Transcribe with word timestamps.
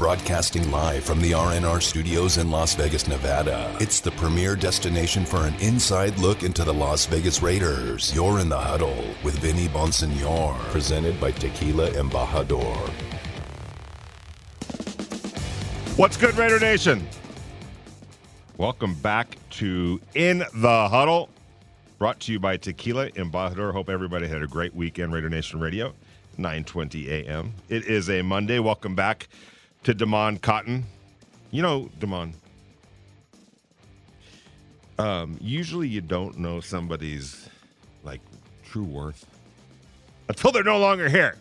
Broadcasting 0.00 0.70
live 0.70 1.04
from 1.04 1.20
the 1.20 1.32
RNR 1.32 1.82
studios 1.82 2.38
in 2.38 2.50
Las 2.50 2.74
Vegas, 2.74 3.06
Nevada. 3.06 3.76
It's 3.80 4.00
the 4.00 4.10
premier 4.12 4.56
destination 4.56 5.26
for 5.26 5.46
an 5.46 5.54
inside 5.56 6.16
look 6.16 6.42
into 6.42 6.64
the 6.64 6.72
Las 6.72 7.04
Vegas 7.04 7.42
Raiders. 7.42 8.10
You're 8.14 8.40
in 8.40 8.48
the 8.48 8.58
huddle 8.58 9.04
with 9.22 9.38
Vinny 9.40 9.68
Bonsignore. 9.68 10.58
Presented 10.70 11.20
by 11.20 11.32
Tequila 11.32 11.90
Embajador. 11.90 12.78
What's 15.98 16.16
good, 16.16 16.34
Raider 16.34 16.58
Nation? 16.58 17.06
Welcome 18.56 18.94
back 18.94 19.36
to 19.50 20.00
In 20.14 20.38
the 20.54 20.88
Huddle, 20.88 21.28
brought 21.98 22.20
to 22.20 22.32
you 22.32 22.40
by 22.40 22.56
Tequila 22.56 23.10
Embajador. 23.10 23.74
Hope 23.74 23.90
everybody 23.90 24.28
had 24.28 24.42
a 24.42 24.46
great 24.46 24.74
weekend, 24.74 25.12
Raider 25.12 25.28
Nation 25.28 25.60
Radio, 25.60 25.92
9.20 26.38 27.06
a.m. 27.06 27.52
It 27.68 27.84
is 27.84 28.08
a 28.08 28.22
Monday. 28.22 28.60
Welcome 28.60 28.94
back 28.94 29.28
to 29.84 29.94
Damon 29.94 30.38
Cotton. 30.38 30.84
You 31.50 31.62
know, 31.62 31.90
Damon, 31.98 32.34
um, 34.98 35.36
usually 35.40 35.88
you 35.88 36.00
don't 36.00 36.38
know 36.38 36.60
somebody's, 36.60 37.48
like, 38.04 38.20
true 38.64 38.84
worth 38.84 39.26
until 40.30 40.52
they're 40.52 40.62
no 40.62 40.78
longer 40.78 41.08
here. 41.08 41.34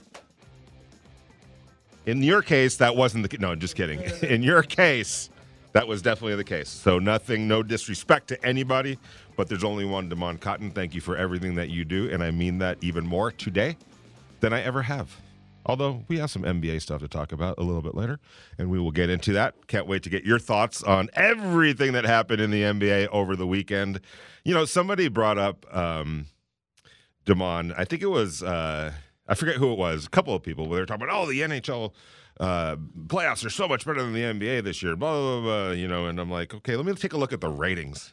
In 2.08 2.24
your 2.24 2.42
case, 2.42 2.78
that 2.78 2.96
wasn't 2.96 3.30
the 3.30 3.38
no. 3.38 3.54
Just 3.54 3.76
kidding. 3.76 4.02
In 4.24 4.42
your 4.42 4.64
case, 4.64 5.30
that 5.74 5.88
was 5.88 6.02
definitely 6.02 6.38
the 6.38 6.44
case. 6.44 6.68
So 6.68 6.98
nothing, 6.98 7.48
no 7.48 7.62
disrespect 7.62 8.30
to 8.30 8.44
anybody, 8.44 8.98
but 9.36 9.48
there's 9.48 9.64
only 9.64 9.86
one 9.86 10.10
Demond 10.10 10.40
Cotton. 10.40 10.72
Thank 10.72 10.96
you 10.96 11.02
for 11.02 11.16
everything 11.16 11.54
that 11.56 11.70
you 11.70 11.86
do, 11.86 12.10
and 12.10 12.24
I 12.24 12.32
mean 12.32 12.58
that 12.60 12.80
even 12.82 13.06
more 13.06 13.32
today 13.32 13.78
than 14.40 14.54
I 14.54 14.64
ever 14.64 14.82
have. 14.82 15.16
Although 15.66 16.06
we 16.08 16.18
have 16.20 16.32
some 16.32 16.44
NBA 16.44 16.82
stuff 16.82 17.02
to 17.02 17.08
talk 17.08 17.32
about 17.32 17.58
a 17.58 17.64
little 17.64 17.82
bit 17.82 17.96
later, 17.96 18.20
and 18.58 18.70
we 18.70 18.80
will 18.80 18.92
get 18.92 19.10
into 19.10 19.34
that. 19.34 19.68
Can't 19.68 19.88
wait 19.88 20.04
to 20.04 20.10
get 20.10 20.24
your 20.24 20.40
thoughts 20.40 20.82
on 20.82 21.10
everything 21.14 21.94
that 21.94 22.06
happened 22.06 22.42
in 22.42 22.50
the 22.50 22.64
NBA 22.64 23.08
over 23.08 23.36
the 23.36 23.48
weekend. 23.48 24.00
You 24.44 24.54
know, 24.54 24.66
somebody 24.66 25.10
brought 25.10 25.38
up 25.38 25.66
um, 25.76 26.28
Demond. 27.26 27.74
I 27.78 27.86
think 27.86 28.02
it 28.02 28.08
was. 28.08 28.42
Uh, 28.42 28.94
I 29.30 29.36
forget 29.36 29.56
who 29.58 29.72
it 29.72 29.78
was, 29.78 30.08
a 30.08 30.10
couple 30.10 30.34
of 30.34 30.42
people, 30.42 30.66
they 30.66 30.80
were 30.80 30.88
talking 30.88 31.04
about, 31.04 31.16
oh, 31.16 31.28
the 31.28 31.42
NHL 31.42 31.94
uh, 32.40 32.78
playoffs 33.06 33.46
are 33.46 33.52
so 33.52 33.68
much 33.68 33.86
better 33.86 34.02
than 34.02 34.14
the 34.14 34.22
NBA 34.22 34.64
this 34.64 34.82
year, 34.82 34.96
blah, 34.96 35.14
blah, 35.14 35.42
blah, 35.42 35.72
you 35.72 35.88
know, 35.88 36.08
and 36.08 36.20
I'm 36.20 36.32
like, 36.32 36.56
okay, 36.56 36.76
let 36.76 36.86
me 36.86 36.94
take 36.96 37.14
a 37.14 37.18
look 37.18 37.32
at 37.32 37.40
the 37.40 37.50
ratings. 37.50 38.12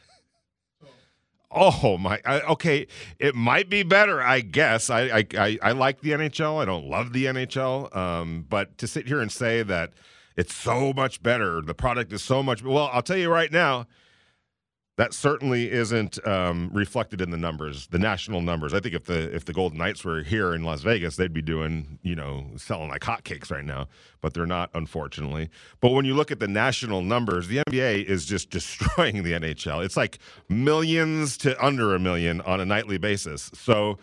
Oh 1.49 1.97
my! 1.97 2.19
I, 2.25 2.41
okay, 2.41 2.87
it 3.19 3.33
might 3.33 3.69
be 3.69 3.81
better, 3.83 4.21
I 4.21 4.41
guess. 4.41 4.89
I, 4.89 5.01
I, 5.03 5.27
I 5.37 5.59
I 5.61 5.71
like 5.71 6.01
the 6.01 6.11
NHL. 6.11 6.61
I 6.61 6.65
don't 6.65 6.89
love 6.89 7.13
the 7.13 7.25
NHL, 7.25 7.95
um, 7.95 8.45
but 8.49 8.77
to 8.79 8.87
sit 8.87 9.07
here 9.07 9.21
and 9.21 9.31
say 9.31 9.63
that 9.63 9.93
it's 10.35 10.53
so 10.53 10.91
much 10.93 11.23
better, 11.23 11.61
the 11.61 11.73
product 11.73 12.11
is 12.11 12.21
so 12.21 12.43
much. 12.43 12.63
Well, 12.63 12.89
I'll 12.91 13.01
tell 13.01 13.17
you 13.17 13.29
right 13.29 13.51
now, 13.51 13.87
that 14.97 15.13
certainly 15.13 15.71
isn't 15.71 16.25
um, 16.27 16.71
reflected 16.73 17.21
in 17.21 17.29
the 17.29 17.37
numbers, 17.37 17.85
the 17.87 17.99
national 17.99 18.41
numbers. 18.41 18.73
I 18.73 18.79
think 18.79 18.95
if 18.95 19.05
the 19.05 19.33
if 19.33 19.45
the 19.45 19.53
Golden 19.53 19.77
Knights 19.77 20.03
were 20.03 20.23
here 20.23 20.55
in 20.55 20.63
Las 20.63 20.81
Vegas, 20.81 21.15
they'd 21.15 21.33
be 21.33 21.41
doing 21.41 21.99
you 22.01 22.15
know 22.15 22.47
selling 22.57 22.89
like 22.89 23.01
hotcakes 23.01 23.51
right 23.51 23.63
now, 23.63 23.87
but 24.21 24.33
they're 24.33 24.47
not, 24.47 24.71
unfortunately. 24.73 25.49
But 25.81 25.91
when 25.91 26.05
you 26.05 26.15
look 26.15 26.31
at 26.31 26.39
the 26.39 26.47
national 26.47 27.03
numbers, 27.03 27.47
the 27.47 27.61
NBA 27.69 28.05
is 28.05 28.25
just 28.25 28.49
destroying 28.57 29.21
the 29.23 29.33
NHL. 29.33 29.85
It's 29.85 29.97
like 29.97 30.17
millions 30.49 31.37
to 31.37 31.63
under 31.63 31.93
a 31.93 31.99
million 31.99 32.41
on 32.41 32.59
a 32.59 32.65
nightly 32.65 32.97
basis. 32.97 33.51
So. 33.53 33.97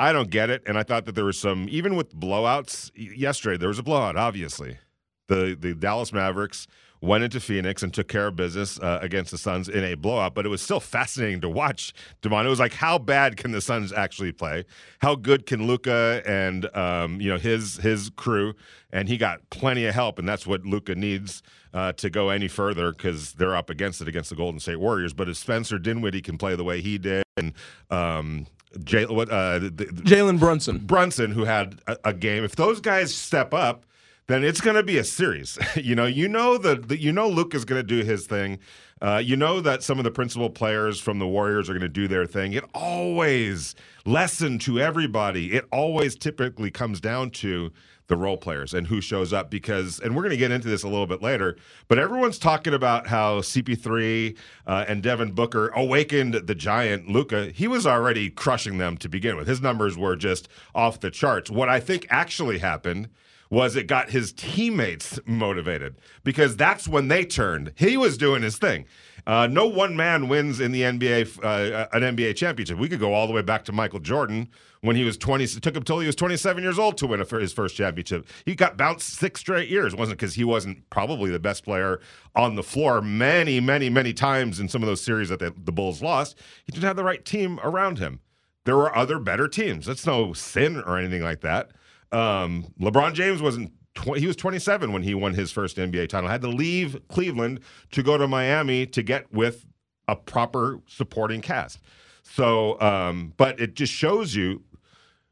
I 0.00 0.12
don't 0.12 0.30
get 0.30 0.48
it, 0.48 0.62
and 0.64 0.78
I 0.78 0.84
thought 0.84 1.06
that 1.06 1.16
there 1.16 1.24
was 1.24 1.40
some 1.40 1.66
even 1.68 1.96
with 1.96 2.14
blowouts 2.14 2.92
yesterday. 2.94 3.56
There 3.56 3.66
was 3.66 3.80
a 3.80 3.82
blowout, 3.82 4.14
obviously. 4.14 4.78
The 5.26 5.56
the 5.58 5.74
Dallas 5.74 6.12
Mavericks 6.12 6.68
went 7.00 7.24
into 7.24 7.40
Phoenix 7.40 7.82
and 7.82 7.92
took 7.92 8.08
care 8.08 8.26
of 8.26 8.36
business 8.36 8.78
uh, 8.80 8.98
against 9.02 9.30
the 9.30 9.38
Suns 9.38 9.68
in 9.68 9.84
a 9.84 9.94
blowout. 9.94 10.34
But 10.34 10.46
it 10.46 10.48
was 10.48 10.62
still 10.62 10.80
fascinating 10.80 11.40
to 11.42 11.48
watch, 11.48 11.92
Demond. 12.22 12.46
It 12.46 12.48
was 12.48 12.60
like, 12.60 12.74
how 12.74 12.98
bad 12.98 13.36
can 13.36 13.52
the 13.52 13.60
Suns 13.60 13.92
actually 13.92 14.32
play? 14.32 14.64
How 15.00 15.14
good 15.14 15.46
can 15.46 15.66
Luka 15.66 16.22
and 16.26 16.74
um, 16.76 17.20
you 17.20 17.30
know 17.30 17.38
his 17.38 17.76
his 17.76 18.10
crew? 18.16 18.54
And 18.90 19.08
he 19.08 19.18
got 19.18 19.50
plenty 19.50 19.84
of 19.84 19.94
help, 19.94 20.18
and 20.18 20.26
that's 20.26 20.46
what 20.46 20.64
Luka 20.64 20.94
needs 20.94 21.42
uh, 21.74 21.92
to 21.92 22.08
go 22.08 22.30
any 22.30 22.48
further 22.48 22.92
because 22.92 23.34
they're 23.34 23.54
up 23.54 23.68
against 23.68 24.00
it 24.00 24.08
against 24.08 24.30
the 24.30 24.36
Golden 24.36 24.60
State 24.60 24.80
Warriors. 24.80 25.12
But 25.12 25.28
if 25.28 25.36
Spencer 25.36 25.78
Dinwiddie 25.78 26.22
can 26.22 26.38
play 26.38 26.56
the 26.56 26.64
way 26.64 26.80
he 26.80 26.96
did, 26.96 27.22
and 27.36 27.52
um, 27.90 28.46
Jay, 28.84 29.04
what, 29.06 29.30
uh, 29.30 29.60
Jalen 29.60 30.38
Brunson, 30.38 30.78
Brunson, 30.78 31.32
who 31.32 31.44
had 31.44 31.80
a, 31.86 31.96
a 32.06 32.14
game, 32.14 32.44
if 32.44 32.56
those 32.56 32.80
guys 32.80 33.14
step 33.14 33.52
up 33.52 33.84
then 34.28 34.44
it's 34.44 34.60
going 34.60 34.76
to 34.76 34.82
be 34.82 34.98
a 34.98 35.04
series. 35.04 35.58
you 35.76 35.94
know, 35.94 36.06
you 36.06 36.28
know 36.28 36.56
that 36.58 37.00
you 37.00 37.12
know 37.12 37.28
Luke 37.28 37.54
is 37.54 37.64
going 37.64 37.80
to 37.80 37.86
do 37.86 38.04
his 38.04 38.26
thing. 38.26 38.60
Uh, 39.00 39.20
you 39.24 39.36
know 39.36 39.60
that 39.60 39.82
some 39.82 39.98
of 39.98 40.04
the 40.04 40.10
principal 40.10 40.50
players 40.50 41.00
from 41.00 41.18
the 41.18 41.26
Warriors 41.26 41.68
are 41.68 41.72
going 41.72 41.80
to 41.80 41.88
do 41.88 42.08
their 42.08 42.26
thing. 42.26 42.52
It 42.52 42.64
always 42.74 43.74
lesson 44.04 44.58
to 44.60 44.80
everybody. 44.80 45.52
It 45.52 45.66
always 45.72 46.14
typically 46.16 46.70
comes 46.70 47.00
down 47.00 47.30
to 47.30 47.72
the 48.08 48.16
role 48.16 48.36
players 48.36 48.74
and 48.74 48.86
who 48.86 49.00
shows 49.00 49.32
up 49.32 49.50
because 49.50 50.00
and 50.00 50.16
we're 50.16 50.22
going 50.22 50.30
to 50.30 50.38
get 50.38 50.50
into 50.50 50.66
this 50.66 50.82
a 50.82 50.88
little 50.88 51.06
bit 51.06 51.20
later 51.20 51.56
but 51.88 51.98
everyone's 51.98 52.38
talking 52.38 52.72
about 52.72 53.06
how 53.06 53.40
cp3 53.40 54.34
uh, 54.66 54.84
and 54.88 55.02
devin 55.02 55.30
booker 55.30 55.68
awakened 55.76 56.32
the 56.32 56.54
giant 56.54 57.06
luka 57.06 57.50
he 57.54 57.68
was 57.68 57.86
already 57.86 58.30
crushing 58.30 58.78
them 58.78 58.96
to 58.96 59.10
begin 59.10 59.36
with 59.36 59.46
his 59.46 59.60
numbers 59.60 59.98
were 59.98 60.16
just 60.16 60.48
off 60.74 60.98
the 61.00 61.10
charts 61.10 61.50
what 61.50 61.68
i 61.68 61.78
think 61.78 62.06
actually 62.08 62.56
happened 62.58 63.10
was 63.50 63.76
it 63.76 63.86
got 63.86 64.10
his 64.10 64.32
teammates 64.32 65.18
motivated 65.26 65.96
because 66.24 66.56
that's 66.56 66.86
when 66.86 67.08
they 67.08 67.24
turned. 67.24 67.72
He 67.76 67.96
was 67.96 68.18
doing 68.18 68.42
his 68.42 68.58
thing. 68.58 68.84
Uh, 69.26 69.46
no 69.46 69.66
one 69.66 69.94
man 69.94 70.28
wins 70.28 70.58
in 70.58 70.72
the 70.72 70.82
NBA 70.82 71.44
uh, 71.44 71.86
an 71.92 72.16
NBA 72.16 72.34
championship. 72.36 72.78
We 72.78 72.88
could 72.88 73.00
go 73.00 73.12
all 73.12 73.26
the 73.26 73.32
way 73.32 73.42
back 73.42 73.64
to 73.66 73.72
Michael 73.72 74.00
Jordan 74.00 74.48
when 74.80 74.96
he 74.96 75.04
was 75.04 75.18
20. 75.18 75.44
It 75.44 75.62
took 75.62 75.76
him 75.76 75.82
till 75.82 75.98
he 75.98 76.06
was 76.06 76.16
27 76.16 76.62
years 76.62 76.78
old 76.78 76.96
to 76.98 77.06
win 77.06 77.20
a, 77.20 77.38
his 77.38 77.52
first 77.52 77.76
championship. 77.76 78.26
He 78.46 78.54
got 78.54 78.78
bounced 78.78 79.18
six 79.18 79.40
straight 79.40 79.68
years. 79.68 79.92
It 79.92 79.98
wasn't 79.98 80.18
because 80.18 80.34
he 80.34 80.44
wasn't 80.44 80.88
probably 80.88 81.30
the 81.30 81.38
best 81.38 81.64
player 81.64 82.00
on 82.34 82.54
the 82.54 82.62
floor 82.62 83.02
many, 83.02 83.60
many, 83.60 83.90
many 83.90 84.14
times 84.14 84.60
in 84.60 84.68
some 84.68 84.82
of 84.82 84.86
those 84.86 85.02
series 85.02 85.28
that 85.28 85.40
the, 85.40 85.52
the 85.62 85.72
Bulls 85.72 86.00
lost. 86.00 86.38
He 86.64 86.72
didn't 86.72 86.86
have 86.86 86.96
the 86.96 87.04
right 87.04 87.24
team 87.24 87.60
around 87.62 87.98
him. 87.98 88.20
There 88.64 88.76
were 88.76 88.96
other 88.96 89.18
better 89.18 89.48
teams. 89.48 89.86
That's 89.86 90.06
no 90.06 90.32
sin 90.32 90.82
or 90.86 90.98
anything 90.98 91.22
like 91.22 91.40
that. 91.40 91.70
Um, 92.12 92.66
LeBron 92.80 93.14
James 93.14 93.42
wasn't. 93.42 93.72
Tw- 93.94 94.16
he 94.16 94.26
was 94.26 94.36
27 94.36 94.92
when 94.92 95.02
he 95.02 95.14
won 95.14 95.34
his 95.34 95.50
first 95.50 95.76
NBA 95.76 96.08
title. 96.08 96.28
Had 96.28 96.42
to 96.42 96.48
leave 96.48 96.96
Cleveland 97.08 97.60
to 97.92 98.02
go 98.02 98.16
to 98.16 98.28
Miami 98.28 98.86
to 98.86 99.02
get 99.02 99.32
with 99.32 99.66
a 100.06 100.16
proper 100.16 100.80
supporting 100.86 101.40
cast. 101.40 101.80
So, 102.22 102.80
um, 102.80 103.32
but 103.36 103.58
it 103.60 103.74
just 103.74 103.92
shows 103.92 104.34
you. 104.34 104.62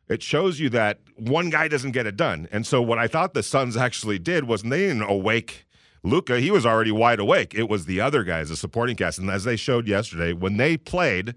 It 0.09 0.23
shows 0.23 0.61
you 0.61 0.69
that 0.71 1.01
one 1.17 1.51
guy 1.51 1.67
doesn't 1.67 1.91
get 1.91 2.07
it 2.07 2.17
done. 2.17 2.47
And 2.53 2.65
so, 2.65 2.81
what 2.81 2.99
I 2.99 3.09
thought 3.09 3.35
the 3.35 3.43
Suns 3.43 3.77
actually 3.77 4.19
did 4.19 4.45
was 4.45 4.63
they 4.63 4.87
didn't 4.87 5.03
awake 5.03 5.67
Luka. 6.07 6.39
He 6.39 6.51
was 6.51 6.65
already 6.65 6.93
wide 6.93 7.19
awake. 7.19 7.55
It 7.55 7.69
was 7.69 7.87
the 7.87 8.01
other 8.01 8.23
guys, 8.23 8.49
the 8.49 8.57
supporting 8.57 8.97
cast. 8.97 9.19
And 9.19 9.29
as 9.29 9.45
they 9.45 9.57
showed 9.57 9.89
yesterday, 9.89 10.33
when 10.33 10.57
they 10.57 10.77
played, 10.77 11.35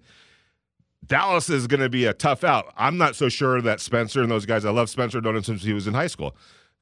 Dallas 1.05 1.49
is 1.49 1.67
going 1.67 1.79
to 1.79 1.89
be 1.89 2.05
a 2.05 2.13
tough 2.13 2.43
out. 2.43 2.73
I'm 2.77 2.97
not 2.97 3.15
so 3.15 3.29
sure 3.29 3.61
that 3.61 3.79
Spencer 3.79 4.21
and 4.21 4.31
those 4.31 4.45
guys. 4.45 4.65
I 4.65 4.71
love 4.71 4.89
Spencer 4.89 5.21
known 5.21 5.35
him 5.37 5.43
since 5.43 5.63
he 5.63 5.73
was 5.73 5.87
in 5.87 5.93
high 5.93 6.07
school. 6.07 6.35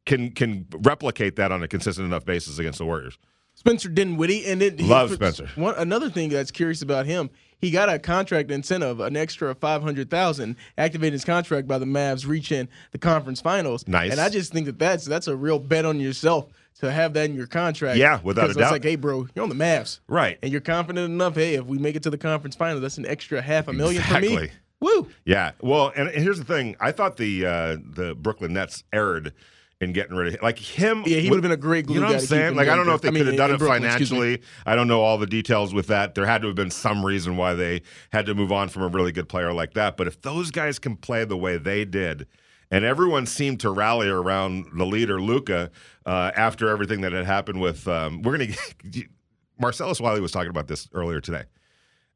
Can 0.05 0.31
can 0.31 0.65
replicate 0.71 1.35
that 1.35 1.51
on 1.51 1.61
a 1.63 1.67
consistent 1.67 2.05
enough 2.05 2.25
basis 2.25 2.59
against 2.59 2.79
the 2.79 2.85
Warriors. 2.85 3.17
Spencer 3.55 3.89
Dinwiddie, 3.89 4.45
and 4.45 4.79
love 4.81 5.11
Spencer. 5.11 5.49
One 5.55 5.73
another 5.75 6.09
thing 6.09 6.29
that's 6.29 6.51
curious 6.51 6.81
about 6.81 7.07
him, 7.07 7.29
he 7.59 7.71
got 7.71 7.89
a 7.89 7.97
contract 7.97 8.51
incentive, 8.51 8.99
an 8.99 9.17
extra 9.17 9.53
five 9.55 9.81
hundred 9.81 10.09
thousand, 10.09 10.55
activated 10.77 11.13
his 11.13 11.25
contract 11.25 11.67
by 11.67 11.77
the 11.77 11.85
Mavs 11.85 12.27
reaching 12.27 12.69
the 12.91 12.99
conference 12.99 13.41
finals. 13.41 13.87
Nice, 13.87 14.11
and 14.11 14.21
I 14.21 14.29
just 14.29 14.53
think 14.53 14.67
that 14.67 14.79
that's 14.79 15.05
that's 15.05 15.27
a 15.27 15.35
real 15.35 15.59
bet 15.59 15.85
on 15.85 15.99
yourself 15.99 16.47
to 16.79 16.91
have 16.91 17.13
that 17.13 17.29
in 17.29 17.35
your 17.35 17.47
contract. 17.47 17.97
Yeah, 17.97 18.19
without 18.23 18.49
a 18.49 18.53
doubt. 18.53 18.61
It's 18.63 18.71
like, 18.71 18.83
hey, 18.83 18.95
bro, 18.95 19.27
you're 19.35 19.43
on 19.43 19.49
the 19.49 19.55
Mavs, 19.55 19.99
right? 20.07 20.37
And 20.41 20.51
you're 20.51 20.61
confident 20.61 21.11
enough. 21.11 21.35
Hey, 21.35 21.55
if 21.55 21.65
we 21.65 21.77
make 21.77 21.95
it 21.95 22.03
to 22.03 22.09
the 22.09 22.17
conference 22.17 22.55
final, 22.55 22.79
that's 22.79 22.97
an 22.97 23.05
extra 23.05 23.41
half 23.41 23.67
a 23.67 23.73
million 23.73 24.01
exactly. 24.01 24.35
for 24.35 24.41
me. 24.43 24.49
Woo! 24.79 25.07
Yeah. 25.25 25.51
Well, 25.61 25.91
and 25.95 26.09
here's 26.09 26.37
the 26.37 26.45
thing. 26.45 26.75
I 26.79 26.91
thought 26.91 27.17
the 27.17 27.45
uh, 27.45 27.77
the 27.83 28.15
Brooklyn 28.15 28.53
Nets 28.53 28.83
erred 28.93 29.33
in 29.79 29.93
getting 29.93 30.15
rid 30.15 30.27
of 30.27 30.33
him. 30.33 30.39
Like 30.43 30.59
him, 30.59 31.03
yeah, 31.05 31.19
he 31.19 31.29
would 31.29 31.37
have 31.37 31.43
been 31.43 31.51
a 31.51 31.57
great 31.57 31.85
glue 31.85 31.95
You 31.95 32.01
know 32.01 32.07
what 32.07 32.15
I'm 32.15 32.21
saying? 32.21 32.55
Like 32.55 32.67
I 32.67 32.75
don't 32.75 32.85
know 32.85 32.93
if 32.93 33.01
they 33.01 33.09
I 33.09 33.11
mean, 33.11 33.21
could 33.23 33.27
have 33.27 33.37
done 33.37 33.51
it 33.51 33.57
Brooklyn, 33.57 33.83
financially. 33.83 34.41
I 34.65 34.75
don't 34.75 34.87
know 34.87 35.01
all 35.01 35.17
the 35.17 35.27
details 35.27 35.73
with 35.73 35.87
that. 35.87 36.15
There 36.15 36.25
had 36.25 36.41
to 36.41 36.47
have 36.47 36.55
been 36.55 36.71
some 36.71 37.05
reason 37.05 37.37
why 37.37 37.53
they 37.53 37.81
had 38.11 38.25
to 38.27 38.35
move 38.35 38.51
on 38.51 38.69
from 38.69 38.83
a 38.83 38.87
really 38.87 39.11
good 39.11 39.29
player 39.29 39.53
like 39.53 39.73
that. 39.73 39.97
But 39.97 40.07
if 40.07 40.21
those 40.21 40.51
guys 40.51 40.79
can 40.79 40.95
play 40.95 41.25
the 41.25 41.37
way 41.37 41.57
they 41.57 41.85
did 41.85 42.27
and 42.71 42.83
everyone 42.83 43.25
seemed 43.25 43.59
to 43.61 43.69
rally 43.69 44.07
around 44.07 44.67
the 44.75 44.85
leader 44.85 45.21
Luka 45.21 45.71
uh, 46.05 46.31
after 46.35 46.69
everything 46.69 47.01
that 47.01 47.13
had 47.13 47.25
happened 47.25 47.61
with. 47.61 47.87
Um, 47.87 48.21
we're 48.21 48.37
going 48.37 48.53
to. 48.91 49.05
Marcellus 49.59 49.99
Wiley 49.99 50.21
was 50.21 50.31
talking 50.31 50.51
about 50.51 50.67
this 50.67 50.87
earlier 50.93 51.19
today. 51.19 51.43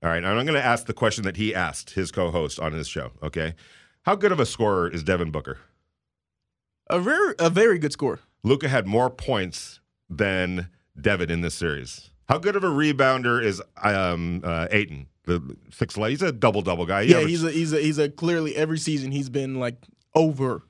All 0.04 0.10
right, 0.10 0.18
and 0.18 0.28
I'm 0.28 0.46
going 0.46 0.60
to 0.60 0.66
ask 0.66 0.86
the 0.86 0.94
question 0.94 1.24
that 1.24 1.38
he 1.38 1.54
asked 1.54 1.92
his 1.92 2.12
co-host 2.12 2.60
on 2.60 2.74
his 2.74 2.88
show. 2.88 3.12
Okay, 3.24 3.54
how 4.04 4.16
good 4.16 4.32
of 4.32 4.40
a 4.40 4.46
scorer 4.46 4.90
is 4.90 5.04
Devin 5.04 5.32
Booker? 5.32 5.60
A 6.90 7.00
very, 7.00 7.36
a 7.40 7.50
very 7.50 7.80
good 7.80 7.94
score. 7.94 8.20
Luka 8.44 8.68
had 8.68 8.88
more 8.88 9.10
points 9.10 9.80
than 10.10 10.70
Devin 11.00 11.30
in 11.30 11.42
this 11.42 11.56
series. 11.56 12.10
How 12.28 12.38
good 12.38 12.56
of 12.56 12.64
a 12.64 12.68
rebounder 12.68 13.44
is 13.44 13.62
um, 13.82 14.42
uh, 14.44 14.68
Ayton? 14.72 15.08
The 15.26 15.56
six 15.72 15.96
he's 15.96 16.24
a 16.24 16.32
double 16.32 16.64
double 16.64 16.86
guy. 16.88 17.04
He 17.04 17.12
yeah, 17.12 17.22
he's 17.22 17.44
a 17.44 17.52
he's 17.52 17.74
a 17.74 17.80
he's 17.80 18.00
a 18.00 18.10
clearly 18.10 18.56
every 18.56 18.80
season 18.80 19.12
he's 19.12 19.30
been 19.30 19.60
like 19.60 19.76
over 20.16 20.64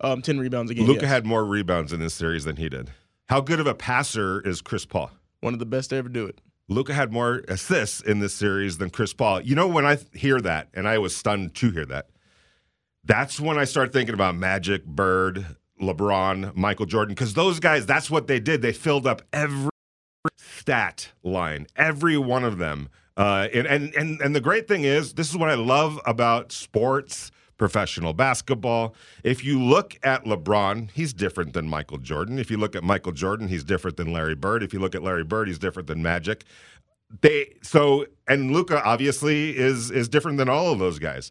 um, 0.00 0.22
ten 0.22 0.38
rebounds 0.38 0.70
a 0.70 0.74
game. 0.74 0.86
Luka 0.86 1.02
yes. 1.02 1.10
had 1.10 1.26
more 1.26 1.44
rebounds 1.44 1.92
in 1.92 2.00
this 2.00 2.14
series 2.14 2.44
than 2.44 2.56
he 2.56 2.68
did. 2.68 2.90
How 3.28 3.40
good 3.40 3.60
of 3.60 3.66
a 3.66 3.74
passer 3.74 4.40
is 4.46 4.60
Chris 4.60 4.86
Paul? 4.86 5.10
One 5.40 5.52
of 5.52 5.58
the 5.58 5.66
best 5.66 5.90
to 5.90 5.96
ever 5.96 6.08
do 6.08 6.26
it. 6.26 6.40
Luka 6.68 6.92
had 6.92 7.12
more 7.12 7.42
assists 7.48 8.00
in 8.00 8.18
this 8.18 8.34
series 8.34 8.78
than 8.78 8.90
Chris 8.90 9.12
Paul. 9.12 9.40
You 9.40 9.54
know, 9.54 9.68
when 9.68 9.86
I 9.86 9.98
hear 10.12 10.40
that, 10.40 10.68
and 10.74 10.88
I 10.88 10.98
was 10.98 11.16
stunned 11.16 11.54
to 11.56 11.70
hear 11.70 11.86
that, 11.86 12.08
that's 13.04 13.38
when 13.38 13.56
I 13.56 13.64
start 13.64 13.92
thinking 13.92 14.14
about 14.14 14.34
Magic, 14.34 14.84
Bird, 14.84 15.46
LeBron, 15.80 16.56
Michael 16.56 16.86
Jordan, 16.86 17.14
because 17.14 17.34
those 17.34 17.60
guys, 17.60 17.86
that's 17.86 18.10
what 18.10 18.26
they 18.26 18.40
did. 18.40 18.62
They 18.62 18.72
filled 18.72 19.06
up 19.06 19.22
every 19.32 19.70
stat 20.36 21.12
line, 21.22 21.68
every 21.76 22.18
one 22.18 22.42
of 22.42 22.58
them. 22.58 22.88
Uh, 23.16 23.48
and, 23.54 23.66
and 23.66 23.94
and 23.94 24.20
and 24.20 24.34
the 24.34 24.40
great 24.40 24.66
thing 24.66 24.84
is, 24.84 25.14
this 25.14 25.30
is 25.30 25.36
what 25.36 25.48
I 25.48 25.54
love 25.54 26.00
about 26.04 26.52
sports 26.52 27.30
professional 27.56 28.12
basketball. 28.12 28.94
If 29.24 29.44
you 29.44 29.62
look 29.62 29.98
at 30.02 30.24
LeBron, 30.24 30.90
he's 30.92 31.12
different 31.12 31.52
than 31.52 31.68
Michael 31.68 31.98
Jordan. 31.98 32.38
If 32.38 32.50
you 32.50 32.56
look 32.56 32.76
at 32.76 32.84
Michael 32.84 33.12
Jordan, 33.12 33.48
he's 33.48 33.64
different 33.64 33.96
than 33.96 34.12
Larry 34.12 34.34
Bird. 34.34 34.62
If 34.62 34.72
you 34.72 34.78
look 34.78 34.94
at 34.94 35.02
Larry 35.02 35.24
Bird, 35.24 35.48
he's 35.48 35.58
different 35.58 35.88
than 35.88 36.02
Magic. 36.02 36.44
They 37.20 37.54
so 37.62 38.06
and 38.26 38.52
Luka 38.52 38.82
obviously 38.84 39.56
is 39.56 39.90
is 39.90 40.08
different 40.08 40.38
than 40.38 40.48
all 40.48 40.72
of 40.72 40.78
those 40.78 40.98
guys. 40.98 41.30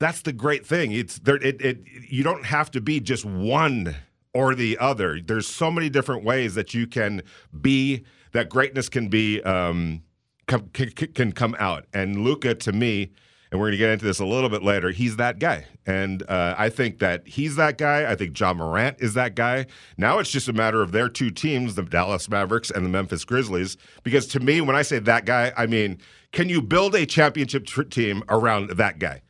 That's 0.00 0.22
the 0.22 0.32
great 0.32 0.66
thing. 0.66 0.92
It's 0.92 1.18
there. 1.20 1.36
It, 1.36 1.60
it 1.60 1.78
you 2.08 2.24
don't 2.24 2.44
have 2.44 2.70
to 2.72 2.80
be 2.80 3.00
just 3.00 3.24
one 3.24 3.94
or 4.32 4.54
the 4.54 4.76
other. 4.78 5.20
There's 5.20 5.46
so 5.46 5.70
many 5.70 5.88
different 5.88 6.24
ways 6.24 6.56
that 6.56 6.74
you 6.74 6.86
can 6.86 7.22
be. 7.60 8.04
That 8.32 8.48
greatness 8.48 8.88
can 8.88 9.06
be 9.06 9.40
um, 9.42 10.02
can, 10.48 10.68
can 10.90 11.32
come 11.32 11.54
out. 11.60 11.86
And 11.94 12.24
Luka 12.24 12.56
to 12.56 12.72
me, 12.72 13.12
and 13.54 13.60
we're 13.60 13.68
going 13.68 13.78
to 13.78 13.78
get 13.78 13.90
into 13.90 14.04
this 14.04 14.18
a 14.18 14.26
little 14.26 14.50
bit 14.50 14.64
later. 14.64 14.90
He's 14.90 15.14
that 15.14 15.38
guy, 15.38 15.64
and 15.86 16.24
uh, 16.28 16.56
I 16.58 16.70
think 16.70 16.98
that 16.98 17.24
he's 17.24 17.54
that 17.54 17.78
guy. 17.78 18.10
I 18.10 18.16
think 18.16 18.36
Ja 18.36 18.52
Morant 18.52 18.96
is 18.98 19.14
that 19.14 19.36
guy. 19.36 19.66
Now 19.96 20.18
it's 20.18 20.32
just 20.32 20.48
a 20.48 20.52
matter 20.52 20.82
of 20.82 20.90
their 20.90 21.08
two 21.08 21.30
teams, 21.30 21.76
the 21.76 21.84
Dallas 21.84 22.28
Mavericks 22.28 22.72
and 22.72 22.84
the 22.84 22.88
Memphis 22.88 23.24
Grizzlies. 23.24 23.76
Because 24.02 24.26
to 24.26 24.40
me, 24.40 24.60
when 24.60 24.74
I 24.74 24.82
say 24.82 24.98
that 24.98 25.24
guy, 25.24 25.52
I 25.56 25.66
mean, 25.66 26.00
can 26.32 26.48
you 26.48 26.60
build 26.60 26.96
a 26.96 27.06
championship 27.06 27.68
team 27.90 28.24
around 28.28 28.70
that 28.70 28.98
guy? 28.98 29.22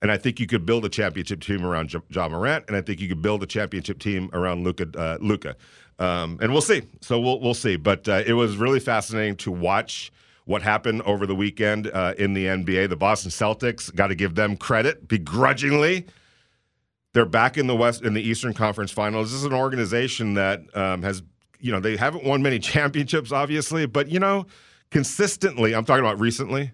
And 0.00 0.10
I 0.10 0.16
think 0.16 0.40
you 0.40 0.46
could 0.46 0.64
build 0.64 0.86
a 0.86 0.88
championship 0.88 1.42
team 1.42 1.66
around 1.66 1.92
Ja, 1.92 2.00
ja 2.08 2.26
Morant, 2.30 2.64
and 2.68 2.78
I 2.78 2.80
think 2.80 2.98
you 2.98 3.08
could 3.08 3.20
build 3.20 3.42
a 3.42 3.46
championship 3.46 3.98
team 3.98 4.30
around 4.32 4.64
Luka. 4.64 4.86
Uh, 4.98 5.18
Luka, 5.20 5.54
um, 5.98 6.38
and 6.40 6.50
we'll 6.50 6.62
see. 6.62 6.80
So 7.02 7.20
we'll 7.20 7.40
we'll 7.40 7.52
see. 7.52 7.76
But 7.76 8.08
uh, 8.08 8.22
it 8.26 8.32
was 8.32 8.56
really 8.56 8.80
fascinating 8.80 9.36
to 9.36 9.52
watch 9.52 10.10
what 10.44 10.62
happened 10.62 11.02
over 11.02 11.26
the 11.26 11.34
weekend 11.34 11.86
uh, 11.88 12.14
in 12.18 12.34
the 12.34 12.46
NBA. 12.46 12.88
The 12.88 12.96
Boston 12.96 13.30
Celtics, 13.30 13.94
got 13.94 14.08
to 14.08 14.14
give 14.14 14.34
them 14.34 14.56
credit 14.56 15.08
begrudgingly. 15.08 16.06
They're 17.12 17.24
back 17.24 17.56
in 17.56 17.66
the 17.66 17.76
West 17.76 18.02
in 18.02 18.14
the 18.14 18.22
Eastern 18.22 18.52
Conference 18.52 18.90
Finals. 18.90 19.30
This 19.30 19.38
is 19.38 19.44
an 19.44 19.54
organization 19.54 20.34
that 20.34 20.62
um, 20.76 21.02
has, 21.02 21.22
you 21.60 21.72
know, 21.72 21.80
they 21.80 21.96
haven't 21.96 22.24
won 22.24 22.42
many 22.42 22.58
championships, 22.60 23.32
obviously, 23.32 23.86
but 23.86 24.08
you 24.08 24.18
know, 24.18 24.46
consistently. 24.90 25.74
I'm 25.74 25.84
talking 25.84 26.04
about 26.04 26.20
recently. 26.20 26.72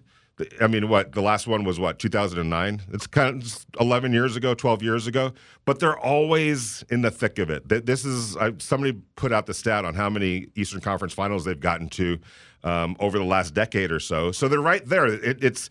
I 0.59 0.65
mean, 0.65 0.89
what 0.89 1.11
the 1.11 1.21
last 1.21 1.45
one 1.45 1.63
was 1.63 1.79
what 1.79 1.99
2009. 1.99 2.81
It's 2.91 3.05
kind 3.05 3.43
of 3.43 3.65
11 3.79 4.11
years 4.11 4.35
ago, 4.35 4.55
12 4.55 4.81
years 4.81 5.05
ago. 5.05 5.33
But 5.65 5.79
they're 5.79 5.99
always 5.99 6.83
in 6.89 7.03
the 7.03 7.11
thick 7.11 7.37
of 7.37 7.51
it. 7.51 7.67
This 7.85 8.05
is 8.05 8.35
I, 8.37 8.53
somebody 8.57 8.99
put 9.15 9.31
out 9.31 9.45
the 9.45 9.53
stat 9.53 9.85
on 9.85 9.93
how 9.93 10.09
many 10.09 10.47
Eastern 10.55 10.81
Conference 10.81 11.13
Finals 11.13 11.45
they've 11.45 11.59
gotten 11.59 11.89
to 11.89 12.17
um, 12.63 12.95
over 12.99 13.17
the 13.17 13.25
last 13.25 13.53
decade 13.53 13.91
or 13.91 13.99
so. 13.99 14.31
So 14.31 14.47
they're 14.47 14.61
right 14.61 14.85
there. 14.85 15.07
It, 15.07 15.43
it's, 15.43 15.69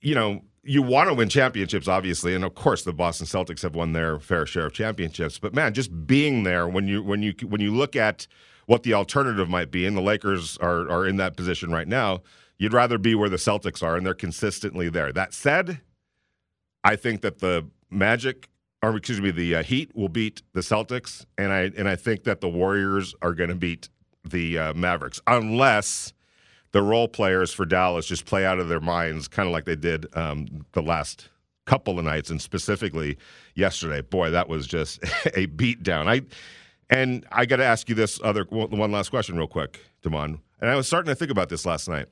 you 0.00 0.14
know, 0.14 0.42
you 0.64 0.82
want 0.82 1.08
to 1.08 1.14
win 1.14 1.28
championships, 1.28 1.88
obviously, 1.88 2.34
and 2.34 2.44
of 2.44 2.54
course 2.54 2.84
the 2.84 2.92
Boston 2.92 3.26
Celtics 3.26 3.62
have 3.62 3.74
won 3.74 3.92
their 3.92 4.20
fair 4.20 4.46
share 4.46 4.66
of 4.66 4.72
championships. 4.72 5.38
But 5.38 5.54
man, 5.54 5.74
just 5.74 6.06
being 6.06 6.44
there 6.44 6.68
when 6.68 6.86
you 6.86 7.02
when 7.02 7.22
you 7.22 7.34
when 7.48 7.60
you 7.60 7.72
look 7.74 7.96
at 7.96 8.26
what 8.66 8.84
the 8.84 8.94
alternative 8.94 9.48
might 9.48 9.70
be, 9.70 9.86
and 9.86 9.96
the 9.96 10.00
Lakers 10.02 10.56
are 10.58 10.88
are 10.88 11.06
in 11.06 11.16
that 11.16 11.36
position 11.36 11.70
right 11.72 11.88
now. 11.88 12.22
You'd 12.58 12.72
rather 12.72 12.96
be 12.96 13.16
where 13.16 13.28
the 13.28 13.38
Celtics 13.38 13.82
are, 13.82 13.96
and 13.96 14.06
they're 14.06 14.14
consistently 14.14 14.88
there. 14.88 15.12
That 15.12 15.34
said, 15.34 15.80
I 16.84 16.94
think 16.94 17.22
that 17.22 17.40
the 17.40 17.66
Magic, 17.90 18.48
or 18.82 18.96
excuse 18.96 19.20
me, 19.20 19.32
the 19.32 19.56
uh, 19.56 19.62
Heat 19.64 19.96
will 19.96 20.08
beat 20.08 20.42
the 20.52 20.60
Celtics, 20.60 21.26
and 21.36 21.52
I 21.52 21.72
and 21.76 21.88
I 21.88 21.96
think 21.96 22.22
that 22.22 22.40
the 22.40 22.48
Warriors 22.48 23.16
are 23.20 23.34
going 23.34 23.50
to 23.50 23.56
beat 23.56 23.88
the 24.24 24.58
uh, 24.58 24.74
Mavericks, 24.74 25.20
unless 25.26 26.12
the 26.72 26.82
role 26.82 27.08
players 27.08 27.52
for 27.52 27.64
Dallas 27.64 28.06
just 28.06 28.24
play 28.24 28.44
out 28.44 28.58
of 28.58 28.68
their 28.68 28.80
minds, 28.80 29.28
kind 29.28 29.46
of 29.46 29.52
like 29.52 29.64
they 29.64 29.76
did 29.76 30.06
um, 30.16 30.66
the 30.72 30.82
last 30.82 31.28
couple 31.66 31.98
of 31.98 32.04
nights, 32.04 32.30
and 32.30 32.40
specifically 32.40 33.16
yesterday. 33.54 34.00
Boy, 34.00 34.30
that 34.30 34.48
was 34.48 34.66
just 34.66 35.02
a 35.34 35.46
beatdown. 35.46 36.06
I 36.08 36.22
and 36.90 37.24
I 37.32 37.46
got 37.46 37.56
to 37.56 37.64
ask 37.64 37.88
you 37.88 37.94
this 37.94 38.20
other 38.22 38.44
one 38.50 38.92
last 38.92 39.10
question, 39.10 39.36
real 39.36 39.46
quick, 39.46 39.80
Damon. 40.02 40.40
And 40.60 40.70
I 40.70 40.76
was 40.76 40.86
starting 40.86 41.08
to 41.08 41.14
think 41.14 41.30
about 41.30 41.48
this 41.48 41.64
last 41.64 41.88
night. 41.88 42.06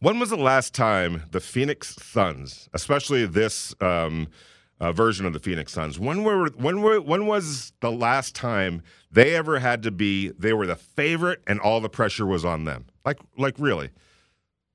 When 0.00 0.18
was 0.18 0.30
the 0.30 0.36
last 0.36 0.74
time 0.74 1.22
the 1.30 1.40
Phoenix 1.40 1.96
Suns, 1.96 2.68
especially 2.74 3.24
this 3.24 3.74
um, 3.80 4.28
uh, 4.80 4.92
version 4.92 5.24
of 5.26 5.32
the 5.32 5.38
Phoenix 5.38 5.72
Suns, 5.72 5.98
when 5.98 6.22
were 6.24 6.48
when 6.56 6.80
were 6.82 7.00
when 7.00 7.26
was 7.26 7.72
the 7.80 7.90
last 7.90 8.34
time 8.34 8.82
they 9.10 9.34
ever 9.34 9.58
had 9.58 9.82
to 9.84 9.90
be? 9.90 10.28
They 10.38 10.52
were 10.52 10.66
the 10.66 10.76
favorite, 10.76 11.42
and 11.46 11.60
all 11.60 11.80
the 11.80 11.88
pressure 11.88 12.26
was 12.26 12.44
on 12.44 12.64
them. 12.64 12.86
Like, 13.04 13.18
like 13.38 13.54
really? 13.58 13.90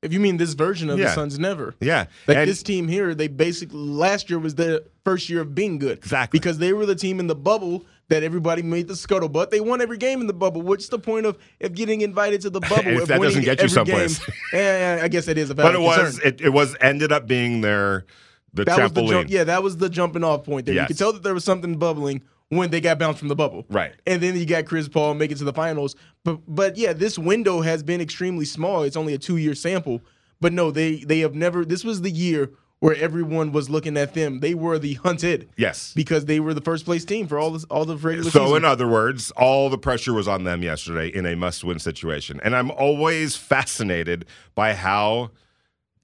If 0.01 0.11
you 0.11 0.19
mean 0.19 0.37
this 0.37 0.53
version 0.53 0.89
of 0.89 0.97
Yeah. 0.97 1.05
the 1.09 1.13
Suns, 1.13 1.37
never. 1.37 1.75
Yeah. 1.79 2.05
Like 2.27 2.37
And- 2.37 2.49
this 2.49 2.63
team 2.63 2.87
here, 2.87 3.13
they 3.13 3.27
basically 3.27 3.77
last 3.79 4.31
year 4.31 4.39
was 4.39 4.55
their 4.55 4.79
first 5.05 5.29
year 5.29 5.41
of 5.41 5.53
being 5.53 5.77
good. 5.77 5.99
Exactly. 5.99 6.39
Because 6.39 6.57
they 6.57 6.73
were 6.73 6.87
the 6.87 6.95
team 6.95 7.19
in 7.19 7.27
the 7.27 7.35
bubble 7.35 7.85
that 8.09 8.23
everybody 8.23 8.63
made 8.63 8.87
the 8.87 8.95
scuttlebutt. 8.95 9.51
They 9.51 9.59
won 9.61 9.79
every 9.79 9.99
game 9.99 10.19
in 10.19 10.25
the 10.25 10.33
bubble. 10.33 10.63
What's 10.63 10.87
the 10.89 10.97
point 10.97 11.27
of, 11.27 11.37
of 11.61 11.75
getting 11.75 12.01
invited 12.01 12.41
to 12.41 12.49
the 12.49 12.59
bubble 12.61 12.87
If 12.99 13.09
that 13.09 13.21
doesn't 13.21 13.43
get 13.43 13.59
you 13.59 13.65
every 13.65 13.69
someplace. 13.69 14.17
Game, 14.25 14.35
yeah, 14.53 14.95
yeah, 14.97 15.03
I 15.03 15.07
guess 15.07 15.27
it 15.27 15.37
is 15.37 15.51
a 15.51 15.55
But 15.55 15.75
it 15.75 15.81
was 15.81 16.17
it, 16.25 16.41
it 16.41 16.49
was 16.49 16.75
ended 16.81 17.11
up 17.11 17.27
being 17.27 17.61
their 17.61 18.05
the 18.53 18.65
that 18.65 18.77
was 18.81 18.91
the 18.93 19.01
trampoline. 19.01 19.09
jump, 19.09 19.29
yeah, 19.29 19.43
that 19.45 19.63
was 19.63 19.77
the 19.77 19.89
jumping 19.89 20.23
off 20.23 20.43
point 20.43 20.65
there. 20.65 20.75
Yes. 20.75 20.83
You 20.83 20.87
could 20.95 20.97
tell 20.97 21.13
that 21.13 21.23
there 21.23 21.33
was 21.33 21.43
something 21.43 21.77
bubbling 21.77 22.21
when 22.49 22.69
they 22.69 22.81
got 22.81 22.99
bounced 22.99 23.19
from 23.19 23.29
the 23.29 23.35
bubble. 23.35 23.65
Right. 23.69 23.93
And 24.05 24.21
then 24.21 24.35
you 24.35 24.45
got 24.45 24.65
Chris 24.65 24.89
Paul 24.89 25.13
make 25.13 25.31
it 25.31 25.37
to 25.37 25.43
the 25.45 25.53
finals. 25.53 25.95
But 26.23 26.39
but 26.47 26.77
yeah, 26.77 26.93
this 26.93 27.17
window 27.17 27.61
has 27.61 27.81
been 27.83 28.01
extremely 28.01 28.45
small. 28.45 28.83
It's 28.83 28.97
only 28.97 29.13
a 29.13 29.17
two 29.17 29.37
year 29.37 29.55
sample. 29.55 30.01
But 30.41 30.53
no, 30.53 30.71
they 30.71 30.97
they 30.97 31.19
have 31.19 31.33
never 31.35 31.63
this 31.63 31.83
was 31.83 32.01
the 32.01 32.11
year 32.11 32.51
where 32.79 32.95
everyone 32.95 33.51
was 33.51 33.69
looking 33.69 33.95
at 33.95 34.15
them. 34.15 34.39
They 34.39 34.55
were 34.55 34.79
the 34.79 34.95
hunted. 34.95 35.47
Yes. 35.55 35.93
Because 35.95 36.25
they 36.25 36.39
were 36.39 36.53
the 36.55 36.61
first 36.61 36.83
place 36.83 37.05
team 37.05 37.27
for 37.27 37.37
all 37.37 37.51
this 37.51 37.63
all 37.65 37.85
the 37.85 37.95
regular 37.95 38.31
So, 38.31 38.45
season. 38.45 38.57
in 38.57 38.65
other 38.65 38.87
words, 38.87 39.29
all 39.37 39.69
the 39.69 39.77
pressure 39.77 40.13
was 40.13 40.27
on 40.27 40.43
them 40.45 40.63
yesterday 40.63 41.07
in 41.07 41.25
a 41.27 41.35
must 41.35 41.63
win 41.63 41.77
situation. 41.79 42.41
And 42.43 42.55
I'm 42.55 42.71
always 42.71 43.35
fascinated 43.35 44.25
by 44.55 44.73
how 44.73 45.29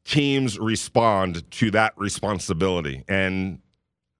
teams 0.07 0.57
respond 0.57 1.49
to 1.51 1.69
that 1.71 1.93
responsibility. 1.97 3.03
And 3.07 3.59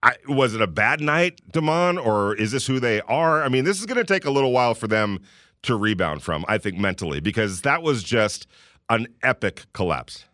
I, 0.04 0.16
was 0.28 0.54
it 0.54 0.62
a 0.62 0.68
bad 0.68 1.00
night, 1.00 1.42
Damon, 1.52 1.98
or 1.98 2.36
is 2.36 2.52
this 2.52 2.68
who 2.68 2.80
they 2.80 3.02
are? 3.02 3.42
I 3.42 3.50
mean, 3.50 3.64
this 3.64 3.80
is 3.80 3.86
going 3.86 3.98
to 3.98 4.04
take 4.04 4.26
a 4.26 4.30
little 4.30 4.52
while 4.52 4.74
for 4.74 4.88
them 4.88 5.20
to 5.64 5.76
rebound 5.76 6.24
from, 6.24 6.46
I 6.48 6.58
think, 6.58 6.78
mentally, 6.78 7.20
because 7.22 7.62
that 7.62 7.82
was 7.82 8.04
just 8.04 8.48
an 8.90 9.08
epic 9.24 9.66
collapse. 9.74 10.26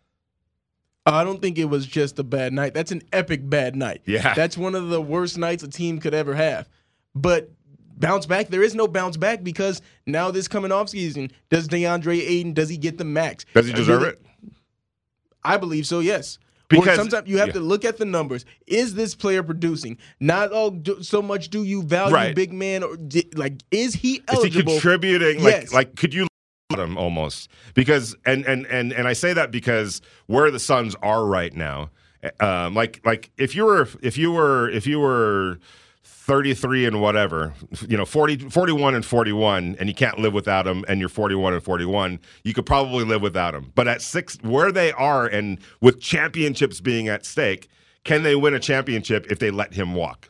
I 1.06 1.24
don't 1.24 1.42
think 1.42 1.58
it 1.58 1.66
was 1.66 1.86
just 1.86 2.18
a 2.18 2.24
bad 2.24 2.52
night. 2.52 2.74
That's 2.74 2.92
an 2.92 3.04
epic 3.12 3.48
bad 3.48 3.76
night. 3.76 4.02
Yeah. 4.06 4.34
That's 4.34 4.58
one 4.58 4.74
of 4.74 4.90
the 4.90 5.02
worst 5.02 5.38
nights 5.38 5.62
a 5.62 5.68
team 5.68 6.00
could 6.00 6.14
ever 6.14 6.34
have. 6.34 6.68
But 7.14 7.52
bounce 7.98 8.26
back, 8.26 8.48
there 8.48 8.64
is 8.64 8.74
no 8.74 8.88
bounce 8.88 9.18
back 9.18 9.44
because 9.44 9.82
now 10.08 10.32
this 10.32 10.48
coming 10.48 10.72
off 10.72 10.90
season, 10.90 11.32
does 11.50 11.68
DeAndre 11.68 12.20
Ayton, 12.20 12.54
does 12.54 12.70
he 12.70 12.78
get 12.78 12.98
the 12.98 13.06
max? 13.06 13.46
Does 13.54 13.68
he 13.68 13.74
deserve 13.74 14.04
it? 14.04 14.22
I 15.46 15.58
believe 15.58 15.86
so, 15.88 16.00
yes. 16.00 16.40
Because- 16.70 16.88
or 16.88 16.96
sometimes 16.96 17.30
you 17.30 17.38
have 17.38 17.50
yeah. 17.50 17.54
to 17.56 17.60
look 17.60 17.86
at 17.86 17.98
the 17.98 18.06
numbers. 18.06 18.46
Is 18.68 18.96
this 18.96 19.14
player 19.16 19.44
producing? 19.44 19.98
Not 20.20 20.52
all 20.52 20.72
do, 20.72 21.04
so 21.04 21.22
much 21.22 21.50
do 21.50 21.64
you 21.64 21.84
value 21.84 22.16
Right. 22.16 22.36
big 22.36 22.52
man 22.54 22.84
or 22.84 22.96
di- 22.98 23.30
like 23.36 23.62
is 23.70 23.94
he 23.94 24.22
eligible? 24.28 24.48
Is 24.48 24.56
he 24.56 24.64
contributing? 24.64 25.44
Like, 25.44 25.54
Yes. 25.54 25.74
like 25.74 25.96
could 25.96 26.14
you 26.14 26.24
look 26.24 26.30
at 26.72 26.80
him 26.80 26.98
almost? 26.98 27.50
Because 27.76 28.16
and 28.26 28.46
and 28.46 28.66
and 28.68 28.92
and 28.94 29.08
I 29.08 29.14
say 29.14 29.34
that 29.34 29.52
because 29.52 30.02
where 30.28 30.50
the 30.50 30.60
Suns 30.60 30.96
are 31.04 31.26
right 31.26 31.54
now, 31.54 31.90
um, 32.40 32.74
like 32.74 33.02
like 33.06 33.30
if 33.38 33.56
you 33.56 33.66
were 33.66 33.88
if 34.02 34.18
you 34.18 34.32
were 34.32 34.70
if 34.70 34.88
you 34.88 35.00
were 35.00 35.60
33 36.24 36.86
and 36.86 37.02
whatever, 37.02 37.54
you 37.86 37.98
know, 37.98 38.06
40, 38.06 38.50
41 38.50 38.96
and 38.96 39.04
41, 39.06 39.76
and 39.78 39.90
you 39.90 39.94
can't 39.96 40.20
live 40.20 40.34
without 40.34 40.64
them, 40.64 40.86
and 40.88 41.02
you're 41.02 41.10
41 41.10 41.54
and 41.54 41.62
41, 41.62 42.18
you 42.46 42.54
could 42.54 42.66
probably 42.66 43.04
live 43.04 43.22
without 43.22 43.52
them. 43.52 43.74
But 43.76 43.90
at 43.90 44.02
six, 44.02 44.38
where 44.42 44.72
they 44.72 44.94
are, 44.94 45.26
and 45.28 45.60
with 45.82 46.00
championships 46.00 46.80
being 46.80 47.10
at 47.10 47.26
stake, 47.26 47.68
can 48.06 48.24
they 48.24 48.38
win 48.38 48.54
a 48.54 48.60
championship 48.60 49.30
if 49.30 49.40
they 49.40 49.52
let 49.52 49.74
him 49.74 49.96
walk? 49.96 50.30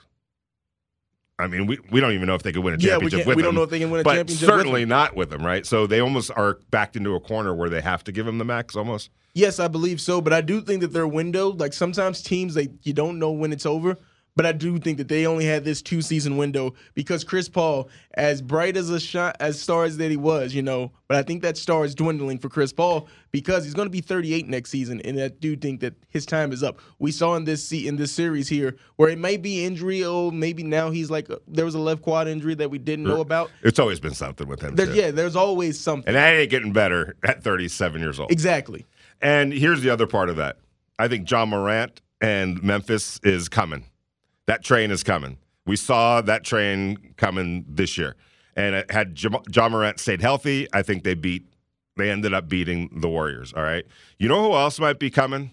I 1.37 1.45
mean, 1.45 1.67
we, 1.67 1.77
we 1.91 1.99
don't 1.99 2.13
even 2.13 2.25
know 2.25 2.33
if 2.35 2.41
they 2.41 2.51
could 2.51 2.63
win 2.63 2.73
a 2.73 2.77
Yeah, 2.77 2.97
we 2.97 3.09
championship 3.11 3.17
can't- 3.19 3.27
with 3.27 3.35
we 3.37 3.43
don't 3.43 3.53
know 3.53 3.63
if 3.63 3.69
they 3.69 3.79
can 3.79 3.91
win 3.91 4.01
a 4.01 4.03
but 4.03 4.15
championship 4.15 4.47
with 4.49 4.57
Certainly 4.57 4.81
him. 4.83 4.89
not 4.89 5.15
with 5.15 5.31
him, 5.31 5.45
right? 5.45 5.63
So 5.63 5.85
they 5.85 5.99
almost 5.99 6.31
are 6.35 6.57
backed 6.71 6.95
into 6.95 7.13
a 7.13 7.19
corner 7.19 7.53
where 7.53 7.69
they 7.69 7.81
have 7.81 8.03
to 8.05 8.11
give 8.11 8.27
him 8.27 8.39
the 8.39 8.45
max 8.45 8.75
almost. 8.75 9.11
Yes, 9.35 9.59
I 9.59 9.67
believe 9.67 10.01
so, 10.01 10.21
but 10.21 10.33
I 10.33 10.41
do 10.41 10.59
think 10.61 10.81
that 10.81 10.91
their 10.93 11.07
window, 11.07 11.49
like 11.49 11.73
sometimes 11.73 12.23
teams, 12.23 12.55
they 12.55 12.69
you 12.81 12.93
don't 12.93 13.19
know 13.19 13.31
when 13.31 13.51
it's 13.53 13.67
over. 13.67 13.99
But 14.35 14.45
I 14.47 14.51
do 14.51 14.79
think 14.79 14.97
that 14.97 15.07
they 15.07 15.27
only 15.27 15.45
had 15.45 15.63
this 15.63 15.81
two 15.81 16.01
season 16.01 16.37
window 16.37 16.73
because 16.95 17.23
Chris 17.23 17.47
Paul, 17.47 17.89
as 18.15 18.41
bright 18.41 18.75
as 18.75 18.89
a 18.89 18.99
shot 18.99 19.37
as 19.39 19.61
stars 19.61 19.97
that 19.97 20.09
he 20.09 20.17
was, 20.17 20.55
you 20.55 20.63
know, 20.63 20.91
but 21.07 21.17
I 21.17 21.23
think 21.23 21.43
that 21.43 21.55
star 21.55 21.85
is 21.85 21.93
dwindling 21.93 22.39
for 22.39 22.49
Chris 22.49 22.73
Paul 22.73 23.07
because 23.31 23.63
he's 23.63 23.75
going 23.75 23.85
to 23.85 23.91
be 23.91 24.01
38 24.01 24.47
next 24.47 24.71
season, 24.71 25.01
and 25.01 25.19
I 25.19 25.27
do 25.27 25.55
think 25.55 25.81
that 25.81 25.93
his 26.09 26.25
time 26.25 26.51
is 26.51 26.63
up. 26.63 26.79
We 26.97 27.11
saw 27.11 27.35
in 27.35 27.43
this 27.43 27.63
se- 27.63 27.85
in 27.85 27.97
this 27.97 28.11
series 28.11 28.47
here 28.47 28.75
where 28.95 29.09
it 29.09 29.19
may 29.19 29.37
be 29.37 29.63
injury, 29.65 30.03
oh, 30.03 30.31
maybe 30.31 30.63
now 30.63 30.89
he's 30.89 31.11
like 31.11 31.29
uh, 31.29 31.37
there 31.47 31.65
was 31.65 31.75
a 31.75 31.79
left 31.79 32.01
quad 32.01 32.27
injury 32.27 32.55
that 32.55 32.71
we 32.71 32.79
didn't 32.79 33.05
know 33.05 33.21
about. 33.21 33.51
It's 33.61 33.77
always 33.79 33.99
been 33.99 34.15
something 34.15 34.47
with 34.47 34.61
him. 34.61 34.75
There, 34.75 34.91
yeah, 34.93 35.11
there's 35.11 35.35
always 35.35 35.79
something. 35.79 36.07
And 36.07 36.15
that 36.15 36.33
ain't 36.33 36.49
getting 36.49 36.73
better 36.73 37.15
at 37.23 37.43
37 37.43 38.01
years 38.01 38.19
old. 38.19 38.31
Exactly. 38.31 38.85
And 39.21 39.53
here's 39.53 39.81
the 39.81 39.89
other 39.89 40.07
part 40.07 40.29
of 40.29 40.37
that. 40.37 40.57
I 40.97 41.07
think 41.07 41.29
Ja 41.29 41.45
Morant 41.45 42.01
and 42.21 42.61
Memphis 42.63 43.19
is 43.23 43.49
coming. 43.49 43.85
That 44.47 44.63
train 44.63 44.91
is 44.91 45.03
coming. 45.03 45.37
We 45.65 45.75
saw 45.75 46.21
that 46.21 46.43
train 46.43 47.13
coming 47.17 47.65
this 47.67 47.97
year. 47.97 48.15
And 48.55 48.85
had 48.89 49.17
Ja 49.21 49.69
Morant 49.69 49.99
stayed 49.99 50.21
healthy, 50.21 50.67
I 50.73 50.83
think 50.83 51.03
they 51.03 51.15
beat 51.15 51.47
they 51.95 52.09
ended 52.09 52.33
up 52.33 52.49
beating 52.49 52.89
the 52.91 53.07
Warriors, 53.07 53.53
all 53.53 53.63
right? 53.63 53.85
You 54.17 54.27
know 54.27 54.41
who 54.41 54.53
else 54.53 54.79
might 54.79 54.99
be 54.99 55.09
coming? 55.09 55.51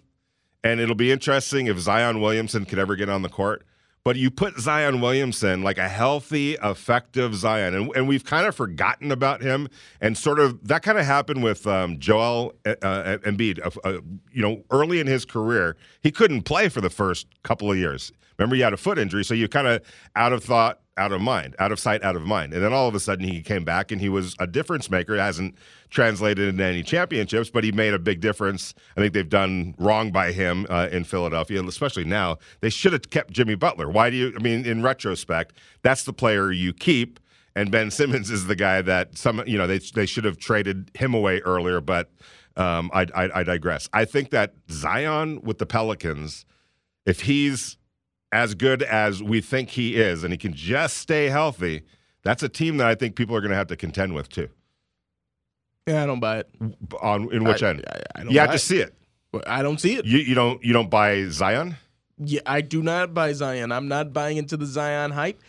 And 0.65 0.81
it'll 0.81 0.95
be 0.95 1.11
interesting 1.11 1.67
if 1.67 1.79
Zion 1.79 2.21
Williamson 2.21 2.65
could 2.65 2.79
ever 2.79 2.97
get 2.97 3.09
on 3.09 3.23
the 3.23 3.29
court. 3.29 3.65
But 4.03 4.17
you 4.17 4.31
put 4.31 4.59
Zion 4.59 5.03
Williamson 5.03 5.63
like 5.63 5.77
a 5.77 5.89
healthy, 5.89 6.55
effective 6.63 7.35
Zion, 7.35 7.75
and, 7.75 7.95
and 7.95 8.09
we've 8.09 8.25
kind 8.25 8.47
of 8.47 8.55
forgotten 8.55 9.13
about 9.13 9.43
him. 9.43 9.69
And 10.01 10.17
sort 10.17 10.41
of 10.41 10.67
that 10.69 10.83
kind 10.83 10.99
of 10.99 11.05
happened 11.05 11.43
with 11.43 11.67
um, 11.67 11.99
Joel 11.99 12.55
uh, 12.65 12.77
uh, 12.81 13.19
Embiid. 13.19 13.61
Uh, 13.63 13.71
uh, 13.85 14.01
you 14.33 14.41
know, 14.41 14.63
early 14.71 15.01
in 15.01 15.07
his 15.07 15.27
career, 15.27 15.77
he 16.01 16.11
couldn't 16.11 16.43
play 16.43 16.71
for 16.71 16.81
the 16.81 16.89
first 16.89 17.27
couple 17.43 17.71
of 17.71 17.77
years. 17.77 18.11
Remember, 18.41 18.57
he 18.57 18.63
had 18.63 18.73
a 18.73 18.79
foot 18.79 18.99
injury, 18.99 19.23
so 19.23 19.35
you 19.35 19.49
kind 19.49 19.67
of 19.67 19.83
out 20.17 20.33
of 20.33 20.43
thought, 20.43 20.81
out 20.97 21.13
of 21.13 21.21
mind, 21.21 21.55
out 21.59 21.73
of 21.73 21.79
sight, 21.79 22.03
out 22.03 22.17
of 22.17 22.23
mind. 22.23 22.55
And 22.55 22.63
then 22.65 22.73
all 22.73 22.89
of 22.89 22.95
a 22.95 23.01
sudden, 23.01 23.29
he 23.29 23.43
came 23.43 23.65
back 23.65 23.93
and 23.93 24.01
he 24.01 24.09
was 24.09 24.35
a 24.39 24.47
difference 24.47 24.91
maker. 24.91 25.15
It 25.15 25.21
hasn't 25.21 25.57
translated 25.91 26.49
into 26.49 26.65
any 26.65 26.83
championships, 26.83 27.51
but 27.51 27.65
he 27.65 27.73
made 27.73 27.93
a 27.93 27.99
big 27.99 28.21
difference. 28.21 28.73
I 28.97 29.01
think 29.01 29.13
they've 29.13 29.29
done 29.29 29.75
wrong 29.79 30.11
by 30.11 30.33
him 30.33 30.67
uh, 30.71 30.89
in 30.91 31.05
Philadelphia, 31.05 31.59
and 31.59 31.69
especially 31.69 32.05
now. 32.05 32.39
They 32.63 32.71
should 32.71 32.95
have 32.95 33.11
kept 33.11 33.31
Jimmy 33.31 33.57
Butler. 33.57 33.91
Why 33.91 34.09
do 34.09 34.17
you? 34.17 34.33
I 34.35 34.43
mean, 34.43 34.65
in 34.65 34.83
retrospect, 34.83 35.55
that's 35.83 36.05
the 36.05 36.15
player 36.15 36.51
you 36.51 36.73
keep. 36.73 37.21
And 37.55 37.71
Ben 37.71 37.91
Simmons 37.91 38.31
is 38.31 38.47
the 38.47 38.57
guy 38.57 38.81
that 38.81 39.19
some, 39.19 39.43
you 39.47 39.59
know, 39.59 39.67
they 39.67 39.81
they 39.81 40.07
should 40.07 40.25
have 40.25 40.39
traded 40.39 40.91
him 40.95 41.13
away 41.13 41.41
earlier. 41.41 41.83
But 41.83 42.11
um, 42.57 42.91
I, 42.95 43.07
I, 43.15 43.41
I 43.41 43.43
digress. 43.43 43.91
I 43.93 44.07
think 44.07 44.31
that 44.31 44.55
Zion 44.71 45.43
with 45.43 45.59
the 45.59 45.67
Pelicans, 45.67 46.47
if 47.05 47.23
he's 47.23 47.77
as 48.33 48.55
good 48.55 48.83
as 48.83 49.23
we 49.23 49.41
think 49.41 49.71
he 49.71 49.97
is, 49.97 50.23
and 50.25 50.33
he 50.33 50.39
can 50.39 50.53
just 50.55 50.97
stay 50.99 51.27
healthy, 51.29 51.83
that's 52.23 52.43
a 52.43 52.49
team 52.49 52.77
that 52.77 52.87
I 52.87 52.95
think 52.95 53.17
people 53.17 53.35
are 53.37 53.41
going 53.41 53.51
to 53.51 53.57
have 53.57 53.67
to 53.69 53.77
contend 53.77 54.15
with 54.15 54.29
too. 54.29 54.49
Yeah, 55.87 56.03
I 56.03 56.07
don't 56.07 56.21
buy 56.21 56.39
it. 56.41 56.49
On 57.01 57.33
in 57.33 57.45
which 57.45 57.63
I- 57.63 57.71
end? 57.71 57.85
I- 57.89 58.03
I 58.17 58.23
don't 58.23 58.33
you 58.33 58.39
have 58.41 58.51
to 58.51 58.57
it. 58.57 58.59
see 58.61 58.79
it. 58.79 58.95
I 59.47 59.63
don't 59.63 59.81
see 59.81 59.95
it. 59.97 60.05
You 60.05 60.19
you 60.19 60.35
don't 60.35 60.63
you 60.63 60.73
don't 60.73 60.91
buy 60.91 61.25
Zion. 61.29 61.77
Yeah, 62.19 62.41
I 62.47 62.61
do 62.61 62.83
not 62.83 63.15
buy 63.15 63.33
Zion. 63.33 63.73
I'm 63.73 63.89
not 63.89 64.13
buying 64.13 64.37
into 64.37 64.57
the 64.57 64.67
Zion 64.67 65.11
hype. 65.13 65.41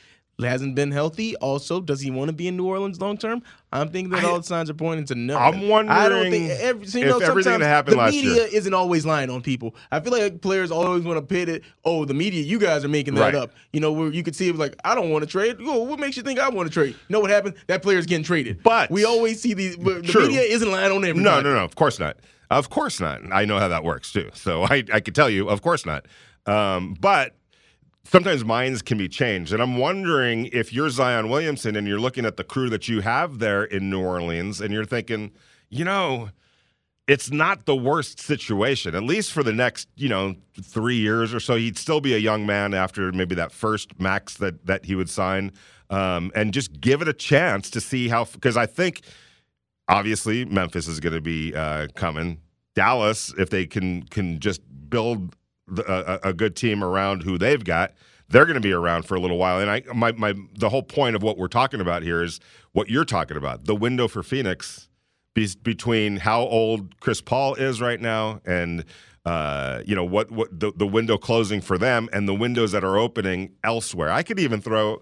Hasn't 0.41 0.75
been 0.75 0.91
healthy. 0.91 1.35
Also, 1.37 1.79
does 1.81 2.01
he 2.01 2.11
want 2.11 2.29
to 2.29 2.33
be 2.33 2.47
in 2.47 2.57
New 2.57 2.65
Orleans 2.65 2.99
long 2.99 3.17
term? 3.17 3.41
I'm 3.71 3.89
thinking 3.89 4.09
that 4.11 4.23
I- 4.23 4.27
all 4.29 4.37
the 4.37 4.43
signs 4.43 4.69
are 4.69 4.73
pointing 4.73 5.05
to 5.07 5.15
no. 5.15 5.37
I'm 5.37 5.55
I 5.55 5.59
don't 5.59 5.69
wondering 5.69 6.31
think 6.31 6.51
every, 6.59 6.85
so, 6.87 6.97
you 6.99 7.05
if 7.05 7.09
know, 7.11 7.19
everything 7.19 7.59
that 7.59 7.65
happened 7.67 7.93
the 7.93 7.99
last 7.99 8.11
media 8.13 8.33
year- 8.33 8.47
isn't 8.51 8.73
always 8.73 9.05
lying 9.05 9.29
on 9.29 9.41
people. 9.41 9.75
I 9.91 9.99
feel 9.99 10.11
like 10.11 10.41
players 10.41 10.71
always 10.71 11.03
want 11.03 11.17
to 11.17 11.21
pit 11.21 11.47
it. 11.47 11.63
Oh, 11.85 12.03
the 12.05 12.13
media, 12.13 12.41
you 12.43 12.59
guys 12.59 12.83
are 12.83 12.89
making 12.89 13.15
that 13.15 13.21
Right. 13.21 13.35
up. 13.35 13.53
You 13.71 13.79
know, 13.79 13.91
where 13.91 14.11
you 14.11 14.23
could 14.23 14.35
see 14.35 14.47
it 14.47 14.51
was 14.51 14.59
like, 14.59 14.75
I 14.83 14.93
don't 14.95 15.09
want 15.09 15.23
to 15.23 15.29
trade. 15.29 15.57
Oh, 15.61 15.83
what 15.83 15.99
makes 15.99 16.17
you 16.17 16.23
think 16.23 16.39
I 16.39 16.49
want 16.49 16.67
to 16.67 16.73
trade? 16.73 16.89
You 16.89 17.13
know 17.13 17.19
what 17.19 17.29
happened? 17.29 17.55
That 17.67 17.81
player's 17.81 18.05
getting 18.05 18.25
traded. 18.25 18.61
But- 18.63 18.91
we 18.91 19.05
always 19.05 19.41
see 19.41 19.53
these. 19.53 19.77
but 19.77 20.01
The 20.03 20.07
True. 20.11 20.27
media 20.27 20.41
isn't 20.41 20.69
lying 20.69 20.91
on 20.91 21.05
everybody. 21.05 21.23
No, 21.23 21.41
no, 21.41 21.55
no. 21.55 21.63
Of 21.63 21.75
course 21.75 21.99
not. 21.99 22.17
Of 22.49 22.69
course 22.69 22.99
not. 22.99 23.21
I 23.31 23.45
know 23.45 23.59
how 23.59 23.69
that 23.69 23.83
works 23.85 24.11
too. 24.11 24.29
So 24.33 24.63
I 24.63 24.83
I 24.91 24.99
could 24.99 25.15
tell 25.15 25.29
you, 25.29 25.47
of 25.49 25.61
course 25.61 25.85
not. 25.85 26.05
Um, 26.45 26.95
but 26.99 27.35
sometimes 28.03 28.43
minds 28.43 28.81
can 28.81 28.97
be 28.97 29.07
changed. 29.07 29.53
And 29.53 29.61
I'm 29.61 29.77
wondering 29.77 30.47
if 30.47 30.73
you're 30.73 30.89
Zion 30.89 31.29
Williamson 31.29 31.75
and 31.75 31.87
you're 31.87 31.99
looking 31.99 32.25
at 32.25 32.37
the 32.37 32.43
crew 32.43 32.69
that 32.69 32.87
you 32.87 33.01
have 33.01 33.39
there 33.39 33.63
in 33.63 33.89
New 33.89 34.01
Orleans 34.01 34.61
and 34.61 34.73
you're 34.73 34.85
thinking, 34.85 35.31
you 35.69 35.85
know, 35.85 36.29
it's 37.07 37.31
not 37.31 37.65
the 37.65 37.75
worst 37.75 38.19
situation, 38.19 38.95
at 38.95 39.03
least 39.03 39.33
for 39.33 39.43
the 39.43 39.51
next, 39.51 39.89
you 39.95 40.07
know, 40.07 40.35
three 40.61 40.95
years 40.95 41.33
or 41.33 41.39
so. 41.39 41.55
He'd 41.55 41.77
still 41.77 41.99
be 41.99 42.13
a 42.13 42.17
young 42.17 42.45
man 42.45 42.73
after 42.73 43.11
maybe 43.11 43.35
that 43.35 43.51
first 43.51 43.99
max 43.99 44.35
that 44.35 44.65
that 44.65 44.85
he 44.85 44.95
would 44.95 45.09
sign, 45.09 45.51
um, 45.89 46.31
and 46.35 46.53
just 46.53 46.79
give 46.79 47.01
it 47.01 47.07
a 47.07 47.13
chance 47.13 47.69
to 47.71 47.81
see 47.81 48.07
how. 48.07 48.25
Because 48.25 48.55
I 48.55 48.65
think, 48.65 49.01
obviously, 49.87 50.45
Memphis 50.45 50.87
is 50.87 50.99
going 50.99 51.13
to 51.13 51.21
be 51.21 51.53
uh, 51.53 51.87
coming. 51.95 52.39
Dallas, 52.75 53.33
if 53.37 53.49
they 53.49 53.65
can 53.65 54.03
can 54.03 54.39
just 54.39 54.61
build 54.89 55.35
the, 55.67 55.83
a, 56.25 56.29
a 56.29 56.33
good 56.33 56.55
team 56.55 56.83
around 56.83 57.23
who 57.23 57.37
they've 57.37 57.63
got, 57.63 57.93
they're 58.29 58.45
going 58.45 58.55
to 58.55 58.61
be 58.61 58.71
around 58.71 59.03
for 59.03 59.15
a 59.15 59.19
little 59.19 59.37
while. 59.37 59.59
And 59.59 59.69
I, 59.69 59.83
my, 59.93 60.11
my, 60.13 60.33
the 60.57 60.69
whole 60.69 60.83
point 60.83 61.15
of 61.15 61.23
what 61.23 61.37
we're 61.37 61.47
talking 61.47 61.81
about 61.81 62.03
here 62.03 62.23
is 62.23 62.39
what 62.71 62.89
you're 62.89 63.05
talking 63.05 63.37
about. 63.37 63.65
The 63.65 63.75
window 63.75 64.07
for 64.07 64.23
Phoenix 64.23 64.89
be, 65.33 65.47
between 65.61 66.17
how 66.17 66.41
old 66.41 66.99
Chris 66.99 67.21
Paul 67.21 67.55
is 67.55 67.81
right 67.81 67.99
now 67.99 68.41
and 68.45 68.85
uh, 69.23 69.83
you 69.85 69.95
know 69.95 70.03
what 70.03 70.31
what 70.31 70.47
the, 70.59 70.71
the 70.75 70.87
window 70.87 71.15
closing 71.15 71.61
for 71.61 71.77
them 71.77 72.09
and 72.11 72.27
the 72.27 72.33
windows 72.33 72.71
that 72.71 72.83
are 72.83 72.97
opening 72.97 73.51
elsewhere. 73.63 74.09
I 74.09 74.23
could 74.23 74.39
even 74.39 74.61
throw 74.61 75.01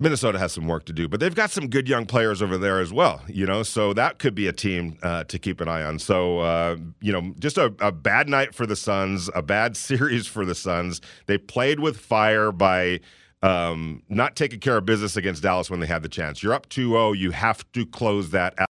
Minnesota 0.00 0.38
has 0.38 0.52
some 0.52 0.66
work 0.66 0.86
to 0.86 0.92
do, 0.92 1.06
but 1.06 1.20
they've 1.20 1.34
got 1.34 1.50
some 1.50 1.68
good 1.68 1.86
young 1.88 2.06
players 2.06 2.40
over 2.40 2.56
there 2.56 2.80
as 2.80 2.92
well. 2.92 3.22
You 3.28 3.46
know, 3.46 3.62
so 3.62 3.92
that 3.92 4.18
could 4.18 4.34
be 4.34 4.46
a 4.46 4.52
team 4.52 4.98
uh, 5.02 5.24
to 5.24 5.38
keep 5.38 5.60
an 5.60 5.68
eye 5.68 5.82
on. 5.82 5.98
So 5.98 6.40
uh, 6.40 6.76
you 7.00 7.12
know, 7.12 7.34
just 7.38 7.58
a, 7.58 7.74
a 7.80 7.92
bad 7.92 8.28
night 8.28 8.54
for 8.54 8.66
the 8.66 8.76
Suns, 8.76 9.28
a 9.34 9.42
bad 9.42 9.76
series 9.76 10.26
for 10.26 10.44
the 10.44 10.54
Suns. 10.54 11.00
They 11.26 11.38
played 11.38 11.80
with 11.80 11.98
fire 11.98 12.50
by 12.50 13.00
um, 13.42 14.02
not 14.08 14.36
taking 14.36 14.60
care 14.60 14.76
of 14.76 14.86
business 14.86 15.16
against 15.16 15.42
Dallas 15.42 15.70
when 15.70 15.80
they 15.80 15.86
had 15.86 16.02
the 16.02 16.08
chance. 16.08 16.42
You're 16.42 16.52
up 16.52 16.68
2-0. 16.68 17.16
You 17.16 17.30
have 17.30 17.70
to 17.72 17.86
close 17.86 18.30
that 18.30 18.54
out. 18.58 18.66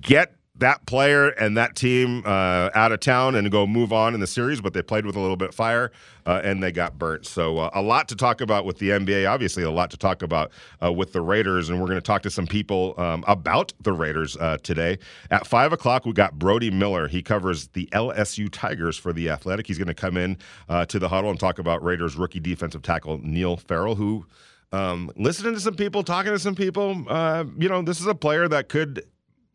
Get 0.00 0.36
that 0.60 0.86
player 0.86 1.28
and 1.28 1.56
that 1.56 1.76
team 1.76 2.22
uh, 2.24 2.70
out 2.74 2.92
of 2.92 3.00
town 3.00 3.34
and 3.34 3.50
go 3.50 3.66
move 3.66 3.92
on 3.92 4.14
in 4.14 4.20
the 4.20 4.26
series, 4.26 4.60
but 4.60 4.72
they 4.72 4.82
played 4.82 5.04
with 5.04 5.16
a 5.16 5.20
little 5.20 5.36
bit 5.36 5.50
of 5.50 5.54
fire 5.54 5.90
uh, 6.26 6.40
and 6.44 6.62
they 6.62 6.70
got 6.70 6.98
burnt. 6.98 7.26
So 7.26 7.58
uh, 7.58 7.70
a 7.74 7.82
lot 7.82 8.08
to 8.08 8.16
talk 8.16 8.40
about 8.40 8.64
with 8.64 8.78
the 8.78 8.90
NBA. 8.90 9.28
Obviously, 9.28 9.62
a 9.62 9.70
lot 9.70 9.90
to 9.90 9.96
talk 9.96 10.22
about 10.22 10.52
uh, 10.82 10.92
with 10.92 11.12
the 11.12 11.20
Raiders, 11.20 11.68
and 11.68 11.80
we're 11.80 11.86
going 11.86 11.96
to 11.96 12.02
talk 12.02 12.22
to 12.22 12.30
some 12.30 12.46
people 12.46 12.94
um, 12.98 13.24
about 13.26 13.72
the 13.80 13.92
Raiders 13.92 14.36
uh, 14.36 14.58
today. 14.62 14.98
At 15.30 15.46
five 15.46 15.72
o'clock, 15.72 16.04
we 16.04 16.12
got 16.12 16.38
Brody 16.38 16.70
Miller. 16.70 17.08
He 17.08 17.22
covers 17.22 17.68
the 17.68 17.86
LSU 17.92 18.48
Tigers 18.50 18.96
for 18.96 19.12
the 19.12 19.30
Athletic. 19.30 19.66
He's 19.66 19.78
going 19.78 19.88
to 19.88 19.94
come 19.94 20.16
in 20.16 20.38
uh, 20.68 20.84
to 20.86 20.98
the 20.98 21.08
huddle 21.08 21.30
and 21.30 21.40
talk 21.40 21.58
about 21.58 21.82
Raiders 21.82 22.16
rookie 22.16 22.40
defensive 22.40 22.82
tackle 22.82 23.18
Neil 23.22 23.56
Farrell, 23.56 23.96
who. 23.96 24.26
Um, 24.72 25.10
listening 25.16 25.54
to 25.54 25.60
some 25.60 25.74
people, 25.74 26.04
talking 26.04 26.30
to 26.30 26.38
some 26.38 26.54
people, 26.54 26.94
you 27.58 27.68
know, 27.68 27.82
this 27.82 28.00
is 28.00 28.06
a 28.06 28.14
player 28.14 28.46
that 28.46 28.68
could 28.68 29.02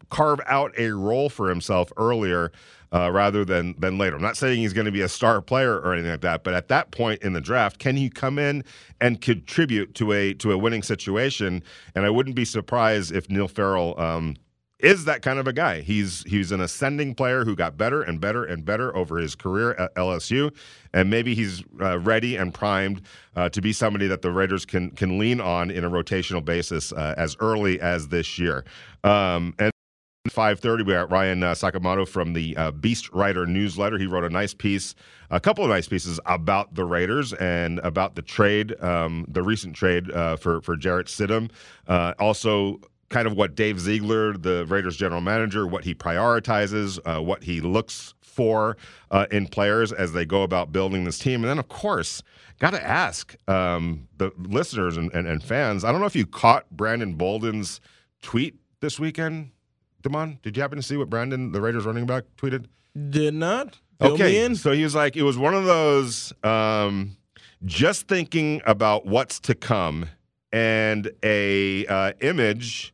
carve 0.09 0.39
out 0.47 0.73
a 0.77 0.91
role 0.91 1.29
for 1.29 1.49
himself 1.49 1.91
earlier 1.97 2.51
uh, 2.93 3.11
rather 3.11 3.43
than 3.43 3.75
than 3.77 3.97
later. 3.97 4.15
I'm 4.15 4.21
not 4.21 4.37
saying 4.37 4.59
he's 4.59 4.73
going 4.73 4.85
to 4.85 4.91
be 4.91 5.01
a 5.01 5.09
star 5.09 5.41
player 5.41 5.79
or 5.79 5.93
anything 5.93 6.11
like 6.11 6.21
that, 6.21 6.43
but 6.43 6.53
at 6.53 6.67
that 6.69 6.91
point 6.91 7.21
in 7.21 7.33
the 7.33 7.41
draft, 7.41 7.79
can 7.79 7.95
he 7.95 8.09
come 8.09 8.39
in 8.39 8.63
and 9.01 9.19
contribute 9.21 9.95
to 9.95 10.13
a 10.13 10.33
to 10.35 10.51
a 10.51 10.57
winning 10.57 10.83
situation? 10.83 11.63
And 11.93 12.05
I 12.05 12.09
wouldn't 12.09 12.35
be 12.35 12.45
surprised 12.45 13.13
if 13.13 13.29
Neil 13.29 13.47
Farrell. 13.47 13.99
Um, 13.99 14.35
is 14.79 15.05
that 15.05 15.21
kind 15.21 15.39
of 15.39 15.47
a 15.47 15.53
guy. 15.53 15.81
He's 15.81 16.23
he's 16.23 16.51
an 16.51 16.59
ascending 16.59 17.15
player 17.15 17.45
who 17.45 17.55
got 17.55 17.77
better 17.77 18.01
and 18.01 18.19
better 18.19 18.43
and 18.43 18.65
better 18.65 18.95
over 18.95 19.17
his 19.17 19.33
career 19.33 19.71
at 19.71 19.95
LSU, 19.95 20.53
and 20.93 21.09
maybe 21.09 21.33
he's 21.33 21.63
uh, 21.81 21.99
ready 21.99 22.35
and 22.35 22.53
primed 22.53 23.01
uh, 23.37 23.47
to 23.49 23.61
be 23.61 23.71
somebody 23.71 24.07
that 24.07 24.21
the 24.21 24.31
Raiders 24.31 24.65
can 24.65 24.91
can 24.91 25.17
lean 25.17 25.39
on 25.39 25.71
in 25.71 25.85
a 25.85 25.89
rotational 25.89 26.43
basis 26.43 26.91
uh, 26.91 27.15
as 27.17 27.37
early 27.39 27.79
as 27.79 28.09
this 28.09 28.37
year. 28.37 28.65
Um, 29.03 29.55
and 29.59 29.71
5:30 30.29 30.85
we 30.85 30.93
got 30.93 31.11
Ryan 31.11 31.43
uh, 31.43 31.51
Sakamoto 31.53 32.07
from 32.07 32.33
the 32.33 32.55
uh, 32.57 32.71
Beast 32.71 33.11
Writer 33.11 33.45
newsletter. 33.45 33.97
He 33.97 34.07
wrote 34.07 34.23
a 34.23 34.29
nice 34.29 34.53
piece, 34.53 34.95
a 35.29 35.39
couple 35.39 35.63
of 35.63 35.69
nice 35.69 35.87
pieces 35.87 36.19
about 36.25 36.75
the 36.75 36.85
Raiders 36.85 37.33
and 37.33 37.79
about 37.79 38.15
the 38.15 38.21
trade, 38.21 38.79
um, 38.81 39.25
the 39.27 39.43
recent 39.43 39.75
trade 39.75 40.11
uh, 40.11 40.35
for 40.35 40.61
for 40.61 40.75
Jarrett 40.75 41.07
Stidham. 41.07 41.51
Uh, 41.87 42.13
also 42.19 42.79
kind 43.09 43.27
of 43.27 43.35
what 43.35 43.55
Dave 43.55 43.79
Ziegler, 43.79 44.35
the 44.35 44.65
Raiders 44.65 44.97
general 44.97 45.21
manager, 45.21 45.67
what 45.67 45.83
he 45.83 45.93
prioritizes, 45.93 46.99
uh, 47.05 47.21
what 47.21 47.43
he 47.43 47.61
looks 47.61 48.13
for 48.35 48.75
uh, 49.11 49.25
in 49.31 49.47
players 49.47 49.93
as 49.93 50.13
they 50.13 50.25
go 50.25 50.43
about 50.43 50.71
building 50.71 51.05
this 51.05 51.17
team. 51.17 51.41
And 51.41 51.49
then, 51.49 51.59
of 51.59 51.69
course, 51.69 52.21
got 52.59 52.71
to 52.71 52.85
ask 52.85 53.35
um, 53.47 54.07
the 54.17 54.31
listeners 54.37 54.97
and, 54.97 55.11
and, 55.13 55.27
and, 55.27 55.41
fans. 55.41 55.85
I 55.85 55.91
don't 55.91 56.01
know 56.01 56.07
if 56.07 56.15
you 56.15 56.25
caught 56.25 56.69
Brandon 56.69 57.13
Bolden's 57.13 57.79
tweet 58.21 58.55
this 58.81 58.99
weekend, 58.99 59.51
Damon. 60.05 60.39
Did 60.43 60.55
you 60.55 60.61
happen 60.61 60.77
to 60.77 60.83
see 60.83 60.97
what 60.97 61.09
Brandon, 61.09 61.51
the 61.51 61.61
Raiders 61.61 61.85
running 61.85 62.05
back, 62.05 62.23
tweeted? 62.37 62.65
Did 63.09 63.33
not. 63.33 63.79
Fill 63.99 64.13
okay, 64.13 64.53
so 64.55 64.71
he 64.71 64.83
was 64.83 64.95
like, 64.95 65.15
it 65.15 65.23
was 65.23 65.37
one 65.37 65.53
of 65.53 65.65
those 65.65 66.33
um, 66.43 67.17
just 67.63 68.07
thinking 68.07 68.61
about 68.65 69.05
what's 69.05 69.39
to 69.41 69.55
come 69.55 70.07
and 70.51 71.11
a 71.23 71.85
uh, 71.87 72.13
image 72.21 72.93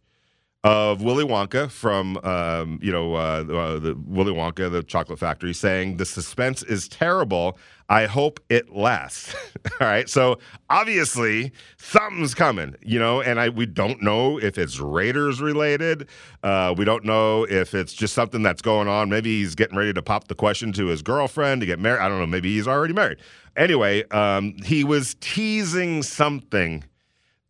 of 0.63 1.01
Willy 1.01 1.25
Wonka 1.25 1.71
from 1.71 2.17
um, 2.17 2.79
you 2.83 2.91
know 2.91 3.15
uh, 3.15 3.43
uh, 3.49 3.79
the 3.79 3.97
Willy 4.05 4.31
Wonka, 4.31 4.71
the 4.71 4.83
chocolate 4.83 5.17
factory, 5.17 5.53
saying 5.53 5.97
the 5.97 6.05
suspense 6.05 6.61
is 6.63 6.87
terrible. 6.87 7.57
I 7.89 8.05
hope 8.05 8.39
it 8.49 8.73
lasts. 8.73 9.35
All 9.81 9.87
right, 9.87 10.07
so 10.07 10.37
obviously 10.69 11.51
something's 11.77 12.33
coming, 12.33 12.75
you 12.81 12.99
know, 12.99 13.21
and 13.21 13.39
I 13.39 13.49
we 13.49 13.65
don't 13.65 14.01
know 14.03 14.37
if 14.37 14.57
it's 14.57 14.79
Raiders 14.79 15.41
related. 15.41 16.07
Uh, 16.43 16.75
we 16.77 16.85
don't 16.85 17.05
know 17.05 17.43
if 17.49 17.73
it's 17.73 17.93
just 17.93 18.13
something 18.13 18.43
that's 18.43 18.61
going 18.61 18.87
on. 18.87 19.09
Maybe 19.09 19.39
he's 19.39 19.55
getting 19.55 19.77
ready 19.77 19.93
to 19.93 20.01
pop 20.01 20.27
the 20.27 20.35
question 20.35 20.71
to 20.73 20.87
his 20.87 21.01
girlfriend 21.01 21.61
to 21.61 21.67
get 21.67 21.79
married. 21.79 22.01
I 22.01 22.07
don't 22.07 22.19
know. 22.19 22.27
Maybe 22.27 22.53
he's 22.53 22.67
already 22.67 22.93
married. 22.93 23.17
Anyway, 23.57 24.07
um, 24.09 24.55
he 24.63 24.83
was 24.83 25.15
teasing 25.19 26.03
something 26.03 26.83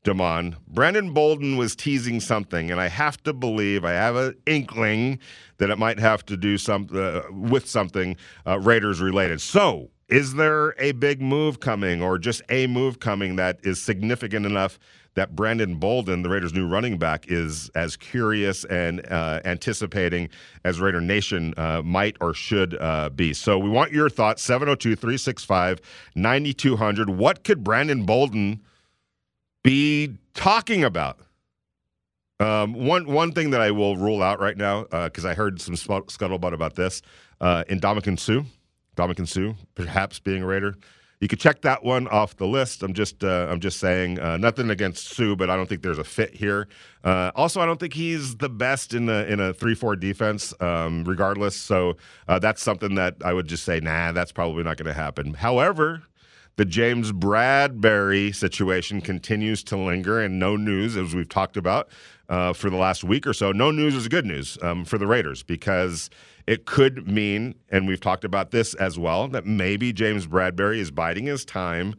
Damon. 0.04 0.56
Brandon 0.68 1.14
Bolden 1.14 1.58
was 1.58 1.76
teasing 1.76 2.20
something, 2.20 2.72
and 2.72 2.82
I 2.82 2.88
have 2.88 3.22
to 3.24 3.34
believe, 3.34 3.86
I 3.86 3.92
have 3.92 4.16
an 4.16 4.36
inkling 4.48 5.20
that 5.58 5.70
it 5.70 5.78
might 5.78 6.00
have 6.00 6.26
to 6.26 6.38
do 6.38 6.58
some, 6.58 6.88
uh, 6.94 7.22
with 7.32 7.70
something 7.70 8.16
uh, 8.48 8.60
Raiders 8.60 9.00
related. 9.00 9.42
So, 9.42 9.92
is 10.10 10.34
there 10.34 10.76
a 10.78 10.92
big 10.94 11.22
move 11.22 11.60
coming 11.60 12.02
or 12.02 12.18
just 12.18 12.42
a 12.50 12.68
move 12.68 13.00
coming 13.00 13.38
that 13.38 13.60
is 13.64 13.82
significant 13.82 14.46
enough 14.46 14.78
that 15.14 15.36
Brandon 15.36 15.76
Bolden, 15.76 16.24
the 16.24 16.30
Raiders' 16.30 16.54
new 16.54 16.68
running 16.68 16.98
back, 16.98 17.26
is 17.28 17.70
as 17.76 17.96
curious 17.96 18.66
and 18.66 19.06
uh, 19.12 19.40
anticipating 19.46 20.30
as 20.66 20.82
Raider 20.82 21.00
Nation 21.00 21.54
uh, 21.58 21.82
might 21.84 22.18
or 22.20 22.34
should 22.34 22.76
uh, 22.82 23.10
be? 23.10 23.34
So 23.34 23.58
we 23.58 23.70
want 23.70 23.92
your 23.92 24.10
thoughts 24.10 24.42
702 24.42 24.96
365 24.96 25.80
9200. 26.16 27.10
What 27.10 27.44
could 27.44 27.64
Brandon 27.64 28.06
Bolden 28.06 28.62
be 29.64 30.18
talking 30.34 30.84
about. 30.84 31.20
Um, 32.40 32.74
one 32.74 33.06
one 33.06 33.34
thing 33.34 33.52
that 33.52 33.62
I 33.62 33.70
will 33.70 33.98
rule 33.98 34.24
out 34.24 34.40
right 34.40 34.58
now 34.58 34.84
because 34.84 35.26
uh, 35.26 35.30
I 35.30 35.34
heard 35.36 35.62
some 35.62 35.76
scuttlebutt 35.76 36.54
about 36.54 36.76
this 36.76 37.04
uh, 37.40 37.64
in 37.70 37.80
Ndamukong 37.80 38.20
Suh, 38.20 38.42
Ndamukong 38.96 39.28
Suh 39.28 39.54
perhaps 39.76 40.20
being 40.20 40.42
a 40.42 40.48
Raider. 40.48 40.76
You 41.20 41.28
could 41.28 41.40
check 41.40 41.62
that 41.62 41.84
one 41.84 42.08
off 42.08 42.36
the 42.36 42.48
list. 42.48 42.82
I'm 42.82 42.96
just 42.96 43.24
uh, 43.24 43.46
I'm 43.48 43.60
just 43.60 43.80
saying 43.80 44.20
uh, 44.20 44.38
nothing 44.38 44.72
against 44.72 45.10
Suh, 45.10 45.36
but 45.36 45.52
I 45.52 45.56
don't 45.56 45.70
think 45.70 45.84
there's 45.84 46.00
a 46.00 46.04
fit 46.04 46.34
here. 46.34 46.68
Uh, 47.04 47.30
also, 47.36 47.62
I 47.62 47.68
don't 47.68 47.80
think 47.80 47.94
he's 47.94 48.38
the 48.38 48.50
best 48.50 48.96
in 48.96 49.08
a 49.08 49.26
in 49.26 49.40
a 49.40 49.54
three 49.54 49.76
four 49.76 49.96
defense, 49.96 50.52
um, 50.60 51.04
regardless. 51.04 51.56
So 51.56 51.98
uh, 52.28 52.40
that's 52.40 52.64
something 52.64 52.96
that 52.96 53.18
I 53.24 53.34
would 53.34 53.48
just 53.48 53.66
say, 53.66 53.80
nah, 53.80 54.14
that's 54.14 54.32
probably 54.32 54.64
not 54.64 54.78
going 54.78 54.88
to 54.88 55.00
happen. 55.00 55.36
However, 55.36 56.02
the 56.58 56.66
James 56.66 57.12
Bradberry 57.12 58.36
situation 58.36 59.02
continues 59.02 59.64
to 59.66 59.78
linger, 59.78 60.20
and 60.20 60.40
no 60.40 60.56
news, 60.56 60.98
as 60.98 61.16
we've 61.16 61.30
talked 61.30 61.58
about 61.58 61.90
uh, 62.30 62.54
for 62.54 62.70
the 62.70 62.78
last 62.78 63.04
week 63.04 63.26
or 63.26 63.34
so. 63.34 63.52
No 63.52 63.72
news 63.72 63.96
is 63.96 64.08
good 64.08 64.26
news 64.26 64.58
um, 64.62 64.86
for 64.86 64.98
the 64.98 65.08
Raiders 65.08 65.44
because 65.44 66.10
it 66.48 66.66
could 66.66 67.08
mean, 67.08 67.56
and 67.70 67.88
we've 67.88 68.02
talked 68.02 68.26
about 68.26 68.52
this 68.52 68.74
as 68.76 69.00
well, 69.00 69.28
that 69.30 69.46
maybe 69.46 69.94
James 69.94 70.28
Bradberry 70.28 70.78
is 70.78 70.92
biding 70.92 71.26
his 71.26 71.46
time 71.46 71.96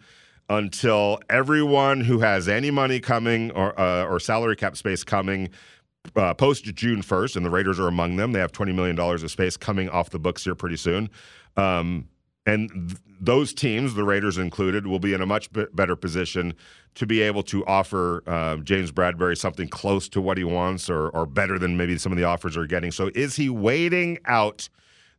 until 0.48 1.18
everyone 1.30 2.00
who 2.00 2.18
has 2.18 2.48
any 2.48 2.70
money 2.70 3.00
coming 3.00 3.50
or 3.52 3.78
uh, 3.80 4.04
or 4.04 4.20
salary 4.20 4.56
cap 4.56 4.76
space 4.76 5.02
coming 5.02 5.48
uh, 6.16 6.34
post 6.34 6.64
June 6.64 7.00
1st, 7.00 7.36
and 7.36 7.46
the 7.46 7.50
Raiders 7.50 7.78
are 7.78 7.88
among 7.88 8.16
them. 8.16 8.32
They 8.32 8.40
have 8.40 8.52
$20 8.52 8.74
million 8.74 8.98
of 8.98 9.30
space 9.30 9.56
coming 9.56 9.88
off 9.88 10.10
the 10.10 10.18
books 10.18 10.44
here 10.44 10.54
pretty 10.54 10.76
soon. 10.76 11.08
Um, 11.56 12.08
and 12.44 12.98
those 13.22 13.54
teams, 13.54 13.94
the 13.94 14.02
Raiders 14.02 14.36
included, 14.36 14.84
will 14.84 14.98
be 14.98 15.14
in 15.14 15.20
a 15.20 15.26
much 15.26 15.50
b- 15.52 15.66
better 15.72 15.94
position 15.94 16.54
to 16.96 17.06
be 17.06 17.22
able 17.22 17.44
to 17.44 17.64
offer 17.66 18.24
uh, 18.26 18.56
James 18.56 18.90
Bradberry 18.90 19.38
something 19.38 19.68
close 19.68 20.08
to 20.08 20.20
what 20.20 20.36
he 20.36 20.44
wants 20.44 20.90
or, 20.90 21.08
or 21.10 21.24
better 21.24 21.56
than 21.56 21.76
maybe 21.76 21.96
some 21.96 22.10
of 22.10 22.18
the 22.18 22.24
offers 22.24 22.56
are 22.56 22.66
getting. 22.66 22.90
So 22.90 23.10
is 23.14 23.36
he 23.36 23.48
waiting 23.48 24.18
out 24.26 24.68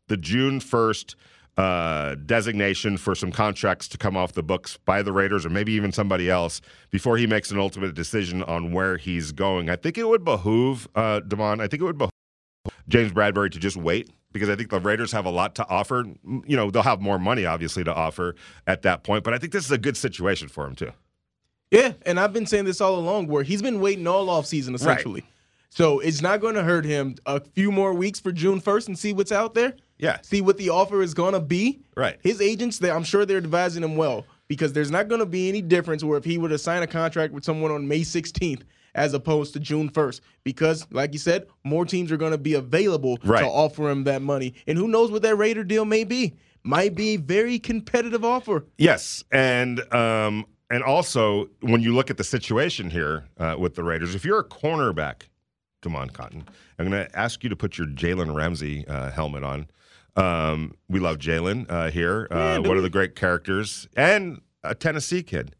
the 0.09 0.17
June 0.17 0.59
1st 0.59 1.15
uh, 1.55 2.15
designation 2.25 2.97
for 2.97 3.15
some 3.15 3.31
contracts 3.31 3.87
to 3.87 3.97
come 3.97 4.17
off 4.17 4.33
the 4.33 4.43
books 4.43 4.77
by 4.85 5.01
the 5.01 5.13
Raiders 5.13 5.45
or 5.45 5.49
maybe 5.49 5.71
even 5.71 5.93
somebody 5.93 6.29
else 6.29 6.59
before 6.89 7.17
he 7.17 7.25
makes 7.25 7.51
an 7.51 7.59
ultimate 7.59 7.95
decision 7.95 8.43
on 8.43 8.73
where 8.73 8.97
he's 8.97 9.31
going? 9.31 9.69
I 9.69 9.77
think 9.77 9.97
it 9.97 10.09
would 10.09 10.25
behoove, 10.25 10.89
uh, 10.93 11.21
Damon, 11.21 11.61
I 11.61 11.67
think 11.67 11.81
it 11.81 11.85
would 11.85 11.97
behoove 11.97 12.11
James 12.89 13.13
Bradberry 13.13 13.49
to 13.51 13.59
just 13.59 13.77
wait 13.77 14.09
because 14.33 14.49
I 14.49 14.55
think 14.55 14.69
the 14.69 14.79
Raiders 14.79 15.11
have 15.11 15.25
a 15.25 15.29
lot 15.29 15.55
to 15.55 15.67
offer. 15.69 16.05
You 16.25 16.57
know, 16.57 16.69
they'll 16.69 16.81
have 16.81 16.99
more 16.99 17.19
money, 17.19 17.45
obviously, 17.45 17.83
to 17.85 17.93
offer 17.93 18.35
at 18.67 18.81
that 18.81 19.03
point. 19.03 19.23
But 19.23 19.33
I 19.33 19.37
think 19.37 19.53
this 19.53 19.63
is 19.63 19.71
a 19.71 19.77
good 19.77 19.95
situation 19.95 20.49
for 20.49 20.65
him, 20.65 20.75
too. 20.75 20.91
Yeah, 21.71 21.93
and 22.05 22.19
I've 22.19 22.33
been 22.33 22.45
saying 22.45 22.65
this 22.65 22.81
all 22.81 22.95
along 22.95 23.27
where 23.27 23.43
he's 23.43 23.61
been 23.61 23.79
waiting 23.79 24.05
all 24.05 24.29
off 24.29 24.45
season, 24.45 24.75
essentially. 24.75 25.21
Right. 25.21 25.29
So 25.69 25.99
it's 26.01 26.21
not 26.21 26.39
going 26.39 26.53
to 26.53 26.63
hurt 26.63 26.85
him 26.85 27.15
a 27.25 27.39
few 27.39 27.71
more 27.71 27.95
weeks 27.95 28.19
for 28.19 28.31
June 28.31 28.61
1st 28.61 28.87
and 28.89 28.99
see 28.99 29.11
what's 29.11 29.31
out 29.31 29.55
there. 29.55 29.73
Yeah. 29.97 30.19
See 30.21 30.39
what 30.41 30.57
the 30.57 30.69
offer 30.69 31.01
is 31.01 31.15
going 31.15 31.33
to 31.33 31.39
be. 31.39 31.81
Right. 31.97 32.19
His 32.21 32.41
agents, 32.41 32.77
they, 32.77 32.91
I'm 32.91 33.03
sure 33.03 33.25
they're 33.25 33.37
advising 33.37 33.83
him 33.83 33.95
well 33.95 34.25
because 34.47 34.73
there's 34.73 34.91
not 34.91 35.07
going 35.07 35.17
to 35.17 35.25
be 35.25 35.49
any 35.49 35.63
difference 35.63 36.03
where 36.03 36.17
if 36.19 36.25
he 36.25 36.37
were 36.37 36.49
to 36.49 36.59
sign 36.59 36.83
a 36.83 36.87
contract 36.87 37.33
with 37.33 37.43
someone 37.43 37.71
on 37.71 37.87
May 37.87 38.01
16th 38.01 38.61
as 38.95 39.13
opposed 39.13 39.53
to 39.53 39.59
June 39.59 39.89
1st. 39.89 40.21
Because, 40.43 40.87
like 40.91 41.13
you 41.13 41.19
said, 41.19 41.47
more 41.63 41.85
teams 41.85 42.11
are 42.11 42.17
going 42.17 42.31
to 42.31 42.37
be 42.37 42.53
available 42.53 43.17
right. 43.23 43.41
to 43.41 43.47
offer 43.47 43.89
him 43.89 44.03
that 44.05 44.21
money. 44.21 44.53
And 44.67 44.77
who 44.77 44.87
knows 44.87 45.11
what 45.11 45.21
that 45.21 45.35
Raider 45.35 45.63
deal 45.63 45.85
may 45.85 46.03
be? 46.03 46.33
Might 46.63 46.95
be 46.95 47.15
a 47.15 47.17
very 47.17 47.59
competitive 47.59 48.23
offer. 48.23 48.65
Yes. 48.77 49.23
And, 49.31 49.81
um, 49.93 50.45
and 50.69 50.83
also, 50.83 51.49
when 51.61 51.81
you 51.81 51.93
look 51.93 52.09
at 52.09 52.17
the 52.17 52.23
situation 52.23 52.89
here 52.89 53.25
uh, 53.37 53.55
with 53.59 53.75
the 53.75 53.83
Raiders, 53.83 54.15
if 54.15 54.23
you're 54.23 54.39
a 54.39 54.43
cornerback, 54.43 55.23
Damon 55.81 56.09
Cotton, 56.09 56.45
I'm 56.79 56.89
going 56.89 57.05
to 57.05 57.19
ask 57.19 57.43
you 57.43 57.49
to 57.49 57.55
put 57.55 57.77
your 57.77 57.87
Jalen 57.87 58.33
Ramsey 58.33 58.87
uh, 58.87 59.11
helmet 59.11 59.43
on. 59.43 59.67
Um, 60.15 60.75
we 60.89 60.99
love 60.99 61.17
Jalen 61.17 61.65
uh, 61.69 61.89
here, 61.89 62.27
uh, 62.31 62.35
yeah, 62.35 62.57
one 62.59 62.77
of 62.77 62.83
the 62.83 62.89
great 62.89 63.15
characters, 63.15 63.87
and 63.95 64.41
a 64.63 64.75
Tennessee 64.75 65.23
kid. 65.23 65.55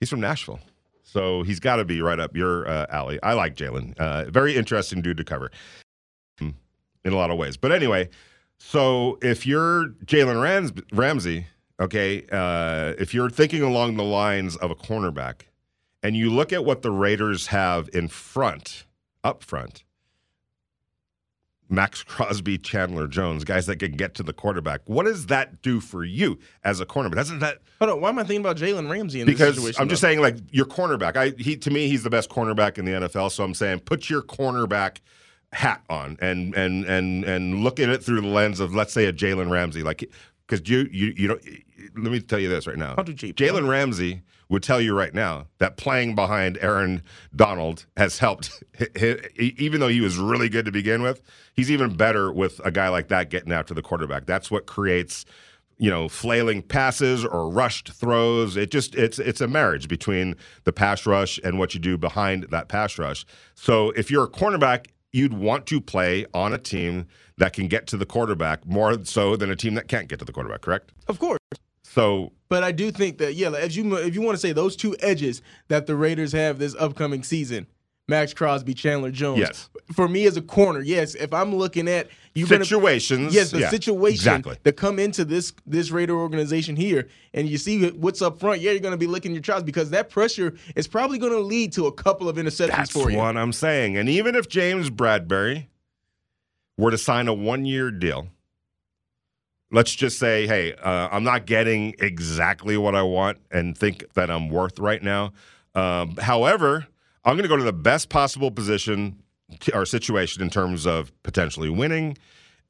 He's 0.00 0.10
from 0.10 0.20
Nashville. 0.20 0.60
So 1.08 1.44
he's 1.44 1.60
got 1.60 1.76
to 1.76 1.84
be 1.84 2.02
right 2.02 2.18
up 2.18 2.36
your 2.36 2.68
uh, 2.68 2.86
alley. 2.90 3.18
I 3.22 3.34
like 3.34 3.54
Jalen. 3.54 3.96
Uh, 3.96 4.24
very 4.28 4.56
interesting 4.56 5.00
dude 5.02 5.16
to 5.18 5.24
cover 5.24 5.50
in 6.40 7.12
a 7.12 7.16
lot 7.16 7.30
of 7.30 7.38
ways. 7.38 7.56
But 7.56 7.70
anyway, 7.70 8.10
so 8.58 9.18
if 9.22 9.46
you're 9.46 9.90
Jalen 10.04 10.42
Rams- 10.42 10.72
Ramsey, 10.92 11.46
okay, 11.80 12.26
uh, 12.32 12.94
if 12.98 13.14
you're 13.14 13.30
thinking 13.30 13.62
along 13.62 13.96
the 13.96 14.04
lines 14.04 14.56
of 14.56 14.70
a 14.72 14.74
cornerback, 14.74 15.42
and 16.02 16.16
you 16.16 16.28
look 16.30 16.52
at 16.52 16.64
what 16.64 16.82
the 16.82 16.90
Raiders 16.90 17.48
have 17.48 17.88
in 17.92 18.08
front, 18.08 18.84
up 19.22 19.42
front, 19.42 19.84
Maxx 21.68 22.02
Crosby, 22.04 22.58
Chandler 22.58 23.06
Jones, 23.06 23.44
guys 23.44 23.66
that 23.66 23.76
can 23.76 23.92
get 23.92 24.14
to 24.14 24.22
the 24.22 24.32
quarterback. 24.32 24.82
What 24.86 25.06
does 25.06 25.26
that 25.26 25.62
do 25.62 25.80
for 25.80 26.04
you 26.04 26.38
as 26.64 26.80
a 26.80 26.86
cornerback? 26.86 27.16
Doesn't 27.16 27.40
that? 27.40 27.58
Hold 27.78 27.90
on. 27.92 28.00
Why 28.00 28.08
am 28.10 28.18
I 28.18 28.22
thinking 28.22 28.40
about 28.40 28.56
Jalen 28.56 28.90
Ramsey 28.90 29.20
in 29.20 29.26
because 29.26 29.56
this 29.56 29.56
situation? 29.56 29.82
I'm 29.82 29.88
just 29.88 30.00
saying, 30.00 30.20
like 30.20 30.36
your 30.50 30.66
cornerback. 30.66 31.16
I 31.16 31.30
he 31.38 31.56
to 31.56 31.70
me, 31.70 31.88
he's 31.88 32.02
the 32.02 32.10
best 32.10 32.30
cornerback 32.30 32.78
in 32.78 32.84
the 32.84 32.92
NFL. 32.92 33.30
So 33.32 33.44
I'm 33.44 33.54
saying, 33.54 33.80
put 33.80 34.08
your 34.08 34.22
cornerback 34.22 34.98
hat 35.52 35.82
on 35.88 36.18
and 36.20 36.54
and 36.54 36.84
and 36.84 37.24
and 37.24 37.62
look 37.62 37.80
at 37.80 37.88
it 37.88 38.02
through 38.02 38.20
the 38.20 38.26
lens 38.26 38.60
of 38.60 38.74
let's 38.74 38.92
say 38.92 39.06
a 39.06 39.12
Jalen 39.12 39.50
Ramsey, 39.50 39.82
like 39.82 40.10
because 40.46 40.68
you 40.68 40.88
you 40.90 41.14
you 41.16 41.28
know. 41.28 41.38
Let 41.94 42.12
me 42.12 42.20
tell 42.20 42.38
you 42.38 42.48
this 42.48 42.66
right 42.66 42.76
now. 42.76 42.94
Jalen 42.94 43.68
Ramsey 43.68 44.22
would 44.48 44.62
tell 44.62 44.80
you 44.80 44.96
right 44.96 45.14
now 45.14 45.46
that 45.58 45.76
playing 45.76 46.14
behind 46.14 46.58
Aaron 46.60 47.02
Donald 47.34 47.86
has 47.96 48.18
helped. 48.18 48.62
Even 49.38 49.80
though 49.80 49.88
he 49.88 50.00
was 50.00 50.18
really 50.18 50.48
good 50.48 50.64
to 50.66 50.72
begin 50.72 51.02
with, 51.02 51.22
he's 51.54 51.70
even 51.70 51.96
better 51.96 52.32
with 52.32 52.60
a 52.64 52.70
guy 52.70 52.88
like 52.88 53.08
that 53.08 53.30
getting 53.30 53.52
after 53.52 53.74
the 53.74 53.82
quarterback. 53.82 54.26
That's 54.26 54.50
what 54.50 54.66
creates 54.66 55.24
you 55.78 55.90
know 55.90 56.08
flailing 56.08 56.62
passes 56.62 57.24
or 57.24 57.50
rushed 57.50 57.92
throws 57.92 58.56
it 58.56 58.70
just 58.70 58.94
it's 58.94 59.18
it's 59.18 59.42
a 59.42 59.46
marriage 59.46 59.88
between 59.88 60.34
the 60.64 60.72
pass 60.72 61.04
rush 61.04 61.38
and 61.44 61.58
what 61.58 61.74
you 61.74 61.80
do 61.80 61.98
behind 61.98 62.44
that 62.44 62.68
pass 62.68 62.98
rush 62.98 63.26
so 63.54 63.90
if 63.90 64.10
you're 64.10 64.24
a 64.24 64.30
cornerback 64.30 64.86
you'd 65.16 65.32
want 65.32 65.66
to 65.66 65.80
play 65.80 66.26
on 66.34 66.52
a 66.52 66.58
team 66.58 67.06
that 67.38 67.54
can 67.54 67.68
get 67.68 67.86
to 67.88 67.96
the 67.96 68.06
quarterback 68.06 68.66
more 68.66 69.02
so 69.04 69.34
than 69.34 69.50
a 69.50 69.56
team 69.56 69.74
that 69.74 69.88
can't 69.88 70.08
get 70.08 70.18
to 70.18 70.24
the 70.24 70.32
quarterback 70.32 70.60
correct? 70.60 70.92
Of 71.08 71.18
course. 71.18 71.38
So, 71.82 72.32
but 72.50 72.62
I 72.62 72.72
do 72.72 72.90
think 72.90 73.18
that 73.18 73.34
yeah, 73.34 73.50
if 73.54 73.74
you 73.74 73.96
if 73.96 74.14
you 74.14 74.20
want 74.20 74.36
to 74.36 74.40
say 74.40 74.52
those 74.52 74.76
two 74.76 74.94
edges 75.00 75.40
that 75.68 75.86
the 75.86 75.96
Raiders 75.96 76.32
have 76.32 76.58
this 76.58 76.74
upcoming 76.78 77.22
season, 77.22 77.66
Maxx 78.08 78.32
Crosby, 78.32 78.74
Chandler 78.74 79.10
Jones. 79.10 79.40
Yes. 79.40 79.68
For 79.94 80.08
me 80.08 80.26
as 80.26 80.36
a 80.36 80.42
corner, 80.42 80.80
yes. 80.80 81.14
If 81.14 81.32
I'm 81.32 81.54
looking 81.54 81.88
at 81.88 82.08
you 82.34 82.46
situations, 82.46 83.34
yes, 83.34 83.50
the 83.50 83.60
yeah, 83.60 83.70
situation 83.70 84.16
exactly. 84.16 84.56
that 84.64 84.72
come 84.72 84.98
into 84.98 85.24
this 85.24 85.52
this 85.64 85.90
Raider 85.90 86.14
organization 86.14 86.74
here, 86.74 87.08
and 87.34 87.48
you 87.48 87.56
see 87.56 87.90
what's 87.90 88.20
up 88.20 88.40
front. 88.40 88.60
Yeah, 88.60 88.72
you're 88.72 88.80
going 88.80 88.92
to 88.92 88.98
be 88.98 89.06
licking 89.06 89.32
your 89.32 89.42
chops 89.42 89.62
because 89.62 89.90
that 89.90 90.10
pressure 90.10 90.54
is 90.74 90.88
probably 90.88 91.18
going 91.18 91.32
to 91.32 91.40
lead 91.40 91.72
to 91.74 91.86
a 91.86 91.92
couple 91.92 92.28
of 92.28 92.36
interceptions 92.36 92.76
That's 92.76 92.90
for 92.90 93.10
you. 93.10 93.18
what 93.18 93.36
I'm 93.36 93.52
saying. 93.52 93.96
And 93.96 94.08
even 94.08 94.34
if 94.34 94.48
James 94.48 94.90
Bradberry 94.90 95.66
were 96.76 96.90
to 96.90 96.98
sign 96.98 97.28
a 97.28 97.34
one 97.34 97.64
year 97.64 97.92
deal, 97.92 98.28
let's 99.70 99.94
just 99.94 100.18
say, 100.18 100.46
hey, 100.48 100.74
uh, 100.74 101.08
I'm 101.10 101.24
not 101.24 101.46
getting 101.46 101.94
exactly 102.00 102.76
what 102.76 102.94
I 102.96 103.02
want 103.02 103.38
and 103.50 103.76
think 103.76 104.12
that 104.14 104.30
I'm 104.30 104.48
worth 104.48 104.78
right 104.78 105.02
now. 105.02 105.32
Um, 105.76 106.16
however, 106.16 106.86
I'm 107.26 107.34
going 107.34 107.42
to 107.42 107.48
go 107.48 107.56
to 107.56 107.64
the 107.64 107.72
best 107.72 108.08
possible 108.08 108.52
position 108.52 109.20
or 109.74 109.84
situation 109.84 110.42
in 110.42 110.48
terms 110.48 110.86
of 110.86 111.10
potentially 111.24 111.68
winning 111.68 112.16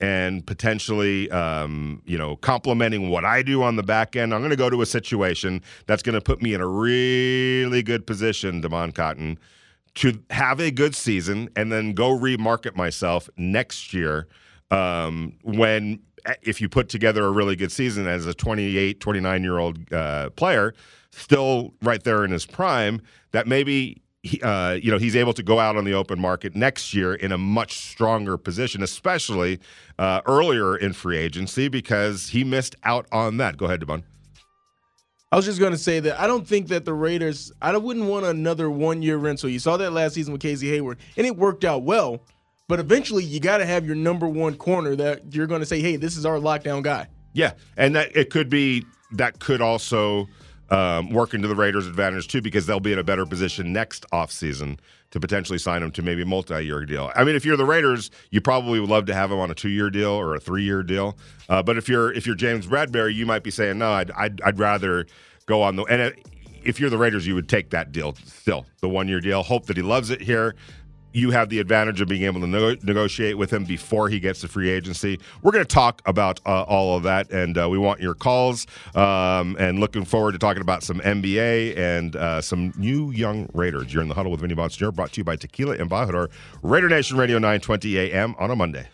and 0.01 0.47
potentially, 0.47 1.31
um, 1.31 2.01
you 2.07 2.17
know, 2.17 2.37
complementing 2.37 3.11
what 3.11 3.27
I 3.27 3.43
do 3.43 3.63
on 3.63 3.77
the 3.77 3.83
back 3.83 4.17
end. 4.17 4.33
I'm 4.33 4.41
going 4.41 4.51
to 4.51 4.57
go 4.57 4.71
to 4.71 4.81
a 4.81 4.87
situation 4.87 5.61
that's 5.87 6.03
going 6.03 6.15
to 6.15 6.23
put 6.23 6.41
me 6.41 6.55
in 6.55 6.63
a 6.63 6.67
really 6.67 7.83
good 7.83 8.07
position, 8.07 8.63
Damon 8.63 8.93
Cotton, 8.93 9.39
to 9.97 10.23
have 10.31 10.59
a 10.59 10.71
good 10.71 10.95
season 10.95 11.51
and 11.55 11.71
then 11.71 11.93
go 11.93 12.19
remarket 12.19 12.75
myself 12.77 13.29
next 13.37 13.93
year 13.93 14.27
um, 14.71 15.35
when 15.43 16.01
if 16.43 16.63
you 16.63 16.69
put 16.69 16.89
together 16.89 17.27
a 17.27 17.31
really 17.31 17.57
good 17.57 17.71
season 17.71 18.07
as 18.07 18.27
a 18.27 18.35
28 18.35 19.01
29 19.01 19.43
year 19.43 19.59
old 19.59 19.93
uh, 19.93 20.29
player 20.31 20.75
still 21.13 21.73
right 21.83 22.03
there 22.03 22.25
in 22.25 22.33
his 22.33 22.45
prime 22.45 23.01
that 23.31 23.47
maybe 23.47 24.03
uh, 24.43 24.79
you 24.81 24.91
know 24.91 24.99
he's 24.99 25.17
able 25.17 25.33
to 25.33 25.43
go 25.43 25.59
out 25.59 25.77
on 25.77 25.85
the 25.85 25.95
open 25.95 26.21
market 26.21 26.55
next 26.55 26.95
year 26.95 27.15
in 27.15 27.33
a 27.33 27.39
much 27.39 27.79
stronger 27.79 28.37
position 28.37 28.83
especially 28.83 29.59
uh, 29.99 30.21
earlier 30.27 30.77
in 30.77 30.93
free 30.93 31.19
agency 31.19 31.69
because 31.69 32.29
he 32.29 32.45
missed 32.45 32.77
out 32.85 33.07
on 33.13 33.37
that 33.37 33.57
go 33.57 33.67
ahead 33.67 33.81
devon 33.81 34.05
I 35.33 35.37
was 35.37 35.45
just 35.45 35.59
going 35.59 35.73
to 35.73 35.79
say 35.79 35.99
that 36.01 36.21
I 36.21 36.27
don't 36.27 36.47
think 36.47 36.69
that 36.69 36.85
the 36.85 36.95
Raiders, 36.95 37.51
I 37.61 37.77
wouldn't 37.77 38.07
want 38.07 38.25
another 38.27 38.71
one 38.71 39.03
year 39.03 39.17
rental. 39.17 39.51
You 39.51 39.59
saw 39.59 39.77
that 39.77 39.91
last 39.91 40.15
season 40.15 40.33
with 40.33 40.41
Casey 40.41 40.69
Hayward, 40.71 40.99
and 41.17 41.27
it 41.27 41.37
worked 41.37 41.65
out 41.65 41.83
well. 41.83 42.21
But 42.69 42.81
eventually, 42.81 43.25
you 43.25 43.41
got 43.41 43.59
to 43.59 43.67
have 43.67 43.85
your 43.85 43.97
number 43.97 44.29
one 44.29 44.57
corner 44.57 44.95
that 44.97 45.35
you're 45.35 45.47
going 45.47 45.61
to 45.61 45.67
say, 45.67 45.81
hey, 45.81 45.97
this 45.97 46.17
is 46.17 46.25
our 46.25 46.39
lockdown 46.39 46.83
guy. 46.83 47.09
Yeah, 47.33 47.53
and 47.77 47.95
that 47.97 48.17
it 48.17 48.31
could 48.31 48.49
be 48.49 48.85
that 49.13 49.39
could 49.39 49.61
also 49.61 50.27
um, 50.71 51.11
work 51.11 51.35
into 51.35 51.49
the 51.49 51.55
Raiders' 51.55 51.87
advantage 51.87 52.29
too 52.29 52.43
because 52.43 52.67
they'll 52.67 52.81
be 52.81 52.93
in 52.93 52.99
a 52.99 53.05
better 53.05 53.27
position 53.27 53.73
next 53.73 54.05
offseason 54.13 54.79
to 55.11 55.21
potentially 55.21 55.59
sign 55.59 55.83
him 55.83 55.91
to 55.93 56.03
maybe 56.03 56.23
a 56.23 56.27
multi-year 56.27 56.85
deal. 56.85 57.13
I 57.15 57.25
mean, 57.25 57.37
if 57.37 57.45
you're 57.45 57.57
the 57.57 57.65
Raiders, 57.65 58.11
you 58.31 58.41
probably 58.41 58.81
would 58.81 58.91
love 58.91 59.07
to 59.07 59.15
have 59.15 59.31
him 59.31 59.39
on 59.39 59.51
a 59.51 59.55
two-year 59.55 59.91
deal 59.91 60.11
or 60.11 60.35
a 60.35 60.41
three-year 60.41 60.83
deal. 60.83 61.17
Uh, 61.49 61.63
but 61.63 61.77
if 61.77 61.89
you're 61.89 62.13
if 62.13 62.27
you're 62.27 62.37
James 62.37 62.67
Bradberry, 62.67 63.15
you 63.15 63.27
might 63.27 63.43
be 63.43 63.51
saying, 63.51 63.79
no, 63.79 63.93
I'd 63.93 64.11
I'd, 64.13 64.41
I'd 64.43 64.59
rather 64.59 65.07
go 65.47 65.63
on 65.63 65.77
the 65.77 65.85
and. 65.85 66.01
It, 66.03 66.27
if 66.65 66.81
you're 66.81 66.91
the 66.91 66.99
Raiders, 66.99 67.25
you 67.29 67.37
would 67.37 67.49
take 67.49 67.71
that 67.71 67.93
deal 67.93 68.17
still, 68.25 68.67
the 68.81 68.89
one 68.89 69.07
year 69.07 69.21
deal. 69.21 69.45
Hope 69.45 69.67
that 69.67 69.77
he 69.77 69.85
loves 69.85 70.11
it 70.11 70.21
here 70.21 70.57
you 71.17 71.31
have 71.31 71.49
the 71.49 71.59
advantage 71.61 72.03
of 72.03 72.09
being 72.09 72.25
able 72.25 72.43
to 72.43 72.47
negotiate 72.85 73.39
with 73.39 73.51
him 73.51 73.65
before 73.65 74.11
he 74.11 74.21
gets 74.21 74.43
to 74.43 74.49
free 74.49 74.69
agency. 74.69 75.19
We're 75.43 75.53
going 75.53 75.65
to 75.65 75.75
talk 75.75 76.03
about 76.05 76.41
uh, 76.45 76.65
all 76.65 76.95
of 76.95 77.05
that, 77.05 77.31
and 77.31 77.57
uh, 77.57 77.71
we 77.71 77.79
want 77.79 78.01
your 78.01 78.15
calls. 78.15 78.67
Um, 78.95 79.57
and 79.59 79.79
looking 79.79 80.05
forward 80.05 80.33
to 80.33 80.39
talking 80.39 80.61
about 80.61 80.83
some 80.83 81.01
NBA 81.01 81.79
and 81.79 82.15
uh, 82.17 82.43
some 82.43 82.75
new 82.77 83.13
young 83.13 83.49
Raiders. 83.55 83.95
You're 83.95 84.03
in 84.03 84.09
the 84.09 84.15
huddle 84.15 84.31
with 84.31 84.43
Vinny 84.43 84.55
Bonsignore, 84.55 84.95
brought 84.95 85.13
to 85.13 85.21
you 85.21 85.25
by 85.25 85.37
Tequila 85.37 85.79
Embajador, 85.79 86.29
Raider 86.63 86.91
Nation 86.91 87.17
Radio 87.17 87.39
920 87.39 87.99
AM 87.99 88.35
on 88.39 88.51
a 88.51 88.57
Monday. 88.57 88.87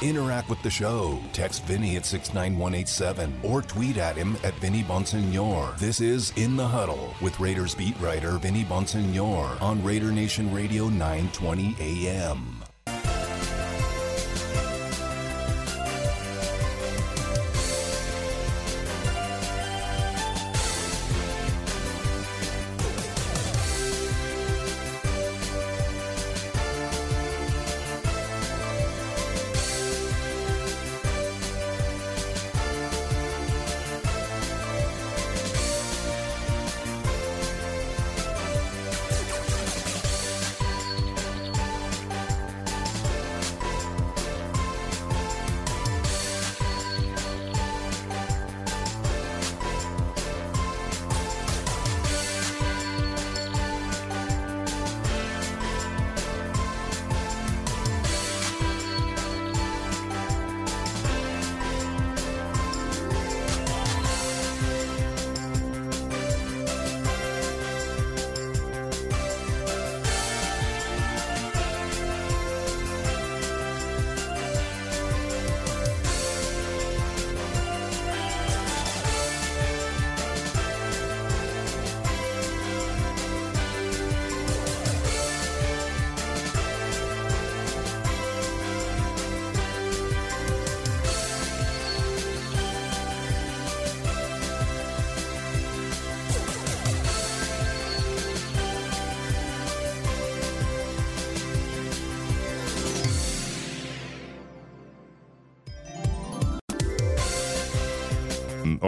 Interact 0.00 0.48
with 0.48 0.62
the 0.62 0.70
show. 0.70 1.18
Text 1.32 1.64
Vinny 1.64 1.96
at 1.96 2.06
69187 2.06 3.40
or 3.42 3.62
tweet 3.62 3.96
at 3.96 4.14
him 4.14 4.36
at 4.44 4.54
Vinny 4.54 4.84
Bonsignore. 4.84 5.76
This 5.78 6.00
is 6.00 6.32
In 6.36 6.56
the 6.56 6.66
Huddle 6.66 7.14
with 7.20 7.40
Raiders 7.40 7.74
beat 7.74 7.98
writer 7.98 8.38
Vinny 8.38 8.64
Bonsignore 8.64 9.60
on 9.60 9.82
Raider 9.82 10.12
Nation 10.12 10.54
Radio 10.54 10.88
920 10.88 11.74
AM. 11.80 12.57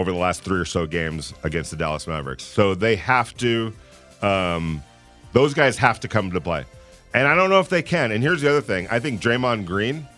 Over 0.00 0.12
the 0.12 0.18
last 0.18 0.42
three 0.42 0.58
or 0.58 0.64
so 0.64 0.86
games 0.86 1.34
against 1.42 1.70
the 1.70 1.76
Dallas 1.76 2.06
Mavericks. 2.06 2.42
So 2.42 2.74
they 2.74 2.96
have 2.96 3.36
to, 3.36 3.70
um, 4.22 4.82
those 5.34 5.52
guys 5.52 5.76
have 5.76 6.00
to 6.00 6.08
come 6.08 6.30
to 6.30 6.40
play. 6.40 6.64
And 7.12 7.28
I 7.28 7.34
don't 7.34 7.50
know 7.50 7.60
if 7.60 7.68
they 7.68 7.82
can. 7.82 8.10
And 8.10 8.22
here's 8.22 8.40
the 8.40 8.48
other 8.48 8.62
thing 8.62 8.88
I 8.90 8.98
think 8.98 9.20
Draymond 9.20 9.66
Green 9.66 10.08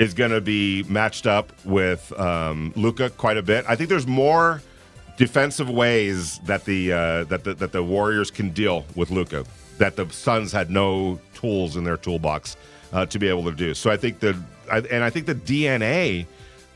is 0.00 0.14
going 0.14 0.32
to 0.32 0.40
be 0.40 0.82
matched 0.88 1.28
up 1.28 1.52
with 1.64 2.12
um, 2.18 2.72
Luka 2.74 3.10
quite 3.10 3.36
a 3.36 3.42
bit. 3.42 3.64
I 3.68 3.76
think 3.76 3.88
there's 3.88 4.08
more 4.08 4.60
defensive 5.16 5.70
ways 5.70 6.40
that 6.40 6.64
the 6.64 6.92
uh, 6.92 7.24
that 7.24 7.44
the 7.44 7.54
that 7.54 7.70
the 7.70 7.84
Warriors 7.84 8.32
can 8.32 8.50
deal 8.50 8.84
with 8.96 9.12
Luka 9.12 9.44
that 9.78 9.94
the 9.94 10.10
Suns 10.10 10.50
had 10.50 10.70
no 10.70 11.20
tools 11.34 11.76
in 11.76 11.84
their 11.84 11.96
toolbox 11.96 12.56
uh, 12.92 13.06
to 13.06 13.18
be 13.20 13.28
able 13.28 13.44
to 13.44 13.52
do. 13.52 13.74
So 13.74 13.92
I 13.92 13.96
think 13.96 14.18
the 14.18 14.36
I, 14.72 14.78
and 14.78 15.04
I 15.04 15.10
think 15.10 15.26
the 15.26 15.36
DNA 15.36 16.26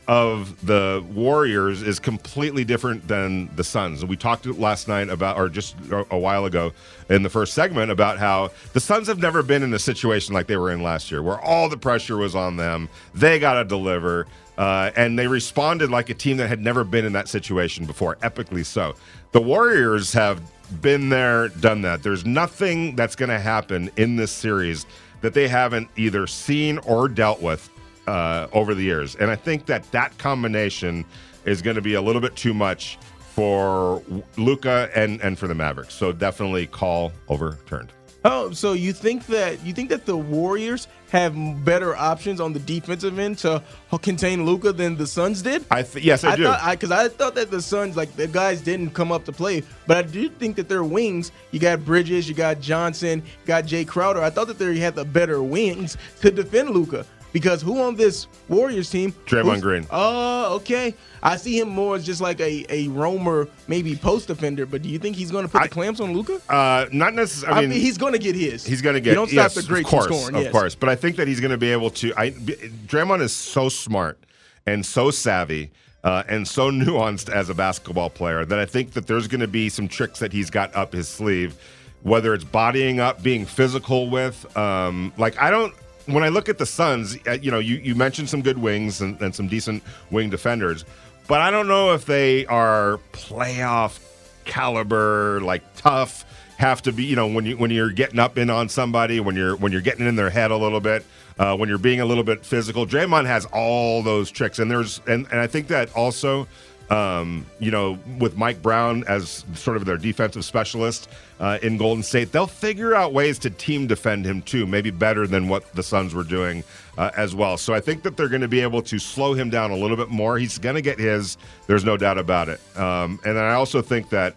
of 0.07 0.65
the 0.65 1.03
Warriors 1.13 1.81
is 1.83 1.99
completely 1.99 2.63
different 2.63 3.07
than 3.07 3.49
the 3.55 3.63
Suns. 3.63 4.03
We 4.03 4.17
talked 4.17 4.45
last 4.45 4.87
night 4.87 5.09
about, 5.09 5.37
or 5.37 5.47
just 5.47 5.75
a 6.09 6.17
while 6.17 6.45
ago 6.45 6.73
in 7.09 7.23
the 7.23 7.29
first 7.29 7.53
segment, 7.53 7.91
about 7.91 8.17
how 8.17 8.51
the 8.73 8.79
Suns 8.79 9.07
have 9.07 9.19
never 9.19 9.43
been 9.43 9.63
in 9.63 9.73
a 9.73 9.79
situation 9.79 10.33
like 10.33 10.47
they 10.47 10.57
were 10.57 10.71
in 10.71 10.81
last 10.83 11.11
year, 11.11 11.21
where 11.21 11.39
all 11.39 11.69
the 11.69 11.77
pressure 11.77 12.17
was 12.17 12.35
on 12.35 12.57
them. 12.57 12.89
They 13.13 13.39
got 13.39 13.53
to 13.53 13.63
deliver. 13.63 14.27
Uh, 14.57 14.91
and 14.95 15.17
they 15.17 15.27
responded 15.27 15.89
like 15.89 16.09
a 16.09 16.13
team 16.13 16.37
that 16.37 16.47
had 16.47 16.59
never 16.59 16.83
been 16.83 17.05
in 17.05 17.13
that 17.13 17.27
situation 17.27 17.85
before, 17.85 18.17
epically 18.17 18.65
so. 18.65 18.95
The 19.31 19.41
Warriors 19.41 20.13
have 20.13 20.41
been 20.81 21.09
there, 21.09 21.47
done 21.49 21.81
that. 21.81 22.03
There's 22.03 22.25
nothing 22.25 22.95
that's 22.95 23.15
going 23.15 23.29
to 23.29 23.39
happen 23.39 23.89
in 23.97 24.17
this 24.17 24.31
series 24.31 24.85
that 25.21 25.33
they 25.33 25.47
haven't 25.47 25.89
either 25.95 26.27
seen 26.27 26.77
or 26.79 27.07
dealt 27.07 27.41
with 27.41 27.69
uh, 28.07 28.47
over 28.53 28.73
the 28.73 28.83
years, 28.83 29.15
and 29.15 29.29
I 29.29 29.35
think 29.35 29.65
that 29.67 29.89
that 29.91 30.17
combination 30.17 31.05
is 31.45 31.61
going 31.61 31.75
to 31.75 31.81
be 31.81 31.95
a 31.95 32.01
little 32.01 32.21
bit 32.21 32.35
too 32.35 32.53
much 32.53 32.97
for 33.19 34.01
Luka 34.37 34.89
and 34.95 35.21
and 35.21 35.37
for 35.37 35.47
the 35.47 35.55
Mavericks. 35.55 35.93
So 35.93 36.11
definitely 36.11 36.67
call 36.67 37.11
overturned. 37.29 37.91
Oh, 38.23 38.51
so 38.51 38.73
you 38.73 38.93
think 38.93 39.25
that 39.27 39.65
you 39.65 39.73
think 39.73 39.89
that 39.89 40.05
the 40.05 40.15
Warriors 40.15 40.87
have 41.09 41.35
better 41.65 41.95
options 41.95 42.39
on 42.39 42.53
the 42.53 42.59
defensive 42.59 43.17
end 43.17 43.39
to 43.39 43.63
contain 44.01 44.45
Luka 44.45 44.71
than 44.71 44.95
the 44.95 45.07
Suns 45.07 45.41
did? 45.41 45.65
I 45.71 45.81
th- 45.81 46.05
yes, 46.05 46.23
I, 46.23 46.33
I 46.33 46.35
do. 46.35 46.53
Because 46.69 46.91
I, 46.91 47.05
I, 47.05 47.07
thought 47.09 47.33
that 47.35 47.49
the 47.49 47.61
Suns, 47.61 47.97
like 47.97 48.15
the 48.15 48.27
guys, 48.27 48.61
didn't 48.61 48.91
come 48.91 49.11
up 49.11 49.25
to 49.25 49.31
play, 49.31 49.63
but 49.87 49.97
I 49.97 50.03
do 50.03 50.29
think 50.29 50.55
that 50.57 50.69
their 50.69 50.83
wings. 50.83 51.31
You 51.49 51.59
got 51.59 51.83
Bridges, 51.83 52.29
you 52.29 52.35
got 52.35 52.61
Johnson, 52.61 53.23
you 53.25 53.47
got 53.47 53.65
Jae 53.65 53.87
Crowder. 53.87 54.21
I 54.21 54.29
thought 54.29 54.47
that 54.47 54.59
they 54.59 54.77
had 54.77 54.93
the 54.93 55.05
better 55.05 55.41
wings 55.41 55.97
to 56.21 56.29
defend 56.29 56.69
Luka. 56.69 57.05
Because 57.33 57.61
who 57.61 57.81
on 57.81 57.95
this 57.95 58.27
Warriors 58.49 58.89
team? 58.89 59.13
Draymond 59.25 59.61
Green. 59.61 59.85
Oh, 59.89 60.55
okay. 60.55 60.93
I 61.23 61.37
see 61.37 61.59
him 61.59 61.69
more 61.69 61.95
as 61.95 62.05
just 62.05 62.19
like 62.19 62.39
a, 62.39 62.65
a 62.69 62.87
roamer, 62.89 63.47
maybe 63.67 63.95
post 63.95 64.27
defender. 64.27 64.65
But 64.65 64.81
do 64.81 64.89
you 64.89 64.99
think 64.99 65.15
he's 65.15 65.31
going 65.31 65.45
to 65.45 65.51
put 65.51 65.61
I, 65.61 65.67
the 65.67 65.73
clamps 65.73 65.99
on 65.99 66.13
Luka? 66.13 66.41
Uh, 66.49 66.87
not 66.91 67.13
necessarily. 67.13 67.59
I, 67.59 67.63
I 67.63 67.67
mean, 67.67 67.79
he's 67.79 67.97
going 67.97 68.13
to 68.13 68.19
get 68.19 68.35
his. 68.35 68.65
He's 68.65 68.81
going 68.81 68.95
to 68.95 69.01
get. 69.01 69.11
You 69.11 69.15
don't 69.15 69.27
stop 69.27 69.35
yes, 69.35 69.55
the 69.55 69.63
great 69.63 69.85
course, 69.85 70.05
scoring. 70.05 70.35
of 70.35 70.43
yes. 70.43 70.51
course. 70.51 70.75
But 70.75 70.89
I 70.89 70.95
think 70.95 71.15
that 71.17 71.27
he's 71.27 71.39
going 71.39 71.51
to 71.51 71.57
be 71.57 71.71
able 71.71 71.91
to. 71.91 72.13
I, 72.17 72.31
Draymond 72.31 73.21
is 73.21 73.33
so 73.33 73.69
smart 73.69 74.19
and 74.65 74.85
so 74.85 75.11
savvy. 75.11 75.71
Uh, 76.03 76.23
and 76.27 76.47
so 76.47 76.71
nuanced 76.71 77.29
as 77.29 77.49
a 77.49 77.53
basketball 77.53 78.09
player 78.09 78.43
that 78.43 78.57
I 78.57 78.65
think 78.65 78.93
that 78.93 79.05
there's 79.05 79.27
going 79.27 79.41
to 79.41 79.47
be 79.47 79.69
some 79.69 79.87
tricks 79.87 80.19
that 80.19 80.33
he's 80.33 80.49
got 80.49 80.75
up 80.75 80.93
his 80.93 81.07
sleeve, 81.07 81.55
whether 82.01 82.33
it's 82.33 82.43
bodying 82.43 82.99
up, 82.99 83.21
being 83.21 83.45
physical 83.45 84.09
with. 84.09 84.57
Um, 84.57 85.13
like 85.17 85.39
I 85.39 85.51
don't 85.51 85.75
when 86.05 86.23
I 86.23 86.29
look 86.29 86.49
at 86.49 86.57
the 86.57 86.65
Suns, 86.65 87.17
uh, 87.27 87.31
you 87.33 87.51
know, 87.51 87.59
you, 87.59 87.77
you 87.77 87.95
mentioned 87.95 88.29
some 88.29 88.41
good 88.41 88.57
wings 88.57 89.01
and, 89.01 89.19
and, 89.21 89.33
some 89.33 89.47
decent 89.47 89.83
wing 90.09 90.29
defenders, 90.29 90.85
but 91.27 91.41
I 91.41 91.51
don't 91.51 91.67
know 91.67 91.93
if 91.93 92.05
they 92.05 92.45
are 92.47 92.99
playoff 93.13 93.99
caliber, 94.45 95.39
like 95.41 95.63
tough. 95.75 96.25
Have 96.57 96.83
to 96.83 96.91
be, 96.91 97.05
you 97.05 97.15
know, 97.15 97.25
when 97.25 97.45
you 97.45 97.57
when 97.57 97.71
you're 97.71 97.89
getting 97.89 98.19
up 98.19 98.37
in 98.37 98.51
on 98.51 98.69
somebody, 98.69 99.19
when 99.19 99.35
you're 99.35 99.55
when 99.55 99.71
you're 99.71 99.81
getting 99.81 100.05
in 100.05 100.15
their 100.15 100.29
head 100.29 100.51
a 100.51 100.57
little 100.57 100.79
bit, 100.79 101.03
uh, 101.39 101.57
when 101.57 101.67
you're 101.67 101.79
being 101.79 102.01
a 102.01 102.05
little 102.05 102.23
bit 102.23 102.45
physical. 102.45 102.85
Draymond 102.85 103.25
has 103.25 103.45
all 103.47 104.03
those 104.03 104.29
tricks, 104.29 104.59
and 104.59 104.69
there's 104.69 105.01
and, 105.07 105.25
and 105.31 105.39
I 105.39 105.47
think 105.47 105.67
that 105.69 105.91
also 105.95 106.47
um, 106.91 107.45
you 107.59 107.71
know, 107.71 107.97
with 108.19 108.35
Mike 108.35 108.61
Brown 108.61 109.05
as 109.07 109.45
sort 109.53 109.77
of 109.77 109.85
their 109.85 109.95
defensive 109.95 110.43
specialist 110.43 111.09
uh, 111.39 111.57
in 111.63 111.77
Golden 111.77 112.03
State, 112.03 112.33
they'll 112.33 112.45
figure 112.45 112.93
out 112.93 113.13
ways 113.13 113.39
to 113.39 113.49
team 113.49 113.87
defend 113.87 114.25
him 114.25 114.41
too, 114.41 114.67
maybe 114.67 114.91
better 114.91 115.25
than 115.25 115.47
what 115.47 115.73
the 115.73 115.83
Suns 115.83 116.13
were 116.13 116.25
doing 116.25 116.65
uh, 116.97 117.09
as 117.15 117.33
well. 117.33 117.55
So 117.55 117.73
I 117.73 117.79
think 117.79 118.03
that 118.03 118.17
they're 118.17 118.27
going 118.27 118.41
to 118.41 118.49
be 118.49 118.59
able 118.59 118.81
to 118.81 118.99
slow 118.99 119.33
him 119.33 119.49
down 119.49 119.71
a 119.71 119.75
little 119.77 119.95
bit 119.95 120.09
more. 120.09 120.37
He's 120.37 120.57
going 120.57 120.75
to 120.75 120.81
get 120.81 120.99
his, 120.99 121.37
there's 121.65 121.85
no 121.85 121.95
doubt 121.95 122.17
about 122.17 122.49
it. 122.49 122.59
Um, 122.77 123.21
and 123.23 123.39
I 123.39 123.53
also 123.53 123.81
think 123.81 124.09
that 124.09 124.35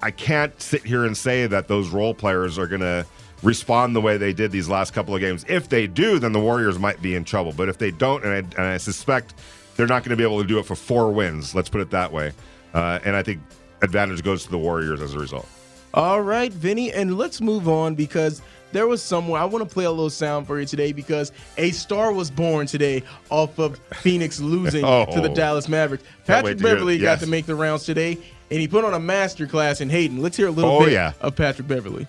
I 0.00 0.10
can't 0.10 0.58
sit 0.62 0.84
here 0.86 1.04
and 1.04 1.14
say 1.14 1.46
that 1.46 1.68
those 1.68 1.90
role 1.90 2.14
players 2.14 2.58
are 2.58 2.66
going 2.66 2.80
to 2.80 3.04
respond 3.42 3.94
the 3.94 4.00
way 4.00 4.16
they 4.16 4.32
did 4.32 4.50
these 4.50 4.68
last 4.68 4.94
couple 4.94 5.14
of 5.14 5.20
games. 5.20 5.44
If 5.46 5.68
they 5.68 5.86
do, 5.86 6.18
then 6.18 6.32
the 6.32 6.40
Warriors 6.40 6.78
might 6.78 7.02
be 7.02 7.14
in 7.14 7.24
trouble. 7.24 7.52
But 7.54 7.68
if 7.68 7.76
they 7.76 7.90
don't, 7.90 8.24
and 8.24 8.32
I, 8.32 8.38
and 8.38 8.66
I 8.66 8.78
suspect 8.78 9.34
they're 9.76 9.86
not 9.86 10.04
going 10.04 10.10
to 10.10 10.16
be 10.16 10.22
able 10.22 10.40
to 10.42 10.48
do 10.48 10.58
it 10.58 10.66
for 10.66 10.74
four 10.74 11.12
wins. 11.12 11.54
Let's 11.54 11.68
put 11.68 11.80
it 11.80 11.90
that 11.90 12.12
way. 12.12 12.32
Uh, 12.74 12.98
and 13.04 13.16
I 13.16 13.22
think 13.22 13.40
advantage 13.82 14.22
goes 14.22 14.44
to 14.44 14.50
the 14.50 14.58
Warriors 14.58 15.00
as 15.00 15.14
a 15.14 15.18
result. 15.18 15.48
All 15.94 16.22
right, 16.22 16.52
Vinny, 16.52 16.90
and 16.92 17.18
let's 17.18 17.40
move 17.40 17.68
on 17.68 17.94
because 17.94 18.40
there 18.72 18.86
was 18.86 19.02
somewhere 19.02 19.40
I 19.40 19.44
want 19.44 19.68
to 19.68 19.72
play 19.72 19.84
a 19.84 19.90
little 19.90 20.10
sound 20.10 20.46
for 20.46 20.58
you 20.58 20.64
today 20.66 20.92
because 20.92 21.32
a 21.58 21.70
star 21.70 22.12
was 22.12 22.30
born 22.30 22.66
today 22.66 23.02
off 23.28 23.58
of 23.58 23.78
Phoenix 24.00 24.40
losing 24.40 24.84
oh, 24.84 25.06
to 25.12 25.20
the 25.20 25.28
Dallas 25.28 25.68
Mavericks. 25.68 26.04
Patrick 26.26 26.58
Beverley 26.58 26.98
got 26.98 27.20
to 27.20 27.26
make 27.26 27.44
the 27.44 27.54
rounds 27.54 27.84
today, 27.84 28.16
and 28.50 28.60
he 28.60 28.66
put 28.66 28.84
on 28.84 28.94
a 28.94 29.00
master 29.00 29.46
class 29.46 29.82
in 29.82 29.90
Hayden. 29.90 30.22
Let's 30.22 30.36
hear 30.36 30.48
a 30.48 30.50
little 30.50 30.70
oh, 30.70 30.84
bit 30.84 30.92
yeah. 30.92 31.12
of 31.20 31.36
Patrick 31.36 31.68
Beverley. 31.68 32.06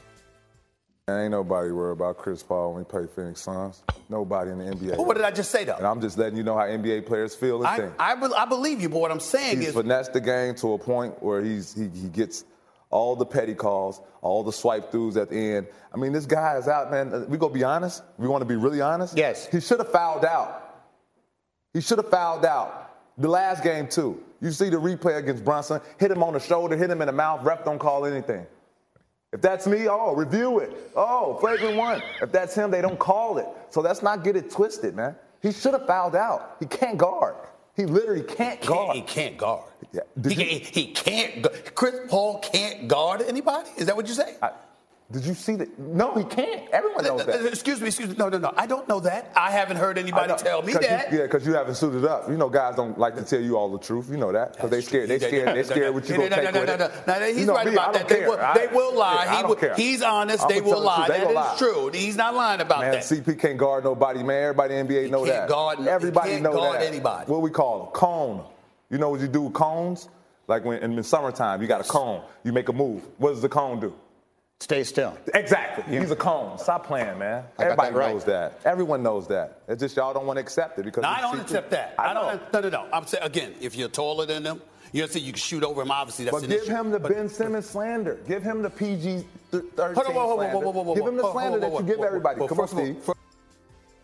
Ain't 1.10 1.32
nobody 1.32 1.70
worried 1.74 1.94
about 1.94 2.18
Chris 2.18 2.42
Paul 2.42 2.76
when 2.76 2.86
he 2.86 2.90
play 2.90 3.06
Phoenix 3.14 3.42
Suns. 3.42 3.84
Nobody 4.08 4.52
in 4.52 4.60
the 4.60 4.64
NBA. 4.64 5.06
What 5.06 5.18
did 5.18 5.26
I 5.26 5.32
just 5.32 5.52
say, 5.52 5.66
though? 5.66 5.76
And 5.76 5.86
I'm 5.86 6.00
just 6.00 6.18
letting 6.18 6.38
you 6.38 6.44
know 6.44 6.58
how 6.58 6.64
NBA 6.64 7.06
players 7.06 7.36
feel 7.36 7.58
and 7.58 7.68
I, 7.68 7.76
think. 7.76 7.94
I, 8.00 8.14
I, 8.14 8.46
believe 8.46 8.82
you, 8.82 8.88
but 8.88 9.02
what 9.02 9.12
I'm 9.12 9.20
saying 9.20 9.58
he's 9.58 9.70
is. 9.70 9.74
finessed 9.74 10.14
the 10.14 10.22
game 10.22 10.56
to 10.56 10.72
a 10.72 10.78
point 10.78 11.22
where 11.22 11.44
he's 11.44 11.74
he, 11.74 11.90
he 11.90 12.08
gets 12.08 12.46
all 12.90 13.18
the 13.18 13.26
petty 13.26 13.54
calls, 13.54 14.00
all 14.22 14.44
the 14.44 14.54
swipe 14.54 14.94
throughs 14.94 15.22
at 15.22 15.30
the 15.30 15.36
end. 15.36 15.68
I 15.94 15.98
mean, 15.98 16.14
this 16.14 16.26
guy 16.26 16.56
is 16.56 16.70
out, 16.70 16.90
man. 16.90 17.28
We 17.28 17.38
gonna 17.38 17.54
be 17.54 17.66
honest. 17.66 18.02
We 18.18 18.30
want 18.30 18.42
to 18.42 18.48
be 18.48 18.56
really 18.56 18.80
honest. 18.80 19.18
Yes. 19.18 19.46
He 19.48 19.60
should 19.60 19.80
have 19.80 19.92
fouled 19.92 20.24
out. 20.24 20.86
He 21.74 21.82
should 21.82 21.98
have 21.98 22.10
fouled 22.10 22.46
out. 22.46 22.96
The 23.18 23.28
last 23.28 23.62
game 23.62 23.90
too. 23.90 24.24
You 24.40 24.52
see 24.52 24.70
the 24.70 24.78
replay 24.78 25.18
against 25.18 25.44
Brunson. 25.44 25.82
Hit 26.00 26.12
him 26.12 26.24
on 26.24 26.32
the 26.32 26.40
shoulder. 26.40 26.78
Hit 26.78 26.90
him 26.90 27.02
in 27.02 27.08
the 27.08 27.14
mouth. 27.14 27.44
Ref 27.44 27.66
don't 27.66 27.78
call 27.78 28.06
anything. 28.06 28.48
If 29.34 29.42
that's 29.42 29.66
me, 29.66 29.88
oh, 29.90 30.14
review 30.14 30.60
it. 30.60 30.92
Oh, 30.96 31.38
flagrant 31.40 31.76
one. 31.76 32.04
If 32.22 32.32
that's 32.32 32.54
him, 32.54 32.70
they 32.70 32.82
don't 32.82 33.00
call 33.00 33.40
it. 33.40 33.48
So 33.72 33.82
let's 33.82 34.04
not 34.04 34.24
get 34.24 34.36
it 34.36 34.52
twisted, 34.52 34.96
man. 34.96 35.16
He 35.42 35.52
should 35.52 35.74
have 35.74 35.88
fouled 35.88 36.16
out. 36.16 36.58
He 36.60 36.68
can't 36.68 37.00
guard. 37.00 37.36
He 37.76 37.86
literally 37.88 38.22
can't 38.22 38.62
guard. 38.62 38.96
He 38.96 39.02
can't 39.02 39.36
guard. 39.36 39.72
Yeah. 39.92 40.02
He, 40.22 40.36
you, 40.36 40.46
he, 40.46 40.60
he, 40.60 40.86
can't. 40.94 41.48
Chris 41.74 41.96
Paul 42.08 42.40
can't 42.40 42.88
guard 42.88 43.24
anybody. 43.24 43.70
Is 43.76 43.88
that 43.88 43.96
what 43.96 44.08
you 44.08 44.14
say? 44.14 44.36
I, 44.40 44.52
did 45.14 45.26
you 45.26 45.36
see 45.36 45.56
that? 45.58 45.78
No, 45.78 46.16
he 46.16 46.24
can't. 46.24 46.68
Everyone 46.72 47.04
knows 47.04 47.26
that. 47.26 47.46
Excuse 47.46 47.80
me, 47.80 47.88
excuse 47.88 48.10
me. 48.10 48.16
No, 48.18 48.30
no, 48.30 48.40
no. 48.40 48.52
I 48.58 48.66
don't 48.66 48.90
know 48.90 49.00
that. 49.02 49.32
I 49.36 49.52
haven't 49.52 49.78
heard 49.78 50.00
anybody 50.00 50.34
tell 50.38 50.64
me 50.64 50.74
that. 50.74 51.12
You, 51.12 51.20
yeah, 51.20 51.24
because 51.26 51.46
you 51.46 51.54
haven't 51.54 51.76
suited 51.76 52.04
up. 52.04 52.28
You 52.28 52.36
know, 52.36 52.50
guys 52.50 52.76
don't 52.76 52.98
like 52.98 53.16
to 53.16 53.24
tell 53.24 53.40
you 53.40 53.56
all 53.56 53.72
the 53.72 53.78
truth. 53.78 54.10
You 54.10 54.18
know 54.18 54.32
that 54.32 54.54
because 54.54 54.72
they 54.72 54.82
scared. 54.82 55.10
They 55.10 55.20
scared. 55.20 55.56
They 55.56 55.62
scared 55.62 55.94
what 55.94 56.10
you 56.10 56.16
gonna 56.16 56.30
take 56.30 56.52
with 56.52 56.68
it. 56.68 57.08
No, 57.08 57.20
no, 57.20 57.26
he's 57.32 57.46
right 57.46 57.68
about 57.68 57.94
that. 57.94 58.10
They 58.10 58.26
will, 58.26 58.38
they 58.56 58.68
will 58.74 58.98
lie. 58.98 59.74
He's 59.78 60.02
honest. 60.02 60.48
They 60.48 60.62
will 60.62 60.82
lie. 60.82 61.08
That 61.08 61.54
is 61.54 61.60
true. 61.60 61.92
He's 61.94 62.18
not 62.18 62.34
lying 62.34 62.62
about 62.62 62.82
man, 62.82 62.94
that. 62.94 63.04
CP 63.04 63.40
can't 63.40 63.58
guard 63.58 63.84
nobody, 63.84 64.24
man. 64.24 64.42
Everybody 64.44 64.76
in 64.76 64.88
the 64.88 64.94
NBA 64.96 65.12
know 65.12 65.26
that. 65.26 65.48
Guard, 65.48 65.80
Everybody 65.88 66.40
know 66.40 66.42
that. 66.42 66.44
Can't 66.44 66.56
guard 66.56 66.82
that. 66.82 66.88
anybody. 66.88 67.32
What 67.32 67.42
we 67.42 67.52
call 67.52 67.84
them? 67.84 67.94
Cone. 67.94 68.46
You 68.90 68.98
know 68.98 69.10
what 69.10 69.22
you 69.22 69.28
do 69.28 69.44
with 69.44 69.54
cones? 69.54 70.10
Like 70.48 70.66
when 70.66 70.82
in 70.84 70.96
the 70.96 71.04
summertime, 71.04 71.62
you 71.62 71.68
got 71.68 71.82
a 71.82 71.88
cone. 71.88 72.24
You 72.44 72.52
make 72.52 72.70
a 72.70 72.74
move. 72.74 73.04
What 73.18 73.30
does 73.30 73.42
the 73.42 73.50
cone 73.50 73.80
do? 73.80 73.94
Stay 74.64 74.86
still. 74.86 75.18
Exactly. 75.34 75.84
Yeah. 75.94 76.00
He's 76.00 76.12
a 76.12 76.16
cone. 76.16 76.58
Stop 76.58 76.86
playing, 76.88 77.20
man. 77.20 77.44
I 77.60 77.64
Everybody 77.64 77.92
that 77.92 78.00
right. 78.00 78.14
knows 78.14 78.24
that. 78.24 78.62
Everyone 78.64 79.04
knows 79.04 79.28
that. 79.28 79.60
It's 79.68 79.82
just 79.82 79.98
y'all 79.98 80.14
don't 80.14 80.26
want 80.26 80.38
to 80.38 80.42
accept 80.42 80.80
it 80.80 80.86
because. 80.86 81.02
No, 81.02 81.10
I 81.10 81.20
don't 81.20 81.38
accept 81.42 81.70
that. 81.72 81.96
I, 82.00 82.12
I 82.12 82.14
don't. 82.14 82.54
No, 82.54 82.60
no, 82.62 82.70
no. 82.70 82.88
I'm 82.94 83.06
saying 83.06 83.26
again, 83.26 83.56
if 83.60 83.76
you're 83.76 83.90
taller 83.90 84.26
than 84.26 84.42
them, 84.44 84.62
you 84.94 85.06
say 85.08 85.20
you 85.20 85.34
can 85.34 85.40
shoot 85.42 85.66
over 85.66 85.82
him. 85.82 85.92
Obviously, 85.92 86.24
that's 86.24 86.38
but 86.38 86.44
an 86.46 86.50
give 86.50 86.62
issue. 86.64 86.72
him 86.72 86.92
the 86.92 87.00
but, 87.00 87.12
Ben 87.12 87.28
Simmons 87.28 87.70
slander. 87.70 88.20
Give 88.26 88.42
him 88.42 88.62
the 88.62 88.70
PG 88.70 89.26
thirteen 89.52 89.74
Hold 89.76 89.98
on, 89.98 90.16
whoa, 90.16 90.28
whoa, 90.28 90.36
slander. 90.38 90.58
whoa, 90.60 90.72
whoa, 90.72 90.82
whoa, 90.84 90.96
give 90.96 91.08
him 91.08 91.18
the 91.18 91.24
whoa, 91.24 91.34
slander 91.34 91.60
whoa, 91.60 91.68
whoa, 91.68 91.78
that 91.80 91.84
you 91.84 91.90
give 91.90 92.00
whoa, 92.00 92.06
everybody. 92.08 92.40
whoa, 92.40 92.48
Come 92.48 92.60
on, 92.62 92.68
first 92.68 92.80
Steve. 92.82 93.04
for- 93.04 93.16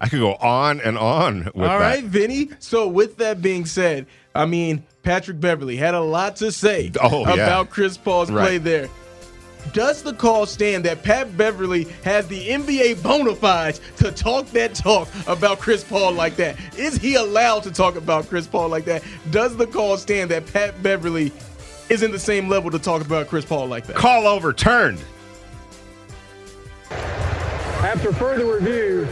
I 0.01 0.09
could 0.09 0.19
go 0.19 0.33
on 0.35 0.81
and 0.81 0.97
on 0.97 1.45
with 1.45 1.55
All 1.55 1.61
that. 1.63 1.77
right, 1.79 2.03
Vinny. 2.03 2.49
So 2.59 2.87
with 2.89 3.15
that 3.17 3.41
being 3.41 3.65
said, 3.65 4.07
I 4.35 4.45
mean 4.45 4.83
Patrick 5.03 5.39
Beverley 5.39 5.75
had 5.77 5.93
a 5.93 5.99
lot 6.01 6.35
to 6.37 6.51
say 6.51 6.91
Oh, 7.01 7.21
yeah. 7.27 7.33
about 7.45 7.69
Chris 7.69 7.97
Paul's 7.97 8.29
Right. 8.31 8.43
play 8.45 8.57
there. 8.59 8.89
Does 9.73 10.01
the 10.01 10.13
call 10.13 10.45
stand 10.45 10.85
that 10.85 11.03
Pat 11.03 11.35
Beverley 11.37 11.83
has 12.03 12.27
the 12.27 12.47
NBA 12.49 13.03
bona 13.03 13.35
fides 13.35 13.81
to 13.97 14.11
talk 14.11 14.47
that 14.47 14.73
talk 14.73 15.07
about 15.27 15.59
Chris 15.59 15.83
Paul 15.83 16.13
like 16.13 16.35
that? 16.37 16.57
Is 16.77 16.95
he 16.97 17.15
allowed 17.15 17.63
to 17.63 17.71
talk 17.71 17.95
about 17.95 18.27
Chris 18.29 18.47
Paul 18.47 18.69
like 18.69 18.85
that? 18.85 19.03
Does 19.31 19.55
the 19.57 19.67
call 19.67 19.97
stand 19.97 20.31
that 20.31 20.51
Pat 20.51 20.81
Beverley 20.81 21.31
is 21.89 22.03
in 22.03 22.11
the 22.11 22.19
same 22.19 22.49
level 22.49 22.71
to 22.71 22.79
talk 22.79 23.01
about 23.01 23.27
Chris 23.27 23.45
Paul 23.45 23.67
like 23.67 23.85
that? 23.87 23.95
Call 23.95 24.27
overturned. 24.27 25.03
After 26.91 28.11
further 28.11 28.45
review, 28.53 29.05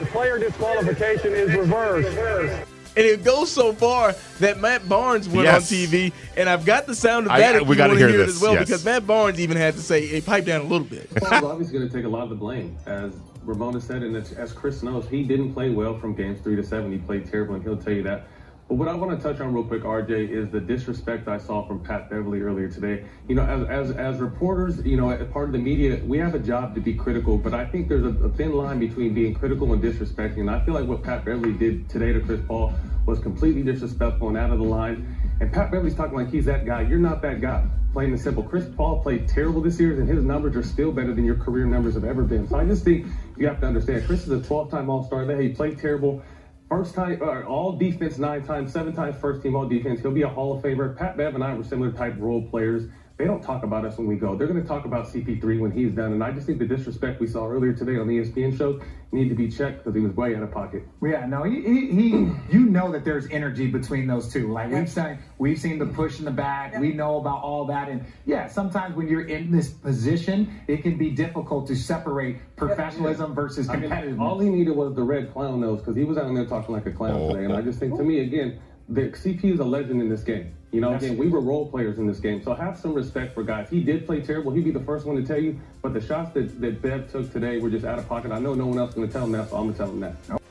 the 0.00 0.06
player 0.06 0.38
disqualification 0.38 1.32
is 1.32 1.54
reversed. 1.54 2.67
And 2.98 3.06
it 3.06 3.22
goes 3.22 3.48
so 3.48 3.72
far 3.72 4.12
that 4.40 4.58
Matt 4.60 4.88
Barnes 4.88 5.28
went 5.28 5.44
Yes. 5.44 5.70
on 5.70 5.78
TV, 5.78 6.12
and 6.36 6.48
I've 6.48 6.66
got 6.66 6.84
the 6.88 6.96
sound 6.96 7.26
of 7.26 7.32
that 7.36 7.54
I- 7.54 7.58
if 7.60 7.68
we 7.68 7.68
you 7.68 7.76
gotta 7.76 7.90
want 7.90 8.00
to 8.00 8.06
hear 8.06 8.08
hear 8.08 8.22
it 8.22 8.26
this, 8.26 8.34
as 8.36 8.42
well, 8.42 8.54
yes. 8.54 8.66
because 8.66 8.84
Matt 8.84 9.06
Barnes 9.06 9.38
even 9.38 9.56
had 9.56 9.74
to 9.74 9.80
say, 9.80 10.04
hey, 10.04 10.20
pipe 10.20 10.44
down 10.44 10.62
a 10.62 10.64
little 10.64 10.84
bit. 10.84 11.08
Paul's 11.14 11.44
obviously 11.44 11.78
going 11.78 11.88
to 11.88 11.94
take 11.96 12.04
a 12.06 12.08
lot 12.08 12.24
of 12.24 12.30
the 12.30 12.34
blame. 12.34 12.76
As 12.86 13.12
Ramona 13.44 13.80
said, 13.80 14.02
and 14.02 14.16
as, 14.16 14.32
as 14.32 14.52
Chris 14.52 14.82
knows, 14.82 15.06
he 15.08 15.22
didn't 15.22 15.54
play 15.54 15.70
well 15.70 15.96
from 15.96 16.12
games 16.12 16.40
three 16.40 16.56
to 16.56 16.64
seven. 16.64 16.90
He 16.90 16.98
played 16.98 17.30
terrible, 17.30 17.54
and 17.54 17.62
he'll 17.62 17.76
tell 17.76 17.92
you 17.92 18.02
that. 18.02 18.26
But 18.68 18.74
what 18.74 18.88
I 18.88 18.94
want 18.94 19.18
to 19.18 19.26
touch 19.26 19.40
on 19.40 19.54
real 19.54 19.64
quick, 19.64 19.82
RJ, 19.82 20.28
is 20.28 20.50
the 20.50 20.60
disrespect 20.60 21.26
I 21.26 21.38
saw 21.38 21.66
from 21.66 21.82
Pat 21.82 22.10
Beverley 22.10 22.42
earlier 22.42 22.68
today. 22.68 23.06
You 23.26 23.34
know, 23.34 23.42
as, 23.42 23.90
as, 23.90 23.96
as 23.96 24.20
reporters, 24.20 24.84
you 24.84 24.98
know, 24.98 25.08
as 25.08 25.26
part 25.32 25.46
of 25.46 25.52
the 25.52 25.58
media, 25.58 26.02
we 26.04 26.18
have 26.18 26.34
a 26.34 26.38
job 26.38 26.74
to 26.74 26.80
be 26.82 26.92
critical, 26.92 27.38
but 27.38 27.54
I 27.54 27.64
think 27.64 27.88
there's 27.88 28.04
a, 28.04 28.10
a 28.24 28.28
thin 28.28 28.52
line 28.52 28.78
between 28.78 29.14
being 29.14 29.32
critical 29.32 29.72
and 29.72 29.82
disrespecting. 29.82 30.40
And 30.40 30.50
I 30.50 30.62
feel 30.66 30.74
like 30.74 30.86
what 30.86 31.02
Pat 31.02 31.24
Beverley 31.24 31.54
did 31.54 31.88
today 31.88 32.12
to 32.12 32.20
Chris 32.20 32.40
Paul 32.46 32.74
was 33.06 33.18
completely 33.20 33.62
disrespectful 33.62 34.28
and 34.28 34.36
out 34.36 34.50
of 34.50 34.58
the 34.58 34.66
line. 34.66 35.16
And 35.40 35.50
Pat 35.50 35.70
Beverley's 35.70 35.94
talking 35.94 36.18
like 36.18 36.28
he's 36.28 36.44
that 36.44 36.66
guy. 36.66 36.82
You're 36.82 36.98
not 36.98 37.22
that 37.22 37.40
guy. 37.40 37.66
Plain 37.94 38.10
and 38.10 38.20
simple. 38.20 38.42
Chris 38.42 38.66
Paul 38.76 39.00
played 39.02 39.26
terrible 39.26 39.62
this 39.62 39.80
year, 39.80 39.98
and 39.98 40.06
his 40.06 40.22
numbers 40.22 40.54
are 40.56 40.62
still 40.62 40.92
better 40.92 41.14
than 41.14 41.24
your 41.24 41.36
career 41.36 41.64
numbers 41.64 41.94
have 41.94 42.04
ever 42.04 42.22
been. 42.22 42.46
So 42.46 42.58
I 42.58 42.66
just 42.66 42.84
think 42.84 43.06
you 43.38 43.46
have 43.46 43.60
to 43.60 43.66
understand 43.66 44.04
Chris 44.04 44.26
is 44.26 44.30
a 44.30 44.46
12 44.46 44.70
time 44.70 44.90
All 44.90 45.04
Star 45.04 45.24
there. 45.24 45.40
He 45.40 45.48
played 45.48 45.78
terrible. 45.78 46.22
First 46.68 46.94
time, 46.94 47.18
uh, 47.22 47.44
all 47.44 47.72
defense 47.72 48.18
nine 48.18 48.44
times, 48.44 48.72
seven 48.72 48.94
times 48.94 49.16
first 49.18 49.42
team 49.42 49.56
all 49.56 49.66
defense. 49.66 50.00
He'll 50.00 50.10
be 50.10 50.22
a 50.22 50.28
Hall 50.28 50.54
of 50.54 50.62
Famer. 50.62 50.94
Pat 50.94 51.16
Bev 51.16 51.34
and 51.34 51.42
I 51.42 51.54
were 51.54 51.64
similar 51.64 51.90
type 51.90 52.14
role 52.18 52.42
players. 52.42 52.90
They 53.18 53.24
don't 53.24 53.42
talk 53.42 53.64
about 53.64 53.84
us 53.84 53.98
when 53.98 54.06
we 54.06 54.14
go. 54.14 54.36
They're 54.36 54.46
going 54.46 54.62
to 54.62 54.66
talk 54.66 54.84
about 54.84 55.08
CP3 55.08 55.58
when 55.58 55.72
he's 55.72 55.90
done. 55.90 56.12
And 56.12 56.22
I 56.22 56.30
just 56.30 56.46
think 56.46 56.60
the 56.60 56.66
disrespect 56.66 57.20
we 57.20 57.26
saw 57.26 57.48
earlier 57.48 57.72
today 57.72 57.98
on 57.98 58.06
the 58.06 58.18
ESPN 58.18 58.56
show 58.56 58.80
need 59.10 59.28
to 59.28 59.34
be 59.34 59.50
checked 59.50 59.78
because 59.78 59.96
he 59.96 60.00
was 60.00 60.14
way 60.14 60.36
out 60.36 60.42
of 60.44 60.52
pocket. 60.52 60.84
Yeah, 61.02 61.26
no, 61.26 61.42
he, 61.42 61.62
he, 61.62 61.90
he, 61.90 62.08
you 62.50 62.66
know 62.66 62.92
that 62.92 63.04
there's 63.04 63.26
energy 63.30 63.66
between 63.66 64.06
those 64.06 64.32
two. 64.32 64.52
Like 64.52 64.70
we've 64.70 64.88
seen, 64.88 65.18
we've 65.38 65.58
seen 65.58 65.80
the 65.80 65.86
push 65.86 66.20
in 66.20 66.26
the 66.26 66.30
back. 66.30 66.74
Yeah. 66.74 66.80
We 66.80 66.92
know 66.92 67.18
about 67.18 67.42
all 67.42 67.64
that, 67.66 67.88
and 67.88 68.04
yeah, 68.26 68.46
sometimes 68.46 68.94
when 68.94 69.08
you're 69.08 69.26
in 69.26 69.50
this 69.50 69.70
position, 69.70 70.60
it 70.68 70.82
can 70.82 70.96
be 70.98 71.10
difficult 71.10 71.66
to 71.68 71.74
separate 71.74 72.36
professionalism 72.56 73.30
yeah. 73.30 73.34
versus 73.34 73.66
competitiveness. 73.66 73.92
I 73.92 74.06
mean, 74.06 74.20
all 74.20 74.38
he 74.38 74.48
needed 74.50 74.76
was 74.76 74.94
the 74.94 75.02
red 75.02 75.32
clown 75.32 75.60
nose 75.60 75.80
because 75.80 75.96
he 75.96 76.04
was 76.04 76.18
out 76.18 76.32
there 76.32 76.46
talking 76.46 76.74
like 76.74 76.86
a 76.86 76.92
clown 76.92 77.12
oh. 77.12 77.32
today, 77.32 77.44
and 77.44 77.54
I 77.54 77.62
just 77.62 77.80
think 77.80 77.96
to 77.96 78.04
me 78.04 78.20
again, 78.20 78.60
the 78.88 79.02
CP 79.02 79.52
is 79.52 79.60
a 79.60 79.64
legend 79.64 80.00
in 80.00 80.08
this 80.08 80.22
game. 80.22 80.54
You 80.72 80.80
know, 80.80 80.94
again, 80.94 81.16
we 81.16 81.28
were 81.28 81.40
role 81.40 81.66
players 81.68 81.98
in 81.98 82.06
this 82.06 82.20
game, 82.20 82.42
so 82.42 82.54
have 82.54 82.78
some 82.78 82.92
respect 82.92 83.34
for 83.34 83.42
guys. 83.42 83.68
He 83.70 83.80
did 83.80 84.06
play 84.06 84.20
terrible. 84.20 84.52
He'd 84.52 84.64
be 84.64 84.70
the 84.70 84.80
first 84.80 85.06
one 85.06 85.16
to 85.16 85.22
tell 85.22 85.40
you, 85.40 85.58
but 85.82 85.94
the 85.94 86.00
shots 86.00 86.32
that, 86.34 86.60
that 86.60 86.82
Bev 86.82 87.10
took 87.10 87.32
today 87.32 87.58
were 87.58 87.70
just 87.70 87.84
out 87.84 87.98
of 87.98 88.08
pocket. 88.08 88.32
I 88.32 88.38
know 88.38 88.54
no 88.54 88.66
one 88.66 88.78
else 88.78 88.90
is 88.90 88.96
going 88.96 89.08
to 89.08 89.12
tell 89.12 89.24
him 89.24 89.32
that, 89.32 89.48
so 89.50 89.56
I'm 89.56 89.62
going 89.64 89.74
to 89.74 89.78
tell 89.78 89.90
him 89.90 90.00
that. 90.00 90.42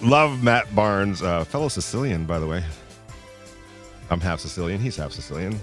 Love 0.00 0.42
Matt 0.42 0.72
Barnes, 0.74 1.22
uh, 1.22 1.44
fellow 1.44 1.68
Sicilian, 1.68 2.24
by 2.24 2.38
the 2.38 2.46
way. 2.46 2.62
I'm 4.10 4.20
half 4.20 4.40
Sicilian. 4.40 4.80
He's 4.80 4.96
half 4.96 5.12
Sicilian. 5.12 5.58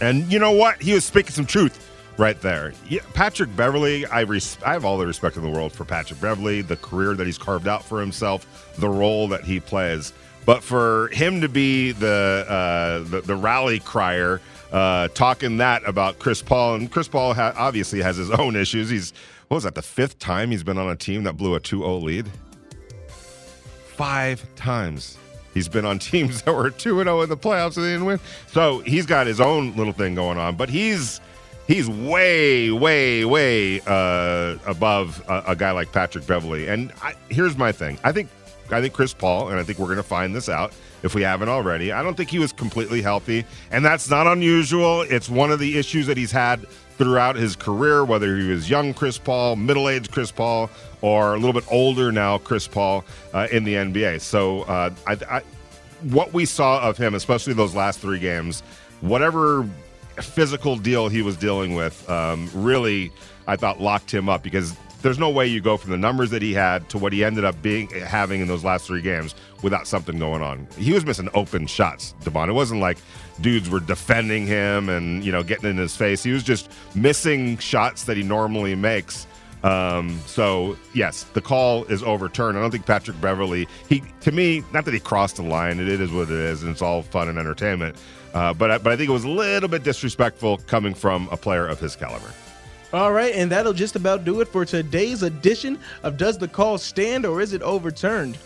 And 0.00 0.30
you 0.30 0.38
know 0.38 0.52
what? 0.52 0.80
He 0.82 0.92
was 0.92 1.04
speaking 1.04 1.32
some 1.32 1.46
truth 1.46 1.88
right 2.16 2.40
there. 2.40 2.72
Yeah, 2.88 3.00
Patrick 3.14 3.54
Beverley, 3.56 4.06
I, 4.06 4.20
res- 4.20 4.58
I 4.64 4.72
have 4.72 4.84
all 4.84 4.98
the 4.98 5.06
respect 5.06 5.36
in 5.36 5.42
the 5.42 5.48
world 5.48 5.72
for 5.72 5.84
Patrick 5.84 6.20
Beverley, 6.20 6.62
the 6.62 6.76
career 6.76 7.14
that 7.14 7.26
he's 7.26 7.38
carved 7.38 7.68
out 7.68 7.84
for 7.84 8.00
himself, 8.00 8.74
the 8.76 8.88
role 8.88 9.28
that 9.28 9.44
he 9.44 9.60
plays. 9.60 10.12
But 10.50 10.64
for 10.64 11.06
him 11.12 11.42
to 11.42 11.48
be 11.48 11.92
the 11.92 12.44
uh, 12.48 13.08
the, 13.08 13.20
the, 13.20 13.36
rally 13.36 13.78
crier, 13.78 14.40
uh, 14.72 15.06
talking 15.14 15.58
that 15.58 15.88
about 15.88 16.18
Chris 16.18 16.42
Paul, 16.42 16.74
and 16.74 16.90
Chris 16.90 17.06
Paul 17.06 17.34
ha- 17.34 17.54
obviously 17.56 18.02
has 18.02 18.16
his 18.16 18.32
own 18.32 18.56
issues. 18.56 18.90
He's 18.90 19.12
what 19.46 19.58
was 19.58 19.62
that 19.62 19.76
the 19.76 19.82
fifth 19.82 20.18
time 20.18 20.50
he's 20.50 20.64
been 20.64 20.76
on 20.76 20.90
a 20.90 20.96
team 20.96 21.22
that 21.22 21.34
blew 21.34 21.54
a 21.54 21.60
2-0 21.60 22.02
lead? 22.02 22.28
Five 23.94 24.44
times. 24.56 25.16
He's 25.54 25.68
been 25.68 25.84
on 25.84 25.98
teams 26.00 26.42
that 26.42 26.52
were 26.52 26.70
2 26.70 27.00
0 27.00 27.20
in 27.20 27.28
the 27.28 27.36
playoffs 27.36 27.76
and 27.76 27.86
they 27.86 27.92
didn't 27.92 28.06
win. 28.06 28.18
So 28.48 28.80
he's 28.80 29.06
got 29.06 29.28
his 29.28 29.40
own 29.40 29.76
little 29.76 29.92
thing 29.92 30.16
going 30.16 30.36
on, 30.36 30.56
but 30.56 30.68
he's 30.68 31.20
he's 31.68 31.88
way, 31.88 32.72
way, 32.72 33.24
way 33.24 33.82
uh, 33.86 34.56
above 34.66 35.22
a, 35.28 35.44
a, 35.46 35.54
guy 35.54 35.70
like 35.70 35.92
Patrick 35.92 36.26
Beverley. 36.26 36.66
And 36.66 36.92
I, 37.02 37.14
here's 37.28 37.56
my 37.56 37.70
thing: 37.70 37.98
I 38.02 38.10
think 38.10 38.28
I 38.72 38.80
think 38.80 38.94
Chris 38.94 39.14
Paul, 39.14 39.48
and 39.48 39.58
I 39.58 39.62
think 39.62 39.78
we're 39.78 39.86
going 39.86 39.96
to 39.96 40.02
find 40.02 40.34
this 40.34 40.48
out 40.48 40.72
if 41.02 41.14
we 41.14 41.22
haven't 41.22 41.48
already. 41.48 41.92
I 41.92 42.02
don't 42.02 42.16
think 42.16 42.30
he 42.30 42.38
was 42.38 42.52
completely 42.52 43.02
healthy, 43.02 43.44
and 43.70 43.84
that's 43.84 44.10
not 44.10 44.26
unusual. 44.26 45.02
It's 45.02 45.28
one 45.28 45.50
of 45.50 45.58
the 45.58 45.78
issues 45.78 46.06
that 46.06 46.16
he's 46.16 46.32
had 46.32 46.66
throughout 46.98 47.36
his 47.36 47.56
career, 47.56 48.04
whether 48.04 48.36
he 48.36 48.48
was 48.50 48.68
young 48.68 48.92
Chris 48.92 49.16
Paul, 49.16 49.56
middle 49.56 49.88
aged 49.88 50.12
Chris 50.12 50.30
Paul, 50.30 50.70
or 51.00 51.34
a 51.34 51.38
little 51.38 51.54
bit 51.54 51.64
older 51.70 52.12
now 52.12 52.38
Chris 52.38 52.68
Paul 52.68 53.04
uh, 53.32 53.48
in 53.50 53.64
the 53.64 53.74
NBA. 53.74 54.20
So, 54.20 54.62
uh, 54.62 54.90
I, 55.06 55.16
I, 55.30 55.42
what 56.02 56.32
we 56.32 56.44
saw 56.44 56.80
of 56.80 56.98
him, 56.98 57.14
especially 57.14 57.54
those 57.54 57.74
last 57.74 58.00
three 58.00 58.18
games, 58.18 58.62
whatever 59.00 59.66
physical 60.16 60.76
deal 60.76 61.08
he 61.08 61.22
was 61.22 61.36
dealing 61.36 61.74
with, 61.74 62.08
um, 62.10 62.50
really, 62.52 63.10
I 63.46 63.56
thought 63.56 63.80
locked 63.80 64.12
him 64.12 64.28
up 64.28 64.42
because 64.42 64.76
there's 65.02 65.18
no 65.18 65.30
way 65.30 65.46
you 65.46 65.60
go 65.60 65.76
from 65.76 65.90
the 65.90 65.96
numbers 65.96 66.30
that 66.30 66.42
he 66.42 66.52
had 66.52 66.88
to 66.90 66.98
what 66.98 67.12
he 67.12 67.24
ended 67.24 67.44
up 67.44 67.60
being 67.62 67.88
having 67.88 68.40
in 68.40 68.48
those 68.48 68.64
last 68.64 68.86
three 68.86 69.00
games 69.00 69.34
without 69.62 69.86
something 69.86 70.18
going 70.18 70.42
on. 70.42 70.66
He 70.76 70.92
was 70.92 71.04
missing 71.04 71.28
open 71.34 71.66
shots, 71.66 72.14
Devon. 72.22 72.48
It 72.48 72.54
wasn't 72.54 72.80
like 72.80 72.98
dudes 73.40 73.70
were 73.70 73.80
defending 73.80 74.46
him 74.46 74.88
and 74.88 75.24
you 75.24 75.32
know 75.32 75.42
getting 75.42 75.70
in 75.70 75.76
his 75.76 75.96
face. 75.96 76.22
He 76.22 76.32
was 76.32 76.42
just 76.42 76.70
missing 76.94 77.58
shots 77.58 78.04
that 78.04 78.16
he 78.16 78.22
normally 78.22 78.74
makes. 78.74 79.26
Um, 79.62 80.18
so 80.26 80.76
yes, 80.94 81.24
the 81.34 81.40
call 81.40 81.84
is 81.84 82.02
overturned. 82.02 82.56
I 82.56 82.62
don't 82.62 82.70
think 82.70 82.86
Patrick 82.86 83.20
Beverley. 83.20 83.68
He 83.88 84.02
to 84.20 84.32
me, 84.32 84.62
not 84.72 84.84
that 84.84 84.94
he 84.94 85.00
crossed 85.00 85.36
the 85.36 85.42
line. 85.42 85.80
It 85.80 85.88
is 85.88 86.10
what 86.12 86.24
it 86.24 86.30
is, 86.30 86.62
and 86.62 86.70
it's 86.70 86.82
all 86.82 87.02
fun 87.02 87.28
and 87.28 87.38
entertainment. 87.38 87.96
Uh, 88.32 88.54
but 88.54 88.70
I, 88.70 88.78
but 88.78 88.92
I 88.92 88.96
think 88.96 89.10
it 89.10 89.12
was 89.12 89.24
a 89.24 89.28
little 89.28 89.68
bit 89.68 89.82
disrespectful 89.82 90.58
coming 90.58 90.94
from 90.94 91.28
a 91.32 91.36
player 91.36 91.66
of 91.66 91.80
his 91.80 91.96
caliber. 91.96 92.32
All 92.92 93.12
right, 93.12 93.32
and 93.34 93.50
that'll 93.52 93.72
just 93.72 93.94
about 93.94 94.24
do 94.24 94.40
it 94.40 94.48
for 94.48 94.64
today's 94.64 95.22
edition 95.22 95.78
of 96.02 96.16
Does 96.16 96.38
the 96.38 96.48
Call 96.48 96.76
Stand 96.76 97.24
or 97.24 97.40
Is 97.40 97.52
It 97.52 97.62
Overturned? 97.62 98.36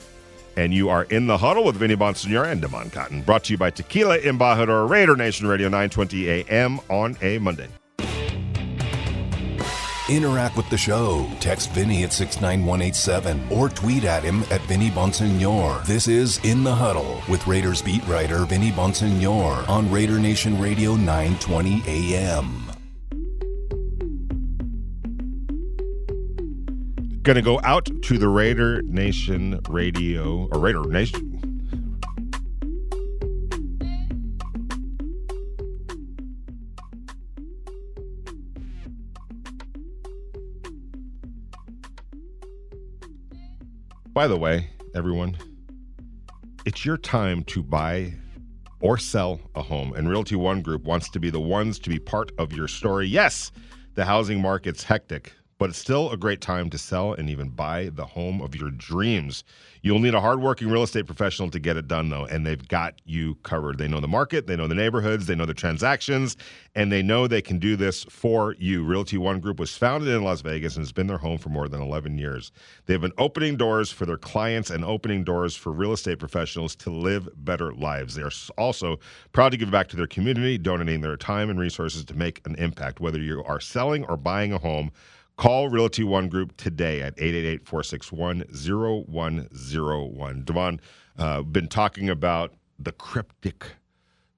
And 0.56 0.72
you 0.72 0.90
are 0.90 1.04
in 1.04 1.26
the 1.26 1.38
huddle 1.38 1.64
with 1.64 1.76
Vinny 1.76 1.96
Bonsignore 1.96 2.50
and 2.50 2.60
Damon 2.60 2.90
Cotton. 2.90 3.22
Brought 3.22 3.44
to 3.44 3.54
you 3.54 3.58
by 3.58 3.70
Tequila 3.70 4.18
Embajador 4.18 4.88
Raider 4.88 5.16
Nation 5.16 5.46
Radio 5.46 5.68
920 5.68 6.28
AM 6.28 6.78
on 6.90 7.16
a 7.22 7.38
Monday. 7.38 7.68
Interact 10.10 10.58
with 10.58 10.68
the 10.68 10.76
show. 10.76 11.26
Text 11.40 11.70
Vinny 11.70 12.04
at 12.04 12.12
69187 12.12 13.48
or 13.50 13.70
tweet 13.70 14.04
at 14.04 14.22
him 14.22 14.42
at 14.50 14.60
Vinny 14.62 14.90
Bonsignore. 14.90 15.82
This 15.86 16.06
is 16.06 16.38
In 16.44 16.62
the 16.62 16.74
Huddle 16.74 17.22
with 17.26 17.46
Raiders 17.46 17.80
beat 17.80 18.06
writer 18.06 18.44
Vinny 18.44 18.70
Bonsignore 18.70 19.66
on 19.66 19.90
Raider 19.90 20.18
Nation 20.18 20.60
Radio 20.60 20.94
920 20.94 21.82
AM. 21.86 22.63
Going 27.24 27.36
to 27.36 27.42
go 27.42 27.58
out 27.64 27.88
to 28.02 28.18
the 28.18 28.28
Raider 28.28 28.82
Nation 28.82 29.58
radio, 29.70 30.46
or 30.52 30.58
Raider 30.60 30.82
Nation. 30.82 31.40
By 44.12 44.26
the 44.28 44.36
way, 44.36 44.68
everyone, 44.94 45.38
it's 46.66 46.84
your 46.84 46.98
time 46.98 47.42
to 47.44 47.62
buy 47.62 48.12
or 48.80 48.98
sell 48.98 49.40
a 49.54 49.62
home, 49.62 49.94
and 49.94 50.10
Realty 50.10 50.36
One 50.36 50.60
Group 50.60 50.84
wants 50.84 51.08
to 51.08 51.18
be 51.18 51.30
the 51.30 51.40
ones 51.40 51.78
to 51.78 51.88
be 51.88 51.98
part 51.98 52.32
of 52.36 52.52
your 52.52 52.68
story. 52.68 53.06
Yes, 53.06 53.50
the 53.94 54.04
housing 54.04 54.42
market's 54.42 54.82
hectic 54.82 55.32
but 55.58 55.70
it's 55.70 55.78
still 55.78 56.10
a 56.10 56.16
great 56.16 56.40
time 56.40 56.70
to 56.70 56.78
sell 56.78 57.12
and 57.12 57.30
even 57.30 57.48
buy 57.48 57.90
the 57.92 58.06
home 58.06 58.40
of 58.40 58.54
your 58.54 58.70
dreams. 58.70 59.44
You'll 59.82 59.98
need 59.98 60.14
a 60.14 60.20
hardworking 60.20 60.70
real 60.70 60.82
estate 60.82 61.06
professional 61.06 61.50
to 61.50 61.58
get 61.58 61.76
it 61.76 61.88
done, 61.88 62.08
though, 62.08 62.24
and 62.24 62.46
they've 62.46 62.68
got 62.68 62.94
you 63.04 63.34
covered. 63.42 63.78
They 63.78 63.86
know 63.86 64.00
the 64.00 64.08
market, 64.08 64.46
they 64.46 64.56
know 64.56 64.66
the 64.66 64.74
neighborhoods, 64.74 65.26
they 65.26 65.34
know 65.34 65.44
the 65.44 65.54
transactions, 65.54 66.36
and 66.74 66.90
they 66.90 67.02
know 67.02 67.26
they 67.26 67.42
can 67.42 67.58
do 67.58 67.76
this 67.76 68.04
for 68.04 68.54
you. 68.58 68.82
Realty 68.84 69.18
One 69.18 69.40
Group 69.40 69.60
was 69.60 69.76
founded 69.76 70.08
in 70.08 70.24
Las 70.24 70.40
Vegas 70.40 70.76
and 70.76 70.82
has 70.82 70.92
been 70.92 71.06
their 71.06 71.18
home 71.18 71.38
for 71.38 71.50
more 71.50 71.68
than 71.68 71.82
11 71.82 72.18
years. 72.18 72.50
They've 72.86 73.00
been 73.00 73.12
opening 73.18 73.56
doors 73.56 73.90
for 73.90 74.06
their 74.06 74.16
clients 74.16 74.70
and 74.70 74.84
opening 74.84 75.22
doors 75.22 75.54
for 75.54 75.70
real 75.70 75.92
estate 75.92 76.18
professionals 76.18 76.74
to 76.76 76.90
live 76.90 77.28
better 77.44 77.72
lives. 77.74 78.14
They 78.14 78.22
are 78.22 78.30
also 78.56 78.98
proud 79.32 79.50
to 79.50 79.58
give 79.58 79.70
back 79.70 79.88
to 79.88 79.96
their 79.96 80.06
community, 80.06 80.58
donating 80.58 81.00
their 81.02 81.16
time 81.16 81.50
and 81.50 81.60
resources 81.60 82.04
to 82.06 82.14
make 82.14 82.40
an 82.46 82.54
impact, 82.56 83.00
whether 83.00 83.18
you 83.18 83.44
are 83.44 83.60
selling 83.60 84.04
or 84.06 84.16
buying 84.16 84.52
a 84.52 84.58
home. 84.58 84.90
Call 85.36 85.68
Realty 85.68 86.04
One 86.04 86.28
Group 86.28 86.56
today 86.56 87.02
at 87.02 87.14
888 87.18 87.66
461 87.66 88.44
0101. 88.52 90.44
Devon, 90.44 90.80
uh, 91.18 91.42
been 91.42 91.68
talking 91.68 92.08
about 92.08 92.54
the 92.78 92.92
cryptic 92.92 93.66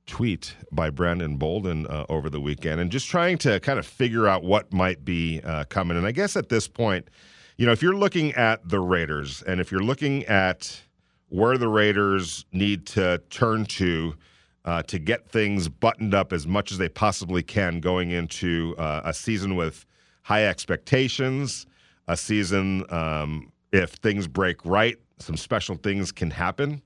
tweet 0.07 0.57
by 0.73 0.89
Brandon 0.89 1.37
Bolden 1.37 1.87
uh, 1.87 2.07
over 2.09 2.31
the 2.31 2.41
weekend 2.41 2.81
and 2.81 2.91
just 2.91 3.09
trying 3.09 3.37
to 3.39 3.61
kind 3.61 3.79
of 3.79 3.87
figure 3.87 4.27
out 4.27 4.43
what 4.43 4.73
might 4.73 5.05
be 5.05 5.41
uh, 5.43 5.65
coming. 5.65 5.97
And 5.97 6.07
I 6.07 6.13
guess 6.13 6.37
at 6.37 6.49
this 6.49 6.69
point, 6.69 7.09
you 7.59 7.67
know, 7.67 7.73
if 7.73 7.83
you're 7.83 7.97
looking 7.97 8.33
at 8.33 8.67
the 8.69 8.81
Raiders 8.81 9.43
and 9.43 9.61
if 9.61 9.71
you're 9.71 9.83
looking 9.83 10.25
at 10.25 10.81
where 11.29 11.59
the 11.59 11.69
Raiders 11.69 12.47
need 12.53 12.87
to 12.87 13.21
turn 13.31 13.67
to 13.67 14.15
uh, 14.65 14.83
to 14.83 14.99
get 14.99 15.29
things 15.29 15.69
buttoned 15.69 16.15
up 16.15 16.33
as 16.33 16.47
much 16.47 16.73
as 16.73 16.79
they 16.79 16.89
possibly 16.89 17.43
can 17.43 17.81
going 17.81 18.11
into 18.11 18.75
uh, 18.79 19.03
a 19.05 19.15
season 19.15 19.55
with 19.55 19.87
high 20.27 20.45
expectations, 20.45 21.67
a 22.09 22.17
season. 22.17 22.85
Um, 22.93 23.53
if 23.73 23.91
things 23.91 24.27
break 24.27 24.65
right, 24.65 24.97
some 25.21 25.37
special 25.37 25.77
things 25.77 26.11
can 26.11 26.31
happen. 26.33 26.83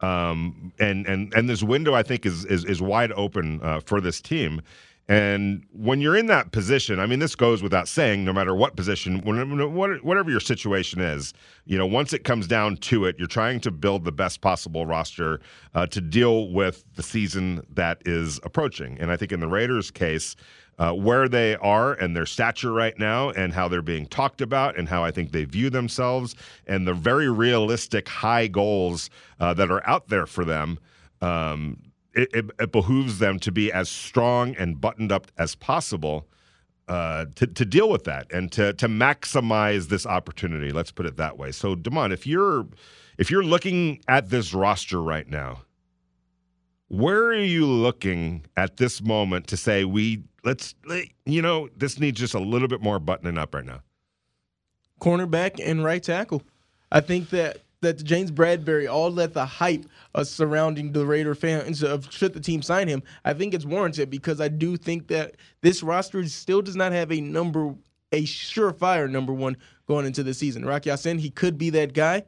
Um, 0.00 0.72
and 0.80 1.06
and 1.06 1.32
and 1.34 1.48
this 1.48 1.62
window, 1.62 1.94
I 1.94 2.02
think, 2.02 2.26
is 2.26 2.44
is, 2.44 2.64
is 2.64 2.82
wide 2.82 3.12
open 3.12 3.60
uh, 3.62 3.80
for 3.86 4.00
this 4.00 4.20
team. 4.20 4.62
And 5.08 5.64
when 5.72 6.00
you're 6.00 6.16
in 6.16 6.26
that 6.26 6.50
position, 6.50 6.98
I 6.98 7.06
mean, 7.06 7.20
this 7.20 7.36
goes 7.36 7.62
without 7.62 7.86
saying, 7.86 8.24
no 8.24 8.32
matter 8.32 8.56
what 8.56 8.74
position, 8.74 9.20
whatever 9.20 10.30
your 10.30 10.40
situation 10.40 11.00
is, 11.00 11.32
you 11.64 11.78
know, 11.78 11.86
once 11.86 12.12
it 12.12 12.24
comes 12.24 12.48
down 12.48 12.76
to 12.78 13.04
it, 13.04 13.14
you're 13.16 13.28
trying 13.28 13.60
to 13.60 13.70
build 13.70 14.04
the 14.04 14.10
best 14.10 14.40
possible 14.40 14.84
roster 14.84 15.40
uh, 15.76 15.86
to 15.86 16.00
deal 16.00 16.50
with 16.50 16.84
the 16.96 17.04
season 17.04 17.64
that 17.72 18.02
is 18.04 18.40
approaching. 18.42 18.98
And 18.98 19.12
I 19.12 19.16
think 19.16 19.30
in 19.30 19.38
the 19.38 19.46
Raiders' 19.46 19.92
case, 19.92 20.34
uh, 20.78 20.92
where 20.92 21.28
they 21.28 21.54
are 21.56 21.94
and 21.94 22.16
their 22.16 22.26
stature 22.26 22.72
right 22.72 22.98
now 22.98 23.30
and 23.30 23.52
how 23.52 23.68
they're 23.68 23.82
being 23.82 24.06
talked 24.06 24.40
about 24.40 24.76
and 24.76 24.88
how 24.88 25.04
I 25.04 25.10
think 25.10 25.30
they 25.30 25.44
view 25.44 25.70
themselves 25.70 26.34
and 26.66 26.86
the 26.86 26.94
very 26.94 27.30
realistic 27.30 28.08
high 28.08 28.48
goals 28.48 29.08
uh, 29.40 29.54
that 29.54 29.70
are 29.70 29.86
out 29.88 30.08
there 30.08 30.26
for 30.26 30.44
them. 30.44 30.78
Um, 31.22 31.78
it, 32.16 32.30
it, 32.32 32.50
it, 32.58 32.72
behooves 32.72 33.18
them 33.18 33.38
to 33.40 33.52
be 33.52 33.70
as 33.70 33.88
strong 33.88 34.56
and 34.56 34.80
buttoned 34.80 35.12
up 35.12 35.30
as 35.38 35.54
possible 35.54 36.26
uh, 36.88 37.26
to, 37.34 37.46
to 37.46 37.64
deal 37.64 37.88
with 37.90 38.04
that 38.04 38.32
and 38.32 38.50
to, 38.52 38.72
to 38.74 38.88
maximize 38.88 39.88
this 39.88 40.06
opportunity. 40.06 40.72
Let's 40.72 40.90
put 40.90 41.06
it 41.06 41.16
that 41.18 41.36
way. 41.36 41.52
So, 41.52 41.74
Damon, 41.74 42.12
if 42.12 42.26
you're 42.26 42.66
if 43.18 43.30
you're 43.30 43.44
looking 43.44 44.00
at 44.08 44.28
this 44.28 44.52
roster 44.52 45.02
right 45.02 45.28
now, 45.28 45.62
where 46.88 47.24
are 47.24 47.34
you 47.34 47.66
looking 47.66 48.46
at 48.56 48.76
this 48.76 49.02
moment 49.02 49.46
to 49.48 49.56
say 49.56 49.84
we 49.84 50.22
let's 50.44 50.74
you 51.24 51.42
know 51.42 51.68
this 51.76 51.98
needs 51.98 52.20
just 52.20 52.34
a 52.34 52.38
little 52.40 52.68
bit 52.68 52.80
more 52.80 52.98
buttoning 52.98 53.38
up 53.38 53.54
right 53.54 53.64
now? 53.64 53.80
Cornerback 55.00 55.60
and 55.62 55.84
right 55.84 56.02
tackle. 56.02 56.42
I 56.90 57.00
think 57.00 57.30
that 57.30 57.58
that 57.86 58.02
James 58.04 58.30
Bradberry, 58.30 58.90
all 58.90 59.10
that 59.12 59.32
the 59.32 59.46
hype 59.46 59.86
uh, 60.14 60.24
surrounding 60.24 60.92
the 60.92 61.06
Raider 61.06 61.34
fans 61.34 61.82
of 61.82 62.12
should 62.12 62.34
the 62.34 62.40
team 62.40 62.62
sign 62.62 62.88
him, 62.88 63.02
I 63.24 63.32
think 63.32 63.54
it's 63.54 63.64
warranted 63.64 64.10
because 64.10 64.40
I 64.40 64.48
do 64.48 64.76
think 64.76 65.08
that 65.08 65.36
this 65.62 65.82
roster 65.82 66.26
still 66.28 66.62
does 66.62 66.76
not 66.76 66.92
have 66.92 67.12
a 67.12 67.20
number, 67.20 67.74
a 68.12 68.24
surefire 68.24 69.10
number 69.10 69.32
one 69.32 69.56
going 69.86 70.06
into 70.06 70.22
the 70.22 70.34
season. 70.34 70.64
Rock 70.64 70.86
Ya-Sin, 70.86 71.18
he 71.18 71.30
could 71.30 71.56
be 71.56 71.70
that 71.70 71.94
guy, 71.94 72.24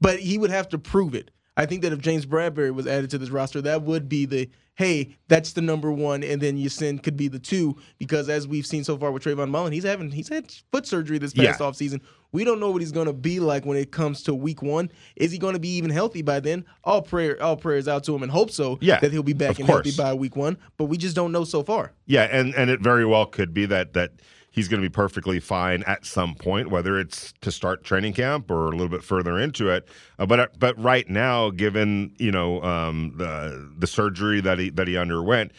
but 0.00 0.20
he 0.20 0.38
would 0.38 0.50
have 0.50 0.68
to 0.70 0.78
prove 0.78 1.14
it. 1.14 1.30
I 1.56 1.66
think 1.66 1.82
that 1.82 1.92
if 1.92 1.98
James 1.98 2.24
Bradberry 2.24 2.72
was 2.72 2.86
added 2.86 3.10
to 3.10 3.18
this 3.18 3.30
roster, 3.30 3.60
that 3.62 3.82
would 3.82 4.08
be 4.08 4.24
the 4.24 4.48
hey, 4.74 5.14
that's 5.28 5.52
the 5.52 5.60
number 5.60 5.92
one, 5.92 6.22
and 6.22 6.40
then 6.40 6.56
Ya-Sin 6.56 6.98
could 6.98 7.16
be 7.16 7.28
the 7.28 7.38
two 7.38 7.76
because 7.98 8.28
as 8.28 8.48
we've 8.48 8.66
seen 8.66 8.84
so 8.84 8.96
far 8.96 9.12
with 9.12 9.22
Trayvon 9.22 9.50
Mullen, 9.50 9.72
he's 9.72 9.84
having 9.84 10.10
he's 10.10 10.28
had 10.28 10.50
foot 10.70 10.86
surgery 10.86 11.18
this 11.18 11.34
past 11.34 11.60
yeah. 11.60 11.66
offseason. 11.66 12.00
We 12.32 12.44
don't 12.44 12.60
know 12.60 12.70
what 12.70 12.80
he's 12.80 12.92
going 12.92 13.06
to 13.06 13.12
be 13.12 13.40
like 13.40 13.66
when 13.66 13.76
it 13.76 13.92
comes 13.92 14.22
to 14.24 14.34
week 14.34 14.62
one. 14.62 14.90
Is 15.16 15.30
he 15.30 15.38
going 15.38 15.52
to 15.54 15.60
be 15.60 15.76
even 15.76 15.90
healthy 15.90 16.22
by 16.22 16.40
then? 16.40 16.64
All 16.82 17.02
prayer, 17.02 17.40
all 17.42 17.56
prayers 17.56 17.86
out 17.86 18.04
to 18.04 18.14
him, 18.14 18.22
and 18.22 18.32
hope 18.32 18.50
so. 18.50 18.78
Yeah, 18.80 19.00
that 19.00 19.12
he'll 19.12 19.22
be 19.22 19.34
back 19.34 19.58
and 19.58 19.68
course. 19.68 19.84
healthy 19.84 19.96
by 19.96 20.14
week 20.14 20.34
one. 20.34 20.56
But 20.78 20.86
we 20.86 20.96
just 20.96 21.14
don't 21.14 21.30
know 21.30 21.44
so 21.44 21.62
far. 21.62 21.92
Yeah, 22.06 22.22
and 22.24 22.54
and 22.54 22.70
it 22.70 22.80
very 22.80 23.04
well 23.04 23.26
could 23.26 23.52
be 23.52 23.66
that 23.66 23.92
that 23.92 24.12
he's 24.50 24.68
going 24.68 24.80
to 24.80 24.88
be 24.88 24.92
perfectly 24.92 25.40
fine 25.40 25.82
at 25.84 26.06
some 26.06 26.34
point, 26.34 26.70
whether 26.70 26.98
it's 26.98 27.32
to 27.40 27.50
start 27.50 27.84
training 27.84 28.12
camp 28.12 28.50
or 28.50 28.66
a 28.66 28.70
little 28.70 28.88
bit 28.88 29.02
further 29.02 29.38
into 29.38 29.68
it. 29.68 29.88
Uh, 30.18 30.26
but 30.26 30.58
but 30.58 30.78
right 30.82 31.08
now, 31.10 31.50
given 31.50 32.14
you 32.18 32.30
know 32.30 32.62
um, 32.62 33.12
the 33.16 33.74
the 33.76 33.86
surgery 33.86 34.40
that 34.40 34.58
he 34.58 34.70
that 34.70 34.88
he 34.88 34.96
underwent. 34.96 35.52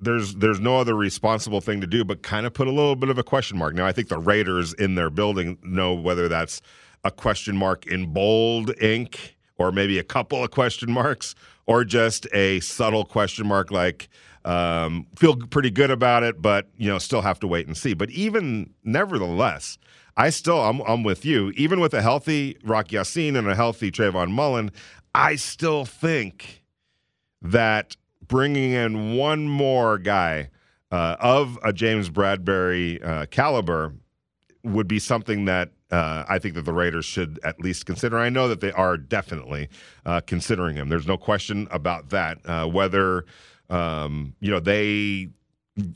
There's 0.00 0.36
there's 0.36 0.60
no 0.60 0.78
other 0.78 0.94
responsible 0.94 1.60
thing 1.60 1.80
to 1.80 1.86
do 1.86 2.04
but 2.04 2.22
kind 2.22 2.46
of 2.46 2.54
put 2.54 2.68
a 2.68 2.72
little 2.72 2.96
bit 2.96 3.08
of 3.08 3.18
a 3.18 3.24
question 3.24 3.58
mark. 3.58 3.74
Now 3.74 3.86
I 3.86 3.92
think 3.92 4.08
the 4.08 4.18
Raiders 4.18 4.72
in 4.74 4.94
their 4.94 5.10
building 5.10 5.58
know 5.62 5.94
whether 5.94 6.28
that's 6.28 6.62
a 7.04 7.10
question 7.10 7.56
mark 7.56 7.86
in 7.86 8.12
bold 8.12 8.70
ink 8.80 9.36
or 9.56 9.72
maybe 9.72 9.98
a 9.98 10.04
couple 10.04 10.42
of 10.42 10.50
question 10.50 10.90
marks 10.92 11.34
or 11.66 11.84
just 11.84 12.26
a 12.32 12.60
subtle 12.60 13.04
question 13.04 13.46
mark 13.46 13.70
like 13.70 14.08
um, 14.44 15.06
feel 15.16 15.36
pretty 15.36 15.70
good 15.70 15.90
about 15.90 16.22
it, 16.22 16.40
but 16.40 16.68
you 16.76 16.88
know, 16.88 16.98
still 16.98 17.20
have 17.20 17.38
to 17.40 17.46
wait 17.46 17.66
and 17.66 17.76
see. 17.76 17.92
But 17.92 18.10
even 18.10 18.72
nevertheless, 18.84 19.78
I 20.16 20.30
still 20.30 20.60
I'm, 20.60 20.80
I'm 20.82 21.02
with 21.02 21.24
you. 21.24 21.52
Even 21.56 21.80
with 21.80 21.92
a 21.92 22.02
healthy 22.02 22.56
Rock 22.64 22.92
Ya-Sin 22.92 23.36
and 23.36 23.48
a 23.48 23.54
healthy 23.54 23.90
Trayvon 23.90 24.30
Mullen, 24.30 24.70
I 25.14 25.36
still 25.36 25.84
think 25.84 26.64
that 27.42 27.96
bringing 28.28 28.72
in 28.72 29.16
one 29.16 29.48
more 29.48 29.98
guy 29.98 30.50
uh, 30.90 31.16
of 31.18 31.58
a 31.62 31.72
James 31.72 32.10
Bradberry 32.10 33.04
uh, 33.04 33.26
caliber 33.26 33.94
would 34.62 34.88
be 34.88 34.98
something 34.98 35.46
that 35.46 35.70
uh, 35.90 36.24
I 36.28 36.38
think 36.38 36.54
that 36.54 36.64
the 36.64 36.72
Raiders 36.72 37.06
should 37.06 37.40
at 37.42 37.60
least 37.60 37.86
consider. 37.86 38.18
I 38.18 38.28
know 38.28 38.48
that 38.48 38.60
they 38.60 38.72
are 38.72 38.96
definitely 38.96 39.68
uh, 40.04 40.20
considering 40.20 40.76
him. 40.76 40.88
There's 40.88 41.06
no 41.06 41.16
question 41.16 41.66
about 41.70 42.10
that. 42.10 42.38
Uh, 42.44 42.66
whether 42.66 43.24
um, 43.70 44.34
you 44.40 44.50
know, 44.50 44.60
they 44.60 45.28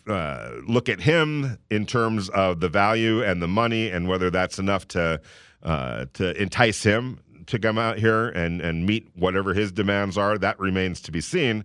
uh, 0.07 0.51
look 0.67 0.89
at 0.89 1.01
him 1.01 1.59
in 1.71 1.87
terms 1.87 2.29
of 2.31 2.61
the 2.61 2.69
value 2.69 3.23
and 3.23 3.43
the 3.43 3.49
money 3.49 3.91
and 3.91 4.09
whether 4.09 4.31
that's 4.31 4.59
enough 4.59 4.87
to 4.89 5.21
uh, 5.63 6.07
to 6.15 6.41
entice 6.41 6.83
him 6.83 7.21
to 7.47 7.59
come 7.59 7.79
out 7.79 7.99
here 7.99 8.29
and 8.29 8.61
and 8.61 8.87
meet 8.87 9.09
whatever 9.15 9.55
his 9.55 9.73
demands 9.73 10.19
are. 10.19 10.39
That 10.39 10.59
remains 10.59 11.01
to 11.03 11.13
be 11.13 11.21
seen. 11.21 11.65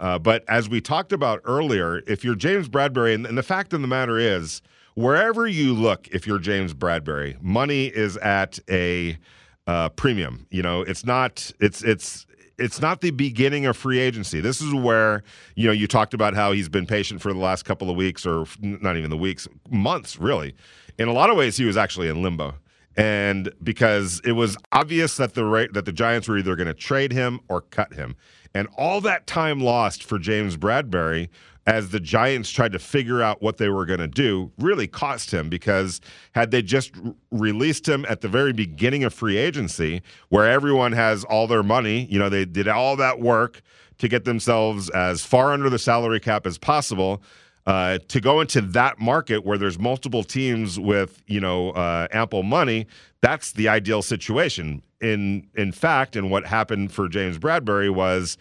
Uh, 0.00 0.18
but 0.18 0.44
as 0.48 0.68
we 0.68 0.80
talked 0.80 1.12
about 1.12 1.40
earlier, 1.44 2.02
if 2.06 2.24
you're 2.24 2.36
James 2.36 2.68
Bradberry, 2.68 3.14
and, 3.14 3.26
and 3.26 3.36
the 3.36 3.42
fact 3.42 3.72
of 3.72 3.80
the 3.80 3.88
matter 3.88 4.18
is, 4.18 4.62
wherever 4.94 5.46
you 5.46 5.74
look, 5.74 6.08
if 6.08 6.26
you're 6.26 6.38
James 6.38 6.74
Bradberry, 6.74 7.40
money 7.42 7.86
is 7.86 8.16
at 8.18 8.58
a 8.70 9.18
uh, 9.66 9.88
premium. 9.90 10.46
You 10.50 10.62
know, 10.62 10.82
it's 10.82 11.04
not. 11.04 11.52
It's 11.60 11.82
it's 11.82 12.26
it's 12.58 12.80
not 12.80 13.00
the 13.00 13.10
beginning 13.10 13.66
of 13.66 13.76
free 13.76 13.98
agency. 13.98 14.40
This 14.40 14.60
is 14.60 14.74
where 14.74 15.22
you 15.54 15.66
know 15.66 15.72
you 15.72 15.86
talked 15.86 16.14
about 16.14 16.34
how 16.34 16.52
he's 16.52 16.68
been 16.68 16.86
patient 16.86 17.22
for 17.22 17.32
the 17.32 17.38
last 17.38 17.64
couple 17.64 17.90
of 17.90 17.96
weeks, 17.96 18.26
or 18.26 18.46
not 18.60 18.96
even 18.96 19.10
the 19.10 19.16
weeks, 19.16 19.46
months, 19.70 20.18
really. 20.18 20.54
In 20.98 21.06
a 21.08 21.12
lot 21.12 21.30
of 21.30 21.36
ways, 21.36 21.56
he 21.56 21.64
was 21.64 21.76
actually 21.76 22.08
in 22.08 22.22
limbo, 22.22 22.54
and 22.96 23.52
because 23.62 24.20
it 24.24 24.32
was 24.32 24.56
obvious 24.72 25.16
that 25.18 25.34
the 25.34 25.44
rate 25.44 25.72
that 25.74 25.84
the 25.84 25.92
Giants 25.92 26.28
were 26.28 26.38
either 26.38 26.56
going 26.56 26.66
to 26.66 26.74
trade 26.74 27.12
him 27.12 27.40
or 27.48 27.60
cut 27.60 27.94
him, 27.94 28.16
and 28.54 28.68
all 28.76 29.00
that 29.02 29.26
time 29.26 29.60
lost 29.60 30.04
for 30.04 30.18
James 30.18 30.56
Bradberry 30.56 31.28
as 31.68 31.90
the 31.90 32.00
Giants 32.00 32.50
tried 32.50 32.72
to 32.72 32.78
figure 32.78 33.20
out 33.20 33.42
what 33.42 33.58
they 33.58 33.68
were 33.68 33.84
going 33.84 34.00
to 34.00 34.08
do 34.08 34.50
really 34.58 34.86
cost 34.86 35.30
him 35.30 35.50
because 35.50 36.00
had 36.32 36.50
they 36.50 36.62
just 36.62 36.92
r- 37.04 37.14
released 37.30 37.86
him 37.86 38.06
at 38.08 38.22
the 38.22 38.28
very 38.28 38.54
beginning 38.54 39.04
of 39.04 39.12
free 39.12 39.36
agency, 39.36 40.00
where 40.30 40.50
everyone 40.50 40.92
has 40.92 41.24
all 41.24 41.46
their 41.46 41.62
money, 41.62 42.06
you 42.10 42.18
know, 42.18 42.30
they 42.30 42.46
did 42.46 42.68
all 42.68 42.96
that 42.96 43.20
work 43.20 43.60
to 43.98 44.08
get 44.08 44.24
themselves 44.24 44.88
as 44.90 45.22
far 45.26 45.52
under 45.52 45.68
the 45.68 45.78
salary 45.78 46.20
cap 46.20 46.46
as 46.46 46.56
possible. 46.56 47.22
Uh, 47.68 47.98
to 48.08 48.18
go 48.18 48.40
into 48.40 48.62
that 48.62 48.98
market 48.98 49.44
where 49.44 49.58
there's 49.58 49.78
multiple 49.78 50.24
teams 50.24 50.80
with 50.80 51.22
you 51.26 51.38
know 51.38 51.68
uh, 51.72 52.08
ample 52.12 52.42
money, 52.42 52.86
that's 53.20 53.52
the 53.52 53.68
ideal 53.68 54.00
situation. 54.00 54.82
In 55.02 55.46
in 55.54 55.72
fact, 55.72 56.16
and 56.16 56.30
what 56.30 56.46
happened 56.46 56.92
for 56.92 57.10
James 57.10 57.38
Bradberry 57.38 57.94
was 57.94 58.38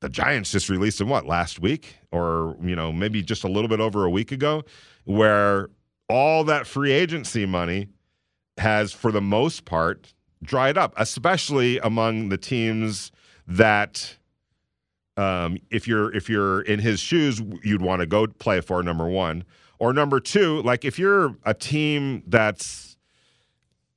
the 0.00 0.08
Giants 0.08 0.50
just 0.50 0.70
released 0.70 0.98
him 0.98 1.10
what 1.10 1.26
last 1.26 1.60
week 1.60 1.96
or 2.10 2.56
you 2.62 2.74
know 2.74 2.90
maybe 2.90 3.22
just 3.22 3.44
a 3.44 3.48
little 3.48 3.68
bit 3.68 3.80
over 3.80 4.06
a 4.06 4.10
week 4.10 4.32
ago 4.32 4.62
where 5.04 5.68
all 6.08 6.42
that 6.44 6.66
free 6.66 6.92
agency 6.92 7.44
money 7.44 7.88
has 8.56 8.94
for 8.94 9.12
the 9.12 9.20
most 9.20 9.66
part 9.66 10.14
dried 10.42 10.78
up 10.78 10.94
especially 10.96 11.78
among 11.80 12.30
the 12.30 12.38
teams 12.38 13.12
that 13.46 14.16
um, 15.16 15.58
if 15.70 15.86
you're 15.86 16.14
if 16.14 16.28
you're 16.28 16.62
in 16.62 16.78
his 16.80 17.00
shoes 17.00 17.40
you'd 17.62 17.82
want 17.82 18.00
to 18.00 18.06
go 18.06 18.26
play 18.26 18.60
for 18.60 18.82
number 18.82 19.06
1 19.06 19.44
or 19.78 19.92
number 19.92 20.20
2 20.20 20.62
like 20.62 20.84
if 20.84 20.98
you're 20.98 21.36
a 21.44 21.54
team 21.54 22.22
that's 22.26 22.96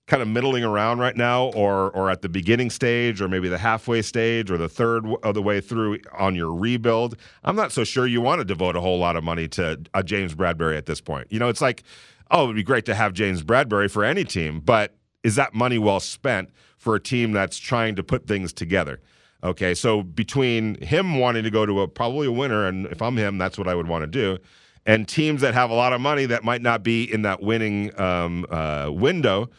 kind 0.07 0.21
of 0.21 0.27
middling 0.27 0.63
around 0.63 0.99
right 0.99 1.17
now 1.17 1.47
or 1.47 1.91
or 1.91 2.09
at 2.09 2.21
the 2.21 2.29
beginning 2.29 2.69
stage 2.69 3.21
or 3.21 3.27
maybe 3.27 3.49
the 3.49 3.57
halfway 3.57 4.01
stage 4.01 4.49
or 4.49 4.57
the 4.57 4.69
third 4.69 5.05
of 5.23 5.33
the 5.33 5.41
way 5.41 5.59
through 5.59 5.99
on 6.17 6.33
your 6.33 6.53
rebuild 6.53 7.17
i'm 7.43 7.55
not 7.55 7.71
so 7.71 7.83
sure 7.83 8.07
you 8.07 8.21
want 8.21 8.39
to 8.39 8.45
devote 8.45 8.75
a 8.75 8.81
whole 8.81 8.97
lot 8.99 9.15
of 9.15 9.23
money 9.23 9.47
to 9.47 9.79
a 9.93 10.03
james 10.03 10.33
Bradberry 10.33 10.77
at 10.77 10.85
this 10.85 11.01
point. 11.01 11.27
You 11.29 11.39
know 11.39 11.49
it's 11.49 11.61
like 11.61 11.83
oh 12.31 12.45
it 12.45 12.47
would 12.47 12.55
be 12.55 12.63
great 12.63 12.85
to 12.85 12.95
have 12.95 13.13
james 13.13 13.43
Bradberry 13.43 13.91
for 13.91 14.03
any 14.03 14.23
team 14.23 14.61
but 14.61 14.95
is 15.23 15.35
that 15.35 15.53
money 15.53 15.77
well 15.77 15.99
spent 15.99 16.49
for 16.77 16.95
a 16.95 16.99
team 16.99 17.33
that's 17.33 17.57
trying 17.57 17.95
to 17.95 18.03
put 18.03 18.27
things 18.27 18.53
together 18.53 19.01
okay 19.43 19.73
so 19.73 20.03
between 20.03 20.75
him 20.81 21.19
wanting 21.19 21.43
to 21.43 21.51
go 21.51 21.65
to 21.65 21.81
a 21.81 21.87
probably 21.87 22.27
a 22.27 22.31
winner 22.31 22.65
and 22.65 22.85
if 22.87 23.01
i'm 23.01 23.17
him 23.17 23.37
that's 23.37 23.57
what 23.57 23.67
i 23.67 23.75
would 23.75 23.87
want 23.87 24.01
to 24.01 24.07
do 24.07 24.37
and 24.85 25.07
teams 25.07 25.41
that 25.41 25.53
have 25.53 25.69
a 25.69 25.73
lot 25.73 25.91
of 25.93 25.99
money 25.99 26.25
that 26.25 26.43
might 26.43 26.61
not 26.61 26.81
be 26.81 27.03
in 27.11 27.23
that 27.23 27.41
winning 27.43 27.97
um, 27.99 28.45
uh, 28.49 28.89
window 28.89 29.49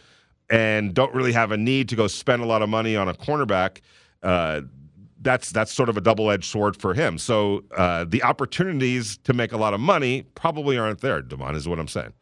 and 0.51 0.95
don't 0.95 1.15
really 1.15 1.33
have 1.33 1.53
a 1.53 1.57
need 1.57 1.89
to 1.91 1.97
go 1.97 2.07
spend 2.07 2.43
a 2.43 2.47
lot 2.47 2.63
of 2.63 2.69
money 2.69 2.97
on 2.97 3.09
a 3.09 3.15
cornerback, 3.15 3.81
uh, 4.23 4.63
that's 5.21 5.51
that's 5.51 5.73
sort 5.73 5.89
of 5.89 5.97
a 5.97 6.01
double 6.01 6.31
edged 6.31 6.45
sword 6.45 6.81
for 6.81 6.95
him. 6.95 7.19
So 7.19 7.65
uh, 7.77 8.05
the 8.09 8.23
opportunities 8.23 9.19
to 9.19 9.33
make 9.33 9.53
a 9.53 9.57
lot 9.57 9.75
of 9.75 9.81
money 9.81 10.23
probably 10.35 10.79
aren't 10.79 11.01
there. 11.01 11.23
Devon 11.23 11.55
is 11.55 11.69
what 11.69 11.79
I'm 11.79 11.89
saying. 11.89 12.13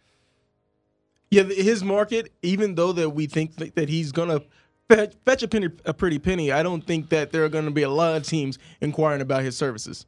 Yeah, 1.31 1.43
his 1.43 1.85
market, 1.85 2.33
even 2.43 2.77
though 2.77 2.93
that 2.93 3.11
we 3.11 3.27
think 3.27 3.75
that 3.75 3.89
he's 3.89 4.13
gonna 4.13 4.41
fetch 4.89 5.43
a 5.43 5.49
penny, 5.49 5.69
a 5.85 5.95
pretty 5.95 6.19
penny, 6.19 6.53
I 6.53 6.63
don't 6.63 6.87
think 6.87 7.09
that 7.11 7.33
there 7.33 7.45
are 7.45 7.49
going 7.49 7.65
to 7.65 7.71
be 7.71 7.83
a 7.83 7.91
lot 7.91 8.17
of 8.17 8.23
teams 8.23 8.59
inquiring 8.81 9.21
about 9.21 9.43
his 9.43 9.57
services. 9.57 10.07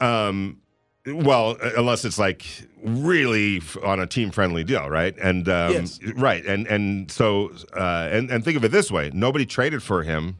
Um, 0.00 0.60
well, 1.06 1.56
unless 1.76 2.04
it's 2.04 2.18
like 2.18 2.44
really 2.82 3.62
on 3.82 4.00
a 4.00 4.06
team 4.06 4.30
friendly 4.30 4.64
deal, 4.64 4.88
right? 4.88 5.16
And 5.18 5.48
um, 5.48 5.72
yes. 5.72 6.00
right, 6.16 6.44
and 6.44 6.66
and 6.66 7.10
so 7.10 7.52
uh, 7.74 8.08
and 8.10 8.30
and 8.30 8.44
think 8.44 8.56
of 8.56 8.64
it 8.64 8.72
this 8.72 8.90
way: 8.90 9.10
nobody 9.14 9.46
traded 9.46 9.82
for 9.82 10.02
him 10.02 10.38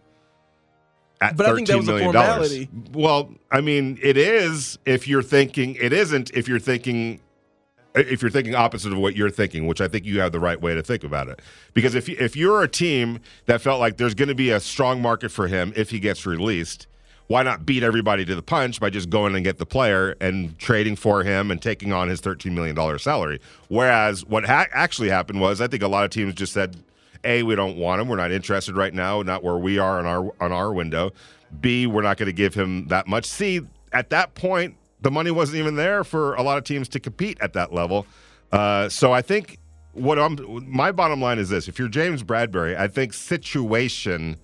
at 1.20 1.36
but 1.36 1.46
$13 1.46 1.86
million. 1.86 2.12
dollars. 2.12 2.66
Well, 2.92 3.32
I 3.50 3.60
mean, 3.60 3.98
it 4.02 4.16
is 4.16 4.78
if 4.84 5.08
you're 5.08 5.22
thinking, 5.22 5.76
it 5.76 5.92
isn't 5.92 6.30
if 6.34 6.48
you're 6.48 6.58
thinking 6.60 7.20
if 7.98 8.22
you're 8.22 8.30
thinking 8.30 8.54
opposite 8.54 8.92
of 8.92 8.98
what 8.98 9.16
you're 9.16 9.30
thinking, 9.30 9.66
which 9.66 9.80
I 9.80 9.88
think 9.88 10.04
you 10.04 10.20
have 10.20 10.32
the 10.32 10.40
right 10.40 10.60
way 10.60 10.74
to 10.74 10.82
think 10.82 11.04
about 11.04 11.28
it. 11.28 11.40
Because 11.74 11.94
if 11.94 12.08
if 12.08 12.36
you're 12.36 12.62
a 12.62 12.68
team 12.68 13.20
that 13.46 13.60
felt 13.60 13.80
like 13.80 13.96
there's 13.96 14.14
going 14.14 14.28
to 14.28 14.34
be 14.34 14.50
a 14.50 14.60
strong 14.60 15.00
market 15.02 15.30
for 15.30 15.48
him 15.48 15.72
if 15.76 15.90
he 15.90 16.00
gets 16.00 16.26
released, 16.26 16.86
why 17.28 17.42
not 17.42 17.66
beat 17.66 17.82
everybody 17.82 18.24
to 18.24 18.34
the 18.34 18.42
punch 18.42 18.80
by 18.80 18.90
just 18.90 19.10
going 19.10 19.34
and 19.34 19.44
get 19.44 19.58
the 19.58 19.66
player 19.66 20.16
and 20.20 20.58
trading 20.58 20.96
for 20.96 21.22
him 21.22 21.50
and 21.50 21.60
taking 21.60 21.92
on 21.92 22.08
his 22.08 22.20
$13 22.20 22.52
million 22.52 22.98
salary? 22.98 23.40
Whereas 23.68 24.24
what 24.24 24.46
ha- 24.46 24.66
actually 24.72 25.10
happened 25.10 25.40
was 25.40 25.60
I 25.60 25.68
think 25.68 25.82
a 25.82 25.88
lot 25.88 26.04
of 26.04 26.10
teams 26.10 26.34
just 26.34 26.54
said, 26.54 26.76
A, 27.24 27.42
we 27.42 27.54
don't 27.54 27.76
want 27.76 28.00
him. 28.00 28.08
We're 28.08 28.16
not 28.16 28.32
interested 28.32 28.76
right 28.76 28.94
now, 28.94 29.20
not 29.22 29.44
where 29.44 29.58
we 29.58 29.78
are 29.78 29.98
on 29.98 30.06
our 30.06 30.32
on 30.40 30.52
our 30.52 30.72
window. 30.72 31.12
B, 31.60 31.86
we're 31.86 32.02
not 32.02 32.16
going 32.16 32.26
to 32.26 32.32
give 32.32 32.54
him 32.54 32.88
that 32.88 33.06
much. 33.06 33.26
C, 33.26 33.60
at 33.92 34.10
that 34.10 34.34
point, 34.34 34.76
the 35.00 35.10
money 35.10 35.30
wasn't 35.30 35.58
even 35.58 35.76
there 35.76 36.04
for 36.04 36.34
a 36.34 36.42
lot 36.42 36.58
of 36.58 36.64
teams 36.64 36.88
to 36.90 37.00
compete 37.00 37.38
at 37.40 37.52
that 37.52 37.72
level. 37.72 38.06
Uh, 38.52 38.88
so 38.88 39.12
I 39.12 39.22
think 39.22 39.58
what 39.92 40.18
I'm 40.18 40.38
my 40.68 40.92
bottom 40.92 41.20
line 41.20 41.38
is 41.38 41.48
this: 41.48 41.68
if 41.68 41.78
you're 41.78 41.88
James 41.88 42.22
Bradberry, 42.22 42.76
I 42.76 42.88
think 42.88 43.12
situation 43.12 44.36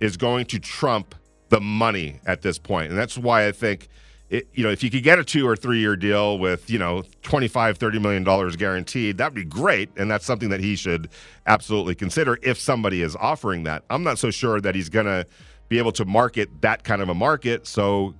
is 0.00 0.16
going 0.16 0.46
to 0.46 0.58
trump 0.58 1.14
the 1.48 1.60
money 1.60 2.20
at 2.26 2.42
this 2.42 2.58
point, 2.58 2.90
and 2.90 2.98
that's 2.98 3.18
why 3.18 3.46
I 3.46 3.52
think. 3.52 3.88
It, 4.30 4.48
you 4.54 4.64
know, 4.64 4.70
if 4.70 4.82
you 4.82 4.88
could 4.88 5.02
get 5.02 5.18
a 5.18 5.24
two 5.24 5.46
or 5.46 5.54
three 5.54 5.80
year 5.80 5.94
deal 5.94 6.38
with, 6.38 6.70
you 6.70 6.78
know, 6.78 7.02
25, 7.20 7.76
30 7.76 7.98
million 7.98 8.24
dollars 8.24 8.56
guaranteed, 8.56 9.18
that'd 9.18 9.34
be 9.34 9.44
great. 9.44 9.90
And 9.98 10.10
that's 10.10 10.24
something 10.24 10.48
that 10.48 10.60
he 10.60 10.74
should 10.74 11.10
absolutely 11.46 11.94
consider 11.94 12.38
if 12.42 12.58
somebody 12.58 13.02
is 13.02 13.14
offering 13.16 13.64
that. 13.64 13.84
I'm 13.90 14.02
not 14.02 14.18
so 14.18 14.30
sure 14.30 14.58
that 14.62 14.74
he's 14.74 14.88
going 14.88 15.04
to 15.04 15.26
be 15.68 15.76
able 15.76 15.92
to 15.92 16.06
market 16.06 16.62
that 16.62 16.82
kind 16.82 17.02
of 17.02 17.10
a 17.10 17.14
market. 17.14 17.66
So 17.66 18.14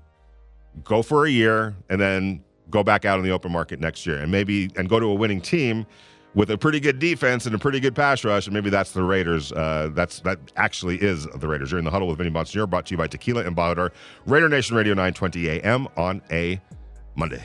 go 0.85 1.03
for 1.03 1.27
a 1.27 1.31
year 1.31 1.75
and 1.89 2.01
then 2.01 2.43
go 2.71 2.83
back 2.83 3.05
out 3.05 3.19
in 3.19 3.25
the 3.25 3.31
open 3.31 3.53
market 3.53 3.81
next 3.81 4.07
year 4.07 4.19
and 4.19 4.33
maybe 4.33 4.71
and 4.77 4.89
go 4.89 4.99
to 4.99 5.07
a 5.07 5.15
winning 5.15 5.41
team 5.41 5.87
with 6.35 6.51
a 6.51 6.57
pretty 6.57 6.81
good 6.81 6.99
defense 6.99 7.47
and 7.47 7.55
a 7.55 7.59
pretty 7.59 7.79
good 7.79 7.95
pass 7.95 8.25
rush, 8.25 8.47
and 8.47 8.55
maybe 8.55 8.71
that's 8.71 8.93
the 8.93 9.03
Raiders. 9.03 9.53
Uh, 9.53 9.91
that's 9.93 10.21
that 10.21 10.39
actually 10.57 10.97
is 10.97 11.27
the 11.27 11.47
Raiders. 11.47 11.71
You're 11.71 11.79
in 11.79 11.85
the 11.85 11.91
huddle 11.91 12.09
with 12.09 12.19
Vinny 12.19 12.31
Bonsignore, 12.31 12.69
brought 12.69 12.87
to 12.87 12.93
you 12.93 12.99
by 12.99 13.07
Tequila 13.07 13.45
Embajador, 13.45 13.91
Raider 14.27 14.49
Nation 14.49 14.77
Radio 14.77 14.95
920 14.95 15.49
AM 15.49 15.89
on 15.97 16.23
a 16.31 16.61
Monday. 17.17 17.45